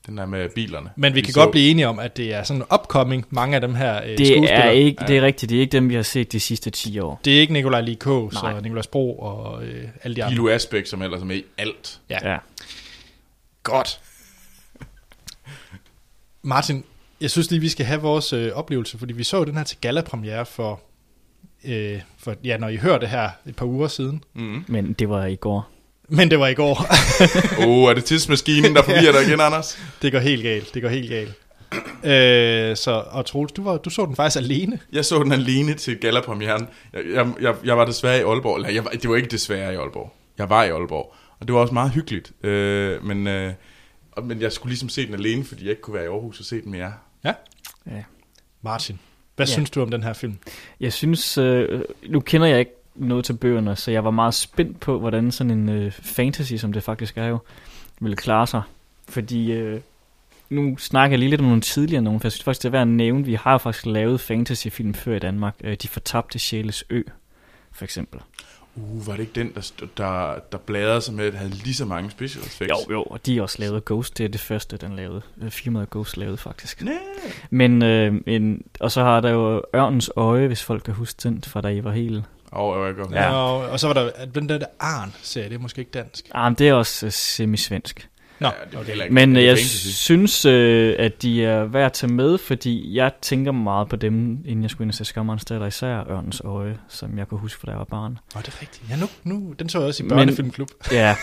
[0.06, 0.90] Den der med bilerne.
[0.96, 1.40] Men vi kan så.
[1.40, 4.26] godt blive enige om, at det er sådan upcoming, mange af dem her øh, Det
[4.26, 4.50] skuespillere.
[4.50, 6.98] er ikke, det er rigtigt, det er ikke dem, vi har set de sidste 10
[6.98, 7.20] år.
[7.24, 8.52] Det er ikke Nikolaj Likås Nej.
[8.52, 10.34] og Nikolaj Bro og øh, alle de andre.
[10.34, 12.00] Gilo Asbæk, som ellers er med i alt.
[12.10, 12.30] Ja.
[12.30, 12.38] Ja.
[13.62, 14.00] Godt.
[16.42, 16.84] Martin,
[17.20, 19.78] jeg synes lige, vi skal have vores øh, oplevelse, fordi vi så den her til
[19.80, 20.80] gala-premiere for,
[21.64, 24.24] øh, for, ja, når I hører det her et par uger siden.
[24.34, 24.64] Mm.
[24.68, 25.68] Men det var i går.
[26.08, 26.86] Men det var i går.
[27.60, 29.78] Åh, oh, er det tidsmaskinen, der forvirrer dig igen, Anders?
[30.02, 31.32] det går helt galt, det går helt galt.
[32.04, 34.78] Øh, så, og Troels, du, var, du så den faktisk alene.
[34.92, 36.68] Jeg så den alene til gallapremieren.
[36.92, 38.56] Jeg, jeg, jeg, jeg var desværre i Aalborg.
[38.56, 40.12] Eller, jeg, var- det var ikke desværre i Aalborg.
[40.38, 41.14] Jeg var i Aalborg.
[41.40, 42.32] Og det var også meget hyggeligt.
[42.44, 43.52] Øh, men, øh,
[44.24, 46.44] men jeg skulle ligesom se den alene, fordi jeg ikke kunne være i Aarhus og
[46.46, 46.92] se den med jer.
[47.24, 47.32] Ja.
[47.86, 48.02] Ja.
[48.62, 48.98] Martin,
[49.36, 49.52] hvad Ja.
[49.52, 50.38] synes du om den her film?
[50.80, 54.80] Jeg synes, øh, nu kender jeg ikke noget til bøgerne, så jeg var meget spændt
[54.80, 57.38] på, hvordan sådan en øh, fantasy, som det faktisk er jo,
[58.00, 58.62] ville klare sig.
[59.08, 59.80] Fordi øh,
[60.50, 62.72] nu snakker jeg lige lidt om nogle tidligere nogen, for jeg synes faktisk, det er
[62.72, 65.54] værd at nævne, vi har faktisk lavet fantasyfilm før i Danmark.
[65.64, 67.02] Øh, De fortabte sjæles ø,
[67.72, 68.20] for eksempel.
[68.76, 71.84] Uh, var det ikke den, der, der, der bladrede sig med, at havde lige så
[71.84, 72.88] mange special effects?
[72.88, 75.22] Jo, jo, og de har også lavet Ghost, det er det første, den lavede.
[75.42, 76.82] Øh, Firmaet Ghost lavede faktisk.
[76.82, 76.94] Næh.
[77.50, 81.42] Men, øh, en, og så har der jo Ørnens Øje, hvis folk kan huske den,
[81.42, 82.24] fra da I var helt...
[82.52, 83.10] Åh, oh, jeg godt.
[83.12, 83.32] Ja.
[83.32, 86.24] Og, og så var der den der, der Arn-serie, det er måske ikke dansk.
[86.34, 88.08] Men det er også øh, semi-svensk.
[88.40, 88.92] Nå, Ja, okay.
[88.94, 89.86] ikke- Men jeg fantasy.
[89.88, 94.14] synes, øh, at de er værd at tage med, fordi jeg tænker meget på dem,
[94.44, 95.42] inden jeg skulle ind og se Skammerens
[95.74, 98.18] især Ørnens Øje, som jeg kunne huske, fra da jeg var barn.
[98.34, 98.82] Nå, det er rigtigt.
[98.90, 100.68] Ja, nu, nu, den så jeg også i Men- børnefilmklub.
[100.92, 101.16] Ja,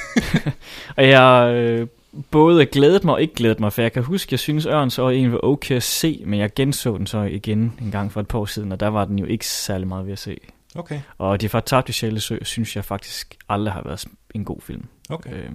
[0.97, 1.87] og jeg øh,
[2.31, 5.15] både glædet mig og ikke glædet mig, for jeg kan huske, jeg synes Ørnens Øje
[5.15, 8.27] egentlig var okay at se, men jeg genså den så igen en gang for et
[8.27, 10.37] par år siden, og der var den jo ikke særlig meget ved at se.
[10.75, 14.05] Okay, Og De fortabte sjælesø, synes jeg faktisk aldrig har været
[14.35, 14.85] en god film.
[15.09, 15.33] okay.
[15.33, 15.49] Øh,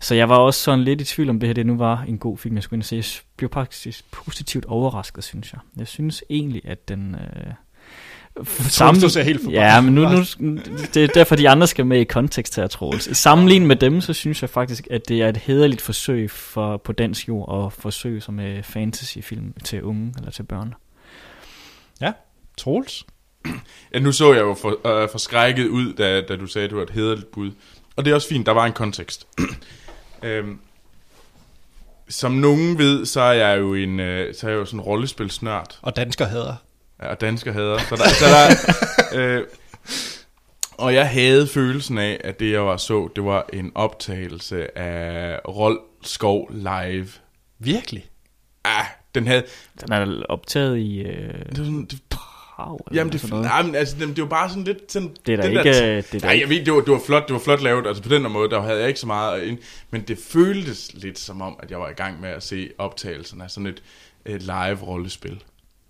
[0.00, 2.18] så jeg var også sådan lidt i tvivl om det her, det nu var en
[2.18, 2.96] god film, jeg skulle ind og se.
[2.96, 3.04] Jeg
[3.36, 5.60] blev faktisk positivt overrasket, synes jeg.
[5.76, 7.14] Jeg synes egentlig, at den...
[7.14, 7.52] Øh,
[8.70, 9.60] Troels, du helt forbandet.
[9.60, 10.58] Ja, men nu, nu,
[10.94, 13.06] det er derfor, de andre skal med i kontekst her, Troels.
[13.06, 16.76] I sammenligning med dem, så synes jeg faktisk, at det er et hederligt forsøg for,
[16.76, 20.74] på dansk jord at forsøge som øh, fantasyfilm til unge eller til børn.
[22.56, 23.06] Troels?
[23.94, 26.76] Ja, nu så jeg jo for, øh, forskrækket ud, da, da du sagde, at du
[26.76, 27.50] var et hederligt bud.
[27.96, 29.26] Og det er også fint, der var en kontekst.
[30.22, 30.58] Øhm,
[32.08, 34.84] som nogen ved, så er jeg jo en, øh, så er jeg jo sådan en
[34.84, 35.78] rollespilsnørd.
[35.82, 36.54] Og dansker hader.
[37.02, 37.78] Ja, og dansker hader.
[37.78, 38.48] Så der, så der,
[39.38, 39.44] øh,
[40.72, 45.40] og jeg havde følelsen af, at det jeg var så, det var en optagelse af
[45.48, 47.08] Rold Skov live.
[47.58, 48.10] Virkelig?
[48.64, 48.84] Ah,
[49.14, 49.44] den havde...
[49.80, 50.98] Den er optaget i...
[51.00, 51.98] Øh, Det var sådan, det,
[52.66, 53.44] Prag, eller jamen, det, sådan noget.
[53.46, 54.92] nej, men, altså, det, var bare sådan lidt...
[54.92, 56.90] Sådan, Det er da den ikke- Der, det er nej, jeg ved, det var, det
[56.92, 57.86] var flot, det var flot lavet.
[57.86, 59.58] Altså på den der måde, der havde jeg ikke så meget ind,
[59.90, 63.40] men det føltes lidt som om, at jeg var i gang med at se optagelsen
[63.40, 63.82] af sådan et,
[64.26, 65.42] et live-rollespil.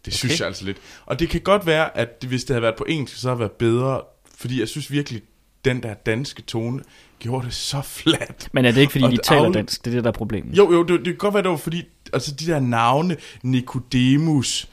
[0.04, 0.40] Det synes Okay.
[0.40, 0.76] jeg altså lidt.
[1.06, 3.40] Og det kan godt være, at hvis det havde været på engelsk, så havde det
[3.40, 4.00] været bedre,
[4.38, 5.22] fordi jeg synes virkelig,
[5.64, 6.82] den der danske tone
[7.18, 8.48] gjorde det så flat.
[8.52, 9.84] Men er det ikke, fordi Og de taler afle- dansk?
[9.84, 10.58] Det er det, der er problemet.
[10.58, 14.68] Jo, jo, det, det kan godt være, det var fordi, altså de der navne, Nicodemus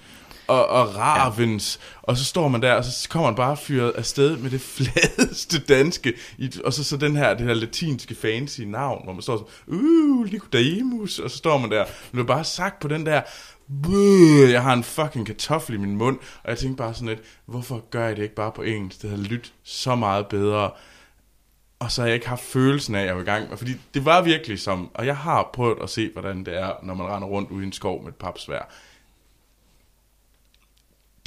[0.48, 2.00] og, og Ravens, ja.
[2.04, 5.60] og så står man der, og så kommer man bare fyret afsted med det fladeste
[5.60, 9.38] danske, i, og så, så den her, det her latinske fancy navn, hvor man står
[9.38, 13.06] sådan, uh, Nicodemus, og så står man der, og det er bare sagt på den
[13.06, 13.22] der,
[13.84, 17.20] "Bøh, jeg har en fucking kartoffel i min mund, og jeg tænkte bare sådan lidt,
[17.46, 19.02] hvorfor gør jeg det ikke bare på engelsk?
[19.02, 20.72] Det havde lyttet så meget bedre.
[21.80, 24.06] Og så har jeg ikke haft følelsen af, at jeg var i gang fordi det
[24.06, 27.28] var virkelig som, og jeg har prøvet at se, hvordan det er, når man render
[27.28, 28.70] rundt ude i en skov med et papsvær.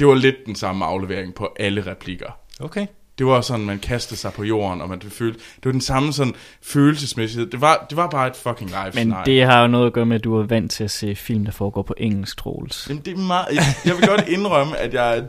[0.00, 2.38] Det var lidt den samme aflevering på alle replikker.
[2.60, 2.86] Okay.
[3.18, 6.12] Det var sådan, man kastede sig på jorden, og man følte, det var den samme
[6.12, 7.50] sådan følelsesmæssighed.
[7.50, 10.06] Det var, det var bare et fucking live Men det har jo noget at gøre
[10.06, 12.86] med, at du er vant til at se film, der foregår på engelsk, Troels.
[12.88, 15.22] Jamen, det er meget, jeg, jeg vil godt indrømme, at jeg er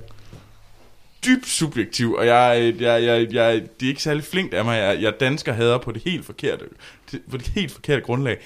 [1.25, 4.77] dybt subjektiv, og jeg, jeg, jeg, jeg, det er ikke særlig flinkt af mig.
[4.77, 6.65] Jeg, jeg dansker hader på det helt forkerte,
[7.31, 8.37] på det helt forkerte grundlag.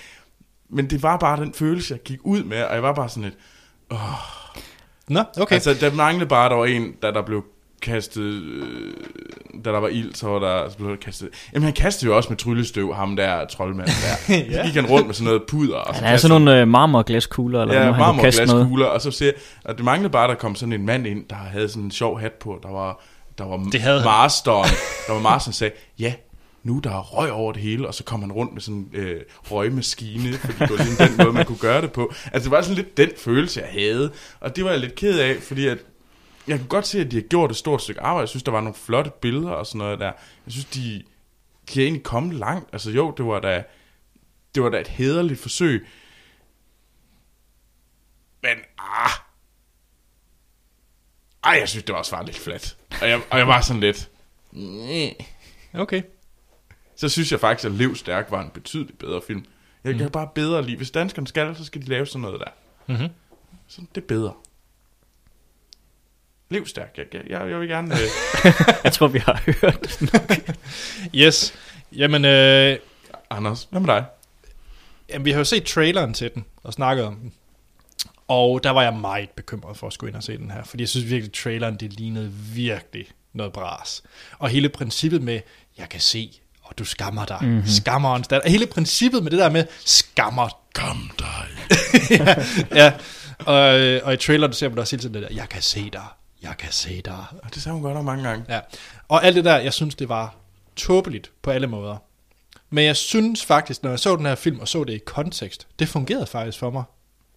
[0.70, 3.24] Men det var bare den følelse, jeg gik ud med, og jeg var bare sådan
[3.24, 3.36] lidt,
[5.10, 5.56] Nå, okay.
[5.56, 7.44] altså der manglede bare, der var en, der, der blev
[7.82, 8.94] kastet, øh,
[9.66, 12.18] da der var ild, så var der, så blev der kastet, jamen han kastede jo
[12.18, 13.94] også med tryllestøv, ham der troldmanden
[14.28, 14.36] der.
[14.52, 14.58] ja.
[14.58, 16.68] Så gik han rundt med sådan noget puder, og så er kastede sådan nogle øh,
[16.68, 19.32] marmorglaskugler, eller Ja, han marmorglaskugler, og så ser
[19.66, 21.92] og det manglede bare, at der kom sådan en mand ind, der havde sådan en
[21.92, 23.04] sjov hat på, der var,
[23.38, 24.06] der var Det havde han.
[24.06, 24.70] masteren,
[25.08, 26.14] der var der sagde, ja,
[26.66, 28.90] nu der er røg over det hele, og så kom han rundt med sådan en
[28.94, 32.14] øh, røgmaskine, fordi det var lige den måde, man kunne gøre det på.
[32.34, 35.20] Altså det var sådan lidt den følelse, jeg havde, og det var jeg lidt ked
[35.20, 35.78] af, fordi at
[36.48, 38.22] jeg kunne godt se, at de har gjort et stort stykke arbejde.
[38.22, 40.12] Jeg synes, der var nogle flotte billeder og sådan noget der.
[40.46, 41.04] Jeg synes, de,
[41.68, 42.70] kan egentlig komme langt.
[42.74, 43.64] Altså jo, det var da,
[44.56, 45.88] det var da et hederligt forsøg.
[48.42, 49.12] Men ah,
[51.44, 52.78] ej, jeg synes, det var også bare lidt flat.
[53.02, 54.10] Og jeg, og jeg var sådan lidt,
[55.74, 56.02] Okay
[56.96, 59.46] så synes jeg faktisk, at Lev Stærk var en betydeligt bedre film.
[59.84, 60.00] Jeg Mm.
[60.00, 62.94] kan bare bedre lide, hvis danskerne skal, så skal de lave sådan noget der.
[62.94, 63.08] Mhm.
[63.68, 64.34] Så det er bedre.
[66.50, 67.96] Lev Stærk, jeg, jeg, jeg, vil gerne...
[67.96, 68.00] Øh,
[68.84, 70.02] Jeg tror, vi har hørt.
[71.16, 71.54] Yes.
[71.92, 72.78] Jamen, øh,
[73.30, 74.06] Anders, hvad med dig?
[75.10, 77.34] jamen, vi har jo set traileren til den og snakket om den.
[78.28, 80.82] Og der var jeg meget bekymret for at skulle ind og se den her, fordi
[80.84, 84.04] jeg synes virkelig, at traileren det lignede virkelig noget bras.
[84.40, 85.40] Og hele princippet med,
[85.78, 87.38] jeg kan se, og du skammer dig.
[87.42, 87.68] Mm-hmm.
[87.68, 88.50] Skammerens datter.
[88.50, 91.46] Hele princippet med det der med, skammer Kom dig.
[92.20, 92.36] ja,
[92.76, 92.94] ja.
[93.46, 95.62] Og, øh, og i traileren, du ser man også hele tiden det der, jeg kan
[95.62, 96.04] se dig,
[96.44, 97.24] jeg kan se dig.
[97.44, 98.46] Og det sagde hun godt nok mange gange.
[98.50, 98.60] Ja.
[99.08, 100.36] Og alt det der, jeg synes, det var
[100.76, 101.98] tåbeligt på alle måder.
[102.70, 105.68] Men jeg synes faktisk, når jeg så den her film og så det i kontekst,
[105.80, 106.84] det fungerede faktisk for mig.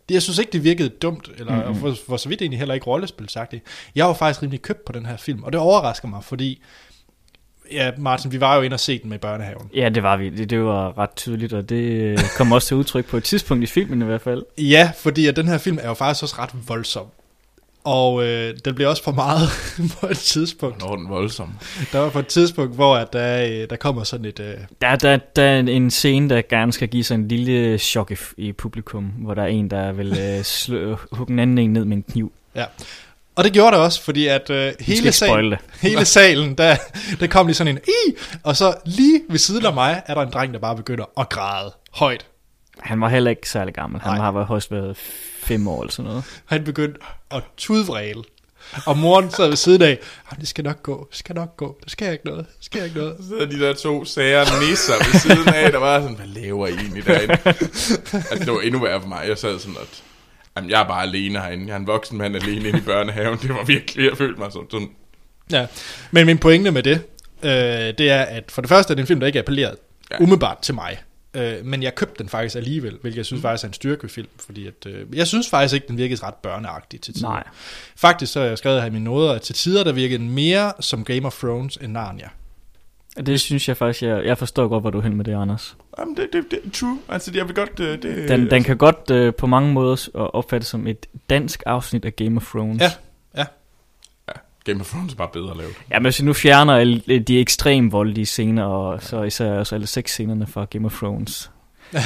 [0.09, 1.81] Det- Jeg synes ikke, det virkede dumt, eller mm-hmm.
[1.81, 3.65] for, for så vidt egentlig heller ikke rollespilsagtigt.
[3.95, 6.63] Jeg var faktisk rimelig købt på den her film, og det overrasker mig, fordi,
[7.73, 9.71] ja, Martin, vi var jo inde og se den med børnehaven.
[9.75, 10.31] Ja, det var vi.
[10.31, 13.63] Det, det var ret tydeligt, og det øh, kom også til udtryk på et tidspunkt
[13.65, 14.43] i filmen i hvert fald.
[14.59, 17.07] Ja, fordi at den her film er jo faktisk også ret voldsom.
[17.85, 19.49] Og øh, den bliver også for meget
[20.01, 20.81] på et tidspunkt.
[20.81, 21.53] Når den voldsom.
[21.93, 24.41] Der var på et tidspunkt, hvor at der, øh, der kommer sådan et...
[24.41, 28.11] Øh, Der, der, der er en scene, der gerne skal give sig en lille chok
[28.11, 31.73] i, i publikum, hvor der er en, der vil øh, slå, hugge en anden en
[31.73, 32.33] ned med en kniv.
[32.55, 32.65] Ja.
[33.39, 35.59] Og det gjorde det også, fordi at øh, hele, salen, det.
[35.89, 36.77] hele salen, der,
[37.21, 40.23] der kom lige sådan en i, og så lige ved siden af mig er der
[40.23, 42.27] en dreng, der bare begynder at græde højt.
[42.81, 44.01] Han var heller ikke særlig gammel.
[44.01, 44.25] Han Nej.
[44.25, 44.97] har været højst været
[45.43, 46.25] fem år eller sådan noget.
[46.47, 47.01] Han begyndte
[47.31, 48.23] at tudvræle.
[48.87, 49.99] Og moren sad ved siden af,
[50.31, 52.85] "Ah, det skal nok gå, det skal nok gå, der sker ikke noget, der sker
[52.85, 53.17] ikke noget.
[53.21, 56.67] Så sidder de der to sager nisser ved siden af, der var sådan, hvad laver
[56.67, 57.39] I egentlig derinde?
[58.31, 59.25] altså, det var endnu værre for mig.
[59.29, 60.03] Jeg sad sådan, at
[60.59, 61.67] jamen, jeg er bare alene herinde.
[61.67, 63.39] Jeg er en voksen mand alene inde i børnehaven.
[63.39, 64.89] Det var virkelig, jeg følte mig som sådan,
[65.51, 65.67] Ja,
[66.11, 67.03] men min pointe med det,
[67.43, 67.51] øh,
[67.99, 69.77] det er, at for det første er det en film, der ikke appellerede
[70.11, 70.17] ja.
[70.17, 70.23] Ja.
[70.23, 70.99] umiddelbart til mig.
[71.35, 73.43] Øh, men jeg købte den faktisk alligevel, hvilket jeg synes mm.
[73.43, 76.27] faktisk er en styrke ved film, fordi at, øh, jeg synes faktisk ikke, den virkede
[76.27, 77.29] ret børneagtig til tider.
[77.29, 77.45] Nej.
[77.97, 80.31] Faktisk så har jeg skrevet her i mine noder, at til tider der virkede den
[80.31, 82.29] mere som Game of Thrones end Narnia.
[83.17, 85.35] Og det synes jeg faktisk, jeg, jeg forstår godt, hvor du er hen med det,
[85.35, 85.77] Anders.
[85.99, 86.99] Jamen, det, det, det er true.
[87.09, 87.81] Altså, jeg vil godt...
[87.81, 92.05] øh, Det, Den, den kan godt øh, på mange måder opfattes som et dansk afsnit
[92.05, 92.83] af Game of Thrones.
[93.37, 93.45] Ja.
[94.65, 95.73] Game of Thrones er bare bedre lavet.
[95.91, 99.75] Ja, men hvis vi nu fjerner alle de ekstremt voldelige scener, og så især også
[99.75, 101.51] alle seks scenerne fra Game of Thrones.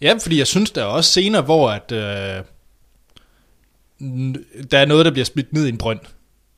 [0.00, 2.44] Ja, fordi jeg synes, der er også scener, hvor at, øh,
[4.70, 6.00] der er noget, der bliver smidt ned i en brønd.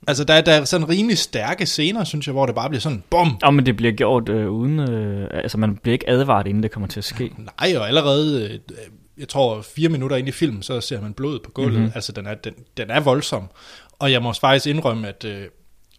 [0.07, 2.81] Altså, der, er- der er sådan rimelig stærke scener, synes jeg, hvor det bare bliver
[2.81, 3.39] sådan, bum!
[3.43, 4.79] Og men det bliver gjort øh, uden...
[4.91, 7.33] Øh, altså, man bliver ikke advaret, inden det kommer til at ske.
[7.61, 8.59] Nej, og allerede, øh,
[9.19, 11.73] jeg tror, fire minutter ind i filmen, så ser man blod på gulvet.
[11.73, 11.81] Mhm.
[11.83, 11.93] Mm-hmm.
[11.95, 13.45] Altså, den er, den, den er voldsom.
[13.99, 15.43] Og jeg må faktisk indrømme, at øh,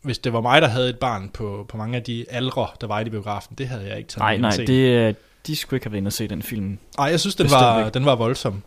[0.02, 2.88] hvis det var mig, der havde et barn på, på mange af de aldre, der
[2.88, 4.68] var i biografen, det havde jeg ikke taget Nej, nej, set.
[4.68, 4.74] det,
[5.08, 5.14] øh,
[5.48, 6.78] de skulle ikke have været inde og se den film.
[7.00, 7.94] Ej, jeg synes, den Bestemt var, ikke.
[7.94, 8.64] den var voldsom.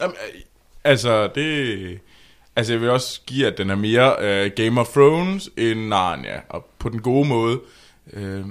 [0.00, 0.40] Jamen, øh,
[0.84, 1.98] altså, det...
[2.56, 6.40] Altså, jeg vil også give, at den er mere øh, Game of Thrones end Narnia.
[6.48, 7.60] Og på den gode måde.
[8.12, 8.44] Øh,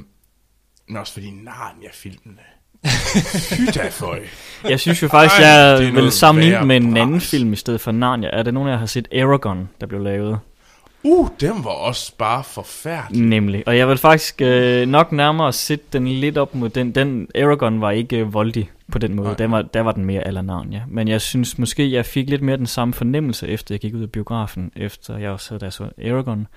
[0.87, 2.41] men også fordi Narnia-filmene...
[2.85, 4.17] Fy da for
[4.69, 7.91] Jeg synes jo faktisk, Ej, jeg vil sammenligne med en anden film i stedet for
[7.91, 8.29] Narnia.
[8.33, 10.39] Er det nogen af jer, der har set Aragon, der blev lavet?
[11.03, 13.21] Uh, den var også bare forfærdelig.
[13.21, 13.67] Nemlig.
[13.67, 16.91] Og jeg vil faktisk øh, nok nærmere sætte den lidt op mod den.
[16.91, 19.27] Den Aragon var ikke øh, voldig på den måde.
[19.27, 19.35] Nej.
[19.35, 20.83] Den var, der var den mere eller Narnia.
[20.87, 24.01] Men jeg synes måske, jeg fik lidt mere den samme fornemmelse, efter jeg gik ud
[24.01, 26.47] af biografen, efter jeg også havde der så Aragon,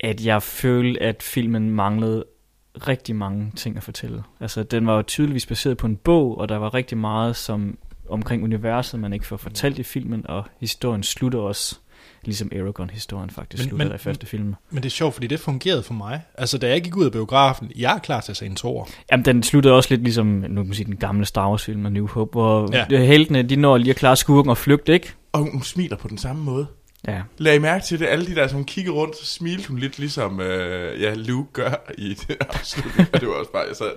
[0.00, 2.24] at jeg følte, at filmen manglede
[2.88, 4.22] rigtig mange ting at fortælle.
[4.40, 7.78] Altså, den var jo tydeligvis baseret på en bog, og der var rigtig meget som
[8.08, 11.78] omkring universet, man ikke får fortalt i filmen, og historien slutter også,
[12.24, 14.54] ligesom Aragon-historien faktisk Men- slutter men- i første film.
[14.70, 16.20] Men det er sjovt, fordi det fungerede for mig.
[16.38, 18.84] Altså, da jeg gik ud af biografen, jeg er klar til at se en toer.
[19.12, 21.92] Jamen, den sluttede også lidt ligesom, nu kan man sige, den gamle Star Wars-film af
[21.92, 23.02] New Hope, hvor Ja.
[23.04, 25.12] heltene, de når lige at klare skurken og flygte, ikke?
[25.32, 26.66] Og hun smiler på den samme måde.
[27.08, 27.22] Ja.
[27.38, 28.06] Lag I mærke til det?
[28.06, 31.70] Alle de der, som kigger rundt, så smilte hun lidt ligesom, øh, ja, Luke gør
[31.98, 33.08] i det afslutning.
[33.12, 33.90] Og det var også bare, jeg sad...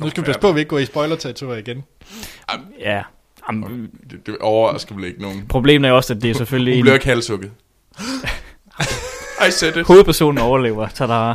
[0.00, 1.84] Nu skal vi passe på, at vi ikke går i spoiler-territoriet igen.
[2.80, 3.02] Ja.
[3.48, 5.46] Jamen, Det, det overrasker vel ikke nogen.
[5.48, 7.50] problemet er også, at det er selvfølgelig Hun bliver ikke halshugget.
[9.48, 9.86] I said it.
[9.86, 11.34] Hovedpersonen overlever, tada.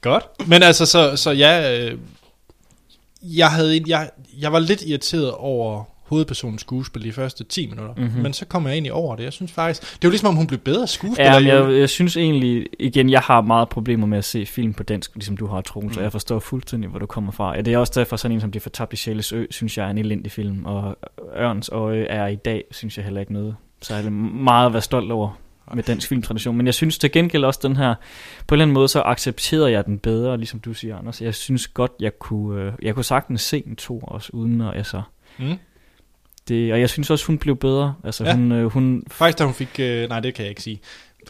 [0.00, 0.24] Godt.
[0.46, 1.98] Men altså, så, så ja, øh,
[3.22, 7.94] jeg, havde, jeg, jeg var lidt irriteret over hovedpersonens skuespil de første 10 minutter.
[7.94, 8.04] Mhm.
[8.04, 8.22] Mm-hmm.
[8.22, 9.24] Men så kom jeg egentlig over det.
[9.24, 11.32] Jeg synes faktisk, det var ligesom om hun blev bedre skuespiller.
[11.32, 14.74] Ja, i jeg, jeg synes egentlig, igen, jeg har meget problemer med at se film
[14.74, 15.92] på dansk, ligesom du har, Troels, mm.
[15.92, 17.54] så jeg forstår fuldstændig, hvor du kommer fra.
[17.54, 19.90] Ja, det er også derfor, sådan en som De Fortabte Sjæles Ø, synes jeg er
[19.90, 20.98] en elendig film, og
[21.36, 25.12] Ørns Øje er i dag, synes jeg heller ikke noget særlig meget at være stolt
[25.12, 25.38] over
[25.74, 26.56] med dansk filmtradition.
[26.56, 27.94] Men jeg synes til gengæld også den her,
[28.46, 31.22] på en eller anden måde, så accepterer jeg den bedre, ligesom du siger, Anders.
[31.22, 34.76] Jeg synes godt, jeg kunne, øh, jeg kunne sagtens se en to også, uden at
[34.76, 35.02] altså,
[35.38, 35.58] Mm.
[36.54, 37.94] Det, og jeg synes også, hun blev bedre.
[38.04, 38.34] Altså, Ja.
[38.34, 39.68] hun, øh, hun Faktisk da hun fik...
[39.80, 40.80] Øh, nej, det kan jeg ikke sige.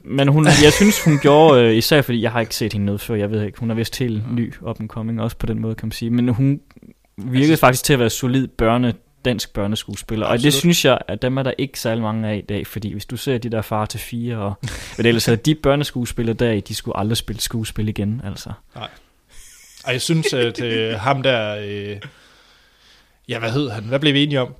[0.05, 3.01] men hun, jeg synes, hun gjorde, øh, især fordi jeg har ikke set hende noget
[3.01, 5.61] før, jeg ved ikke, hun er vist helt ny up and coming, også på den
[5.61, 6.11] måde, kan man sige.
[6.11, 6.61] Men hun
[7.17, 8.95] virkede synes- faktisk til at være solid børne,
[9.25, 10.27] dansk børneskuespiller.
[10.27, 10.55] Og det Absolut.
[10.61, 13.17] synes jeg, at dem er der ikke særlig mange af i dag, fordi hvis du
[13.17, 14.55] ser de der far til fire, og
[14.95, 18.53] hvad det ellers er, de børneskuespillere der, de skulle aldrig spille skuespil igen, altså.
[19.85, 21.57] Og jeg synes, at øh, ham der...
[21.69, 21.97] Øh,
[23.29, 23.85] ja, hvad hed han?
[23.85, 24.55] Hvad blev vi enige om?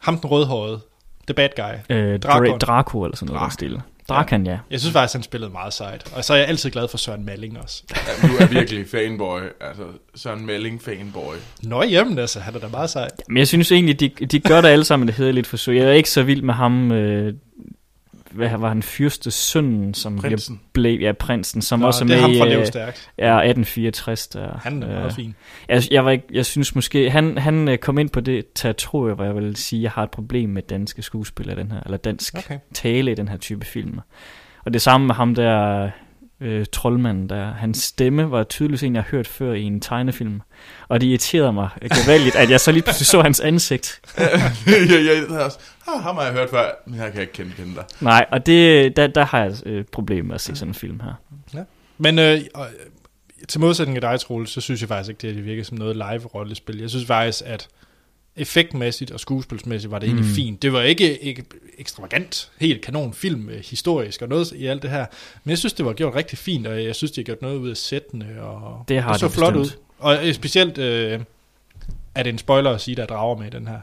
[0.00, 0.80] Ham den rødhårede.
[1.26, 1.94] The bad guy.
[1.96, 2.58] Øh, Drakon.
[2.58, 3.52] Draco eller sådan noget Drak.
[3.52, 3.80] Stil.
[4.08, 4.58] Drakan, ja.
[4.70, 6.12] Jeg synes faktisk, han spillede meget sejt.
[6.16, 7.82] Og så er jeg altid glad for Søren Malling også.
[8.22, 9.40] Ja, du er virkelig fanboy.
[9.60, 9.82] Altså,
[10.14, 11.34] Søren Melling fanboy.
[11.62, 13.08] Nå, jamen altså, han er da meget sej.
[13.28, 15.76] Men jeg synes egentlig, de, de gør det alle sammen et hederligt forsøg.
[15.76, 17.34] Jeg er ikke så vild med ham, øh,
[18.30, 20.60] hvad var han, fyrste sønnen, som Prinsen.
[20.72, 23.10] blev, ja, prinsen, som Nå, også er med ham fra i, Lev øh, Stærkt.
[23.18, 24.28] er 1864.
[24.28, 25.34] Der, Han er øh, meget fin.
[25.68, 29.16] jeg, jeg, var ikke, jeg synes måske, han, han øh, kom ind på det territorium,
[29.16, 32.34] hvor jeg vil sige, jeg har et problem med danske skuespillere, den her, eller dansk
[32.38, 32.58] Okay.
[32.74, 34.00] tale i den her type film.
[34.64, 35.90] Og det samme med ham der,
[36.40, 40.40] øh, troldmanden der, hans stemme var tydeligvis en, jeg har hørt før i en tegnefilm.
[40.88, 44.00] Og det irriterede mig gevaldigt, at jeg så lige pludselig så hans ansigt.
[44.18, 44.24] ja,
[44.66, 47.74] jeg havde også, ah, ham har jeg hørt før, men jeg kan ikke kende, kende
[47.74, 47.84] dig.
[48.00, 50.74] Nej, og det, der, der har jeg et øh, problem med at se sådan en
[50.74, 51.12] film her.
[51.98, 52.40] Men øh, øh,
[53.48, 55.78] til modsætning af dig, Troels, så synes jeg faktisk ikke, det, at det virker som
[55.78, 56.78] noget live-rollespil.
[56.80, 57.68] Jeg synes faktisk, at
[58.36, 60.34] effektmæssigt og skuespilsmæssigt var det egentlig Mm.
[60.34, 60.62] fint.
[60.62, 61.44] Det var ikke, ikke
[61.78, 65.06] ekstravagant, helt kanon film, øh, historisk og noget i alt det her.
[65.44, 67.56] Men jeg synes, det var gjort rigtig fint, og jeg synes, de har gjort noget
[67.56, 68.42] ud af sættene.
[68.42, 69.76] Og Det har det så de flot bestemt.
[69.76, 69.82] ud.
[69.98, 71.20] Og øh, specielt øh,
[72.14, 73.78] er det en spoiler at sige, der er drager med i den her.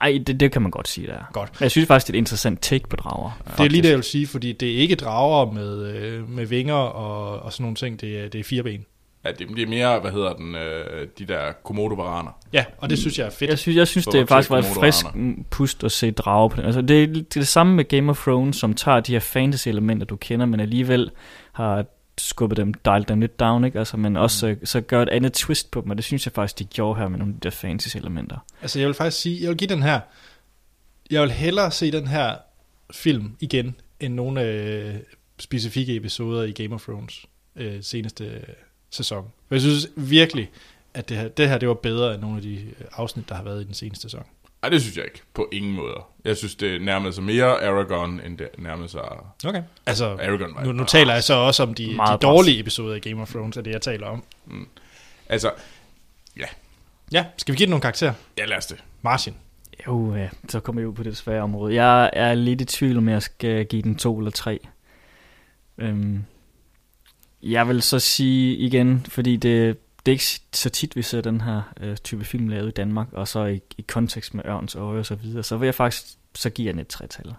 [0.00, 1.24] Ej, det, det kan man godt sige, der er.
[1.32, 1.50] Godt.
[1.60, 3.42] Men jeg synes faktisk, det er et interessant take på drager.
[3.58, 6.46] Det er lige det, jeg vil sige, fordi det er ikke drager med, øh, med
[6.46, 8.00] vinger og, og sådan nogle ting.
[8.00, 8.84] Det er, det er fire ben.
[9.24, 12.30] Ja, det, det er mere, hvad hedder den, øh, de der komodo-varaner.
[12.52, 13.50] Ja, og det synes jeg er fedt.
[13.50, 16.10] Jeg synes, jeg synes Så det var faktisk var et frisk mm, pust at se
[16.10, 16.64] drager på den.
[16.64, 19.20] Altså, det, er, det er det samme med Game of Thrones, som tager de her
[19.20, 21.10] fantasy-elementer, du kender, men alligevel
[21.52, 21.84] har
[22.18, 23.78] skubbet dem, dialed dem lidt down, ikke?
[23.78, 26.32] Altså, men også øh, så gør et andet twist på dem, og det synes jeg
[26.32, 28.38] faktisk, de gjorde her med nogle af de der fantasy elementer.
[28.62, 30.00] Altså, jeg vil faktisk sige, jeg vil give den her,
[31.10, 32.36] jeg vil hellere se den her
[32.92, 34.94] film igen, end nogle øh,
[35.38, 37.26] specifikke episoder i Game of Thrones
[37.56, 38.42] øh, seneste øh,
[38.92, 39.24] sæson.
[39.48, 40.50] For jeg synes virkelig,
[40.94, 43.34] at det her, det her det var bedre end nogle af de øh, afsnit, der
[43.34, 44.24] har været i den seneste sæson.
[44.62, 45.22] Nej, det synes jeg ikke.
[45.34, 46.08] På ingen måder.
[46.24, 49.00] Jeg synes, det nærmede sig mere Aragorn, end det nærmede sig...
[49.46, 49.62] Okay.
[49.86, 52.98] Altså, Aragorn var nu, nu taler jeg så også om de, de dårlige episoder i
[52.98, 54.22] Game of Thrones, er det, jeg taler om.
[55.28, 55.50] Altså,
[57.12, 58.12] Ja, skal vi give den nogle karakterer?
[58.38, 58.84] ja, lad os det.
[59.02, 59.34] Martin.
[59.86, 61.74] Jo, ja, så kommer jeg ud på det svære område.
[61.74, 64.60] Jeg er lidt i tvivl, om jeg skal give den to eller tre.
[65.78, 66.24] Øhm,
[67.42, 71.40] jeg vil så sige igen, fordi det, det er ikke så tit, vi ser den
[71.40, 74.98] her øh, type film lavet i Danmark, og så i, i kontekst med Ørns øje
[74.98, 76.04] og så videre, så vil jeg faktisk,
[76.34, 77.34] så give jeg den et tretal.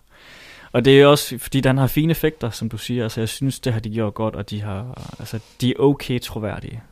[0.71, 3.59] Og det er også, fordi den har fine effekter, som du siger, altså jeg synes,
[3.59, 6.83] det har de gjort godt, og de har, altså de er okay troværdige.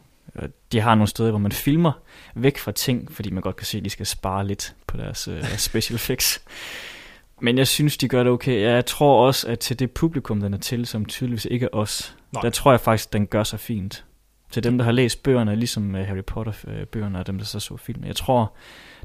[0.72, 1.92] De har nogle steder, hvor man filmer
[2.36, 5.28] væk fra ting, fordi man godt kan se, at de skal spare lidt på deres
[5.28, 6.42] øh, special effects.
[7.42, 8.62] Men jeg synes, de gør det okay.
[8.62, 12.16] Jeg tror også, at til det publikum, den er til, som tydeligvis ikke er os,
[12.34, 12.42] Nej.
[12.42, 14.06] der tror jeg faktisk, den gør sig fint.
[14.52, 17.78] Til dem, der har læst bøgerne, ligesom øh, Harry Potter-bøgerne, og dem, der så så
[17.78, 18.08] filmen.
[18.08, 18.54] Jeg tror,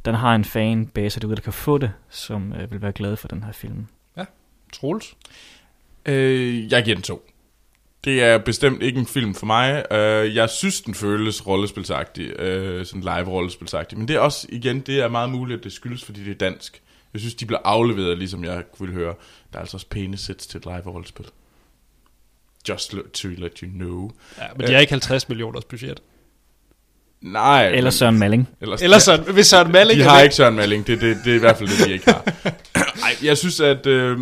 [0.05, 3.29] den har en fanbase derude, der kan få det, som øh, vil være glade for
[3.29, 3.87] den her film.
[4.73, 5.17] Troels.
[6.07, 7.31] Øh, jeg giver den to.
[8.05, 9.93] Det er bestemt ikke en film for mig.
[9.93, 13.99] Øh, jeg synes, den føles rollespilsagtig, øh, sådan live rollespilsagtig.
[13.99, 16.35] Men det er også, igen, det er meget muligt, at det skyldes, fordi det er
[16.35, 16.83] dansk.
[17.17, 19.15] Jeg synes, de bliver afleveret, ligesom jeg ville høre.
[19.53, 21.27] Der er altså også pæne sæt til et live rollespil.
[22.69, 24.11] Just to let you know.
[24.39, 26.01] Ja, men de har ikke 50 millioners budget.
[27.21, 27.67] Nej.
[27.67, 28.49] Eller men- Søren Malling.
[28.61, 30.87] Ellers, Ellers så, hvis Søren Malling De er har ikke Søren Malling.
[30.87, 32.25] Det, det, det er i hvert fald det, de ikke har.
[33.05, 33.87] Ej, jeg synes, at...
[33.87, 34.19] Øh,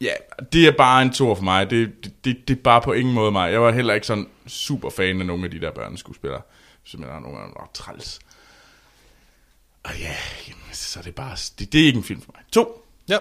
[0.00, 0.12] ja,
[0.52, 1.70] det er bare en tur for mig.
[1.70, 3.52] Det, det, det, det er bare på ingen måde mig.
[3.52, 6.40] Jeg var heller ikke sådan super fan af nogle af de der børneskuespillere.
[6.84, 8.18] Simpelthen nogle af dem var træls.
[9.84, 10.14] Og ja,
[10.48, 11.36] jamen, så er det bare...
[11.58, 12.42] Det, det er ikke en film for mig.
[12.52, 12.84] To.
[13.08, 13.18] Ja.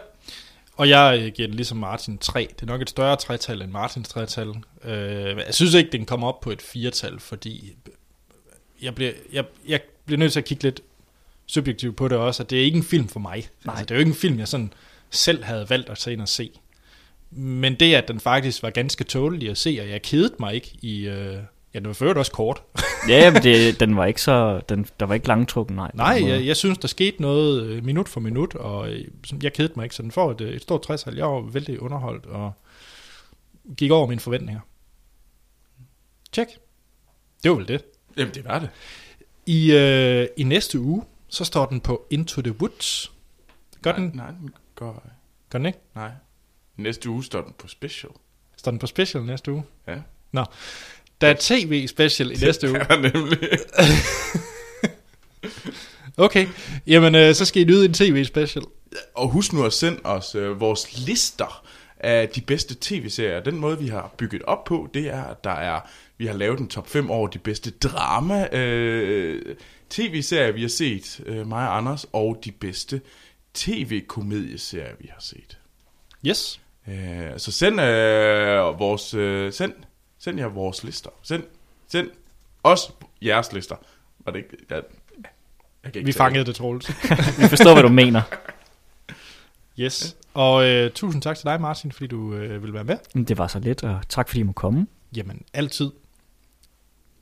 [0.76, 2.48] Og jeg øh, giver den ligesom Martin 3.
[2.56, 4.48] Det er nok et større tretal end Martins tretal.
[4.84, 7.76] Øh, jeg synes ikke, den kommer op på et firetal, fordi
[8.82, 10.82] jeg bliver, jeg, jeg bliver nødt til at kigge lidt
[11.46, 13.50] subjektivt på det også, at det er ikke en film for mig.
[13.66, 13.74] Nej.
[13.74, 14.74] Altså, det er jo ikke en film, jeg sådan
[15.10, 16.52] selv havde valgt at tage ind og se.
[17.32, 20.76] Men det, at den faktisk var ganske tålelig at se, og jeg kedede mig ikke
[20.82, 21.08] i...
[21.08, 21.38] Øh,
[21.74, 22.64] ja, den var øvrigt også kort.
[23.10, 25.92] Ja, men det, den var ikke så, den, der var ikke langtrukken, nej.
[25.94, 29.08] Nej, jeg, jeg synes, der skete noget øh, minut for minut, og øh,
[29.44, 31.82] jeg kedede mig ikke, så den får et, øh, et stort 60 Jeg var vældig
[31.82, 32.52] underholdt, og
[33.78, 34.62] gik over mine forventninger.
[36.32, 36.48] Tjek.
[37.44, 37.84] Det var vel det.
[38.18, 38.70] Jamen, det var det.
[39.46, 43.12] I, øh, I næste uge, så står den på Into the Woods.
[43.82, 44.12] Gør nej, den?
[44.16, 45.04] Nej, den går...
[45.50, 45.80] Gør den ikke?
[45.96, 46.12] Nej.
[46.76, 48.12] Næste uge står den på special.
[48.58, 49.64] Står den på special næste uge?
[49.88, 49.98] Ja.
[50.32, 50.46] Nå.
[51.24, 52.80] Der er tv-special i næste uge.
[52.80, 53.40] Det nemlig.
[56.18, 56.48] Okay,
[56.88, 58.66] jamen øh, så skal I nyde en tv-special.
[59.16, 61.66] Og husk nu at sende os øh, vores lister
[62.00, 63.40] af de bedste tv-serier.
[63.40, 65.80] Den måde, vi har bygget op på, det er, at der er,
[66.18, 69.56] vi har lavet en top 5 over de bedste drama øh,
[69.90, 73.02] tv-serier, vi har set, øh, mig og Anders, og de bedste
[73.54, 75.58] tv-komedieserier, vi har set.
[76.28, 76.60] Yes.
[76.88, 79.74] Øh, så send øh, vores, øh, send,
[80.24, 81.10] send jer vores lister.
[81.22, 81.44] Send,
[81.88, 82.10] send
[82.64, 82.92] os
[83.22, 83.76] jeres lister.
[84.20, 84.50] Var det ikke?
[84.70, 84.82] Jeg,
[85.84, 86.90] jeg kan ikke Vi fangede det, Troels.
[87.42, 88.22] Vi forstår, hvad du mener.
[89.80, 90.18] Yes.
[90.34, 92.98] Og øh, tusind tak til dig, Martin, fordi du øh, vil være med.
[93.26, 94.88] Det var så let, og tak fordi I må komme.
[95.16, 95.92] Jamen, altid.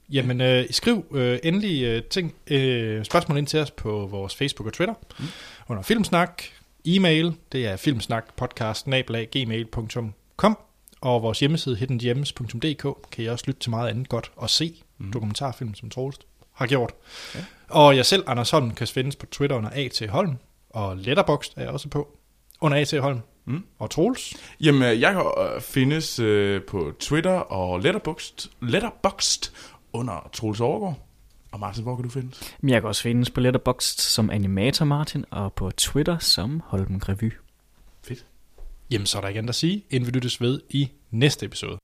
[0.10, 4.68] Jamen, øh, skriv øh, endelig øh, ting, øh, spørgsmål ind til os på vores Facebook
[4.68, 4.96] og Twitter.
[5.20, 5.26] Mm.
[5.68, 6.44] Under Filmsnak.
[6.86, 10.58] E-mail, det er filmsnakpodcast.gmail.com
[11.02, 15.12] Og vores hjemmeside hiddengems.dk kan I også lytte til meget andet godt og se mm.
[15.12, 16.20] dokumentarfilm, som Troels
[16.54, 16.94] har gjort.
[17.36, 17.40] Ja.
[17.70, 20.10] Og jeg selv, Anders Holm, kan findes på Twitter under A.T.
[20.10, 20.38] Holm.
[20.70, 22.18] Og Letterboxd er jeg også på
[22.62, 23.02] under A.T.
[23.02, 23.20] Holm.
[23.46, 23.64] Mm.
[23.80, 24.34] Og Troels.
[24.60, 29.52] Jamen, øh, jeg kan øh, findes øh, på Twitter og Letterboxd, Letterboxd
[29.94, 31.08] under Troels Overgaard.
[31.52, 32.56] Og Martin, hvor kan du findes?
[32.64, 37.32] Jeg kan også findes på Letterboxd som Animator Martin, og på Twitter som Holmen Revy.
[38.92, 41.78] Jamen, så er der ikke andet at sige, end vi lyttes ved i næste episode.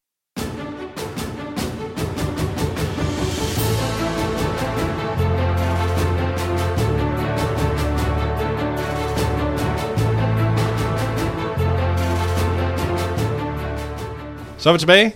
[14.57, 15.13] Så er vi tilbage.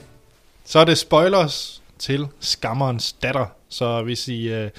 [0.66, 3.46] Så er det spoilers til Skammerens datter.
[3.70, 4.70] Så hvis I øh,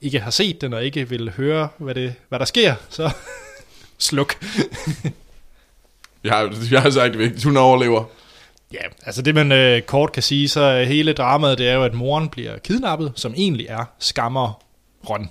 [0.00, 3.10] ikke har set den og ikke vil høre, hvad, det, hvad der sker, så
[3.98, 4.44] sluk.
[6.26, 7.44] Jeg har, jeg har sagt det vigtigt.
[7.44, 8.04] Hun overlever.
[8.72, 11.84] Ja, altså det man øh, kort kan sige, så er hele dramaet, det er jo,
[11.84, 14.62] at moren bliver kidnappet, som egentlig er skammer
[15.10, 15.30] Ron.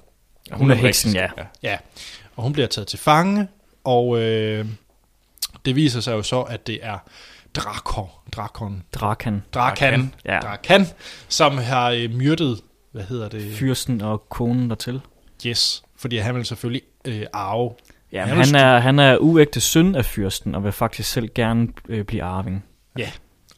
[0.51, 1.27] Hun er heksen, ja.
[1.37, 1.43] ja.
[1.63, 1.77] Ja,
[2.35, 3.47] og hun bliver taget til fange,
[3.83, 4.65] og øh,
[5.65, 6.97] det viser sig jo så, at det er
[7.55, 10.39] Drakon, Drakon, Drakan, Drakan, Ja.
[10.39, 10.87] Drakan,
[11.27, 12.61] som har øh, myrdet,
[12.91, 13.53] hvad hedder det?
[13.53, 15.01] fyrsten og konen dertil.
[15.45, 17.71] Yes, fordi han vil selvfølgelig øh, arve.
[18.15, 21.67] Ja, Han han er, han er uægte søn af fyrsten, og vil faktisk selv gerne
[21.89, 22.65] øh, blive arving.
[22.97, 23.11] Ja,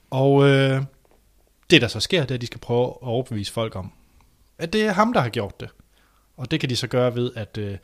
[0.10, 0.82] og øh,
[1.70, 3.92] det der så sker, det er, at de skal prøve at overbevise folk om,
[4.60, 5.70] at det er ham, der har gjort det.
[6.38, 7.78] Og det kan de så gøre ved at øh,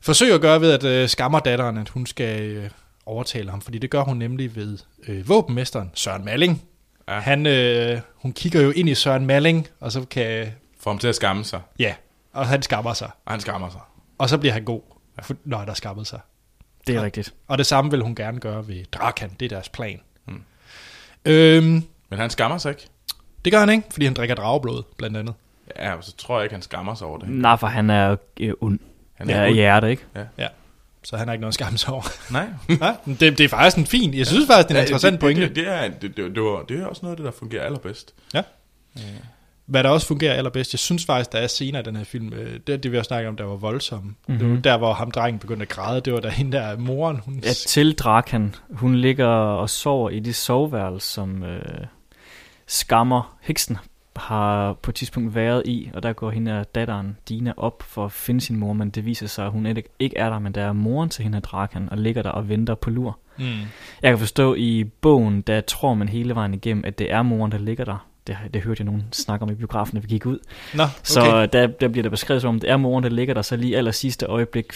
[0.00, 2.70] forsøge at gøre ved at øh, skammer datteren, at hun skal øh,
[3.06, 4.78] overtale ham, fordi det gør hun nemlig ved
[5.08, 6.62] øh, våbenmesteren Søren Malling.
[7.08, 7.20] Ja.
[7.20, 10.46] Han, øh, hun kigger jo ind i Søren Malling, og så kan,
[10.80, 11.60] Får ham til at skamme sig.
[11.78, 11.94] ja,
[12.32, 13.10] og han skammer sig.
[13.26, 13.80] Og han skammer sig.
[14.18, 14.80] Og så bliver han god,
[15.22, 16.20] for- når har skammet sig.
[16.86, 17.04] Det er Ja.
[17.04, 17.34] rigtigt.
[17.48, 20.00] Og det samme vil hun gerne gøre ved Drakan, det er deres plan.
[20.26, 20.42] Mm.
[21.24, 22.86] Øhm, Men han skammer sig ikke.
[23.44, 25.34] det gør han ikke, fordi han drikker drageblod, blandt andet.
[25.78, 27.28] Ja, så tror jeg ikke, han skammer sig over det.
[27.28, 28.78] Nej, for han er øh, ond.
[29.14, 29.54] Han er er ond.
[29.54, 30.04] hjerte, ikke?
[30.38, 30.48] Ja,
[31.02, 32.02] så han har ikke noget sig over.
[32.32, 32.48] Nej.
[32.80, 35.12] ja, det, det er faktisk en fin, jeg synes faktisk, det er en Ja, interessant
[35.12, 35.42] det, pointe.
[35.42, 37.64] Det, det, er, det, det, det, var, det er også noget af det, der fungerer
[37.64, 38.14] allerbedst.
[38.34, 38.42] Ja.
[39.66, 42.32] Hvad der også fungerer allerbedst, jeg synes faktisk, der er scener i den her film,
[42.32, 44.14] øh, det, det vi har snakket om, der var voldsomme.
[44.28, 44.38] Mm-hmm.
[44.38, 47.20] Det var der, hvor ham drengen begyndte at græde, det var da hende der moren,
[47.24, 47.40] hun...
[47.44, 48.54] Ja, til Drakan.
[48.70, 51.86] Hun ligger og sover i det soveværelse, som øh,
[52.66, 53.76] skammer heksen
[54.16, 58.04] har på et tidspunkt været i, og der går hende og datteren Dina op for
[58.04, 60.52] at finde sin mor, men det viser sig, at hun ikke ikke er der, men
[60.52, 63.18] der er moren til hende og Drakan, og ligger der og venter på lur.
[63.38, 63.44] Mm.
[64.02, 67.52] Jeg kan forstå i bogen, der tror man hele vejen igennem, at det er moren,
[67.52, 68.06] der ligger der.
[68.26, 70.38] Det, det hørte jeg nogen snakke om i biografen, da vi gik ud.
[70.74, 70.92] Nå, okay.
[71.02, 73.56] Så der, der bliver der beskrevet som om, det er moren, der ligger der så
[73.56, 74.66] lige aller sidste øjeblik,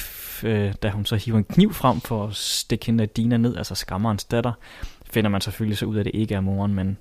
[0.43, 3.75] øh, da hun så hiver en kniv frem for at stikke hende Dina ned, altså
[3.75, 4.53] skammerens datter,
[5.11, 6.99] finder man selvfølgelig så ud af, at det ikke er moren, men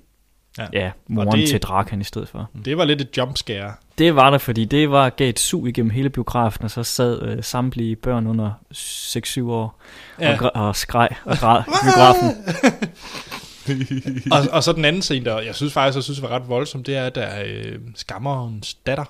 [0.58, 0.66] Ja.
[0.72, 2.50] ja, moren det- til Drakan i stedet for.
[2.64, 3.72] Det var lidt et jumpscare.
[3.98, 7.22] Det var der, fordi det var gav et sug igennem hele biografen, og så sad
[7.22, 9.80] øh, samtlige børn under 6-7 år
[10.20, 10.38] Ja.
[10.44, 12.30] og, og skreg og græd i biografen.
[14.32, 16.84] og, og så den anden scene, der jeg synes faktisk, jeg synes var ret voldsom,
[16.84, 19.04] det er, at der er øh, skammerens datter,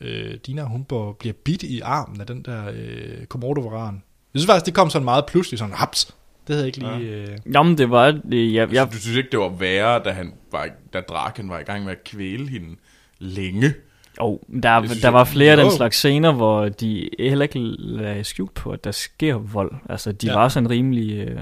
[0.00, 0.84] øh, Dina, hun
[1.18, 3.94] bliver bidt i armen af den der øh, komodovaran.
[4.34, 6.04] Jeg synes faktisk, det kom sådan meget pludselig, sådan haps.
[6.46, 7.10] Det havde jeg ikke lige...
[7.10, 8.20] Øh, Jamen, det var...
[8.32, 8.74] Øh, jeg, Jeg...
[8.74, 11.84] jeg, Du synes ikke, det var værre, da, han var, da Draken var i gang
[11.84, 12.76] med at kvæle hende
[13.18, 13.74] længe?
[14.18, 15.76] Oh, der, Det synes der var flere af den Jo.
[15.76, 19.72] slags scener, hvor de heller ikke lagde skjult på, at der sker vold.
[19.88, 20.32] Altså, de Ja.
[20.32, 20.38] ja.
[20.38, 21.40] var sådan rimelig øh,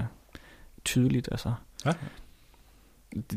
[0.85, 1.53] tydeligt, altså.
[1.85, 1.91] Ja.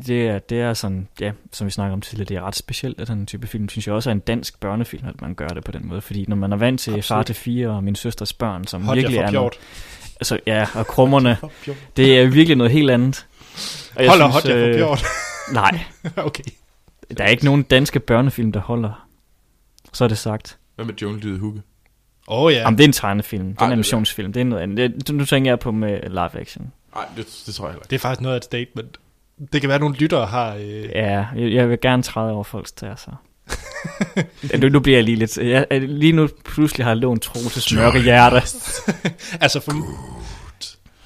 [0.07, 3.01] Det er, det er sådan, ja, som vi snakker om tidligere, det er ret specielt,
[3.01, 5.63] at den type film, synes jeg også er en dansk børnefilm, at man gør det
[5.63, 6.01] på den måde.
[6.01, 7.05] Fordi når man er vant til Absolut.
[7.05, 9.53] Far til fire og min søsters børn, som Hot, jeg virkelig er noget,
[10.15, 11.37] altså, ja, og krummerne,
[11.97, 13.27] det er virkelig noget helt andet.
[13.95, 15.03] Og jeg Holder hot, synes, jeg får øh, pjort.
[15.53, 15.79] Nej,
[16.27, 16.43] okay.
[17.17, 19.07] der er ikke nogen danske børnefilm, der holder.
[19.93, 20.57] Så er det sagt.
[20.75, 21.61] Hvad med Jungle Hugge?
[22.27, 22.57] Åh oh, ja.
[22.57, 22.63] Ja.
[22.63, 23.47] Jamen, det er en tegnefilm.
[23.47, 24.33] Det er en animationsfilm.
[24.33, 25.07] Det er noget andet.
[25.07, 26.71] Det, nu tænker jeg på med live action.
[26.95, 27.89] Nej, det, det tror jeg heller ikke.
[27.89, 28.99] Det er faktisk noget af et statement.
[29.51, 30.55] Det kan være, at nogle lyttere har...
[30.55, 33.11] Øh, Ja, jeg, jeg vil gerne træde over folks tæer, så.
[34.51, 35.37] ja, nu, nu bliver jeg lige lidt...
[35.37, 38.35] Jeg, lige nu pludselig har jeg lånt Troelses mørke hjerte.
[39.41, 39.73] Altså, for,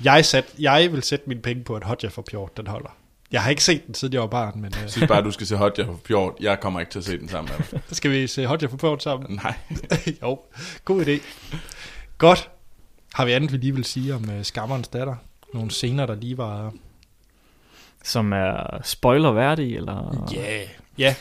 [0.03, 2.89] jeg, sat, jeg vil sætte mine penge på, at Hot, jeg får pjort, den holder.
[3.31, 5.47] Jeg har ikke set den, siden jeg var barn, men Jeg synes bare, du skal
[5.47, 6.33] se Hot, jeg for Pjort.
[6.39, 7.81] Jeg kommer ikke til at se den sammen med dig.
[7.89, 9.39] øh, skal vi se Hot, jeg får pjort sammen?
[9.43, 9.53] Nej.
[10.21, 10.39] jo,
[10.85, 11.11] god idé.
[12.17, 12.49] Godt.
[13.13, 15.15] Har vi andet, vi lige vil sige om uh, Skammerens datter?
[15.53, 16.73] Nogle scener, der lige var...
[18.09, 20.59] Som er spoilerværdige, eller Ja.
[20.97, 21.15] Ja.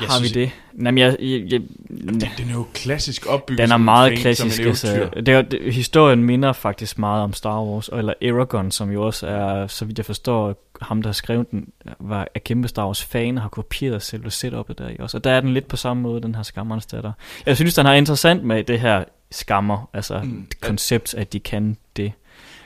[0.00, 0.50] Jeg har vi det?
[0.78, 3.58] Jamen, jeg, jeg, jeg, Den, den er jo klassisk opbygget.
[3.58, 4.60] den er meget fæng, klassisk.
[4.60, 5.20] Altså, eventyr.
[5.20, 9.26] det er, det, historien minder faktisk meget om Star Wars, eller Aragorn, som jo også
[9.26, 11.68] er, så vidt jeg forstår, ham der har skrevet den,
[11.98, 15.16] var er kæmpe Star Wars fan og har kopieret selve setup'et der i også.
[15.16, 17.12] Og der er den lidt på samme måde, den her skammerens datter.
[17.46, 20.46] Jeg synes, den er interessant med det her skammer, altså mm.
[20.60, 22.12] koncept, at de kan det.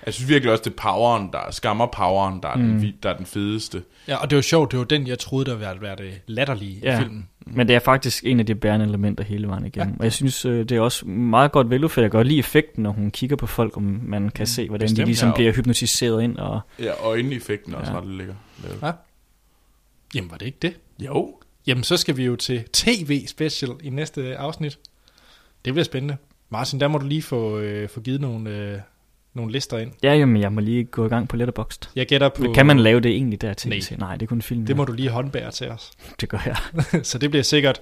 [0.07, 2.63] Jeg synes virkelig også, det er poweren, der er skammer poweren, der er, mm.
[2.63, 2.93] den, Mm.
[3.03, 3.83] der er den fedeste.
[4.09, 6.81] Ja, og det var sjovt, det var den, jeg troede, der ville være det latterlige
[6.83, 6.99] ja.
[6.99, 7.29] I filmen.
[7.47, 9.93] Men det er faktisk en af de bærende elementer hele vejen igennem.
[9.95, 9.99] Ja.
[9.99, 12.03] Og jeg synes, øh, det er også meget godt veludført.
[12.03, 14.85] Jeg kan godt lide effekten, når hun kigger på folk, om man kan se, hvordan
[14.85, 15.35] Bestemt, de ligesom ja.
[15.35, 16.37] bliver hypnotiseret ind.
[16.39, 17.99] Og Ja, øjeneffekten er også Ja.
[17.99, 18.35] ret lækker.
[18.83, 18.93] Ja.
[20.15, 20.77] Jamen, var det ikke det?
[20.99, 21.35] Jo.
[21.67, 24.79] Jamen, så skal vi jo til tv-special i næste afsnit.
[25.65, 26.17] Det bliver spændende.
[26.51, 28.79] Martin, der må du lige få, øh, få givet nogle, øh,
[29.35, 29.91] nogle lister ind.
[30.03, 31.89] ja, jamen, jeg må lige gå i gang på Letterboxd.
[31.97, 32.53] Jeg gætter på...
[32.55, 33.69] Kan man lave det egentlig der til?
[33.71, 33.81] Nej.
[33.99, 34.67] Nej, det er kun film.
[34.67, 35.91] Det må du lige håndbære til os.
[36.21, 36.57] Det gør jeg.
[37.05, 37.81] så det bliver sikkert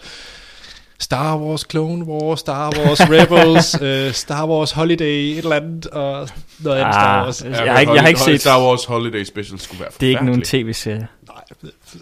[0.98, 6.28] Star Wars Clone Wars, Star Wars Rebels, uh, Star Wars Holiday, et eller andet, og
[6.60, 7.42] noget andet Star Ah, Wars.
[7.44, 10.10] jeg har ikke- jeg har ikke set- Star Wars Holiday Special skulle være Det er
[10.10, 11.08] ikke nogen tv-serie.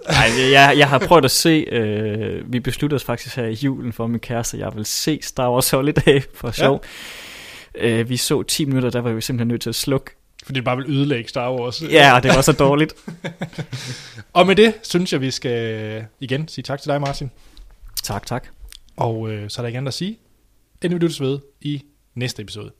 [0.08, 3.92] Nej, jeg, jeg har prøvet at se, øh, vi besluttede os faktisk her i julen
[3.92, 6.72] for min kæreste, jeg vil se Star Wars Holiday for sjov.
[6.84, 6.88] Ja.
[7.80, 10.10] Øh, vi så 10 minutter, der var vi simpelthen nødt til at slukke.
[10.44, 11.82] Fordi det bare vil ødelægge Star Wars.
[11.82, 12.94] Ja, og det var så dårligt.
[14.32, 17.30] Og med det, synes jeg, vi skal igen sige tak til dig, Martin.
[18.02, 18.46] tak, tak.
[18.96, 20.18] Og øh, så er der ikke andet at sige,
[20.82, 21.82] end vi lyttes ved i
[22.14, 22.70] næste episode.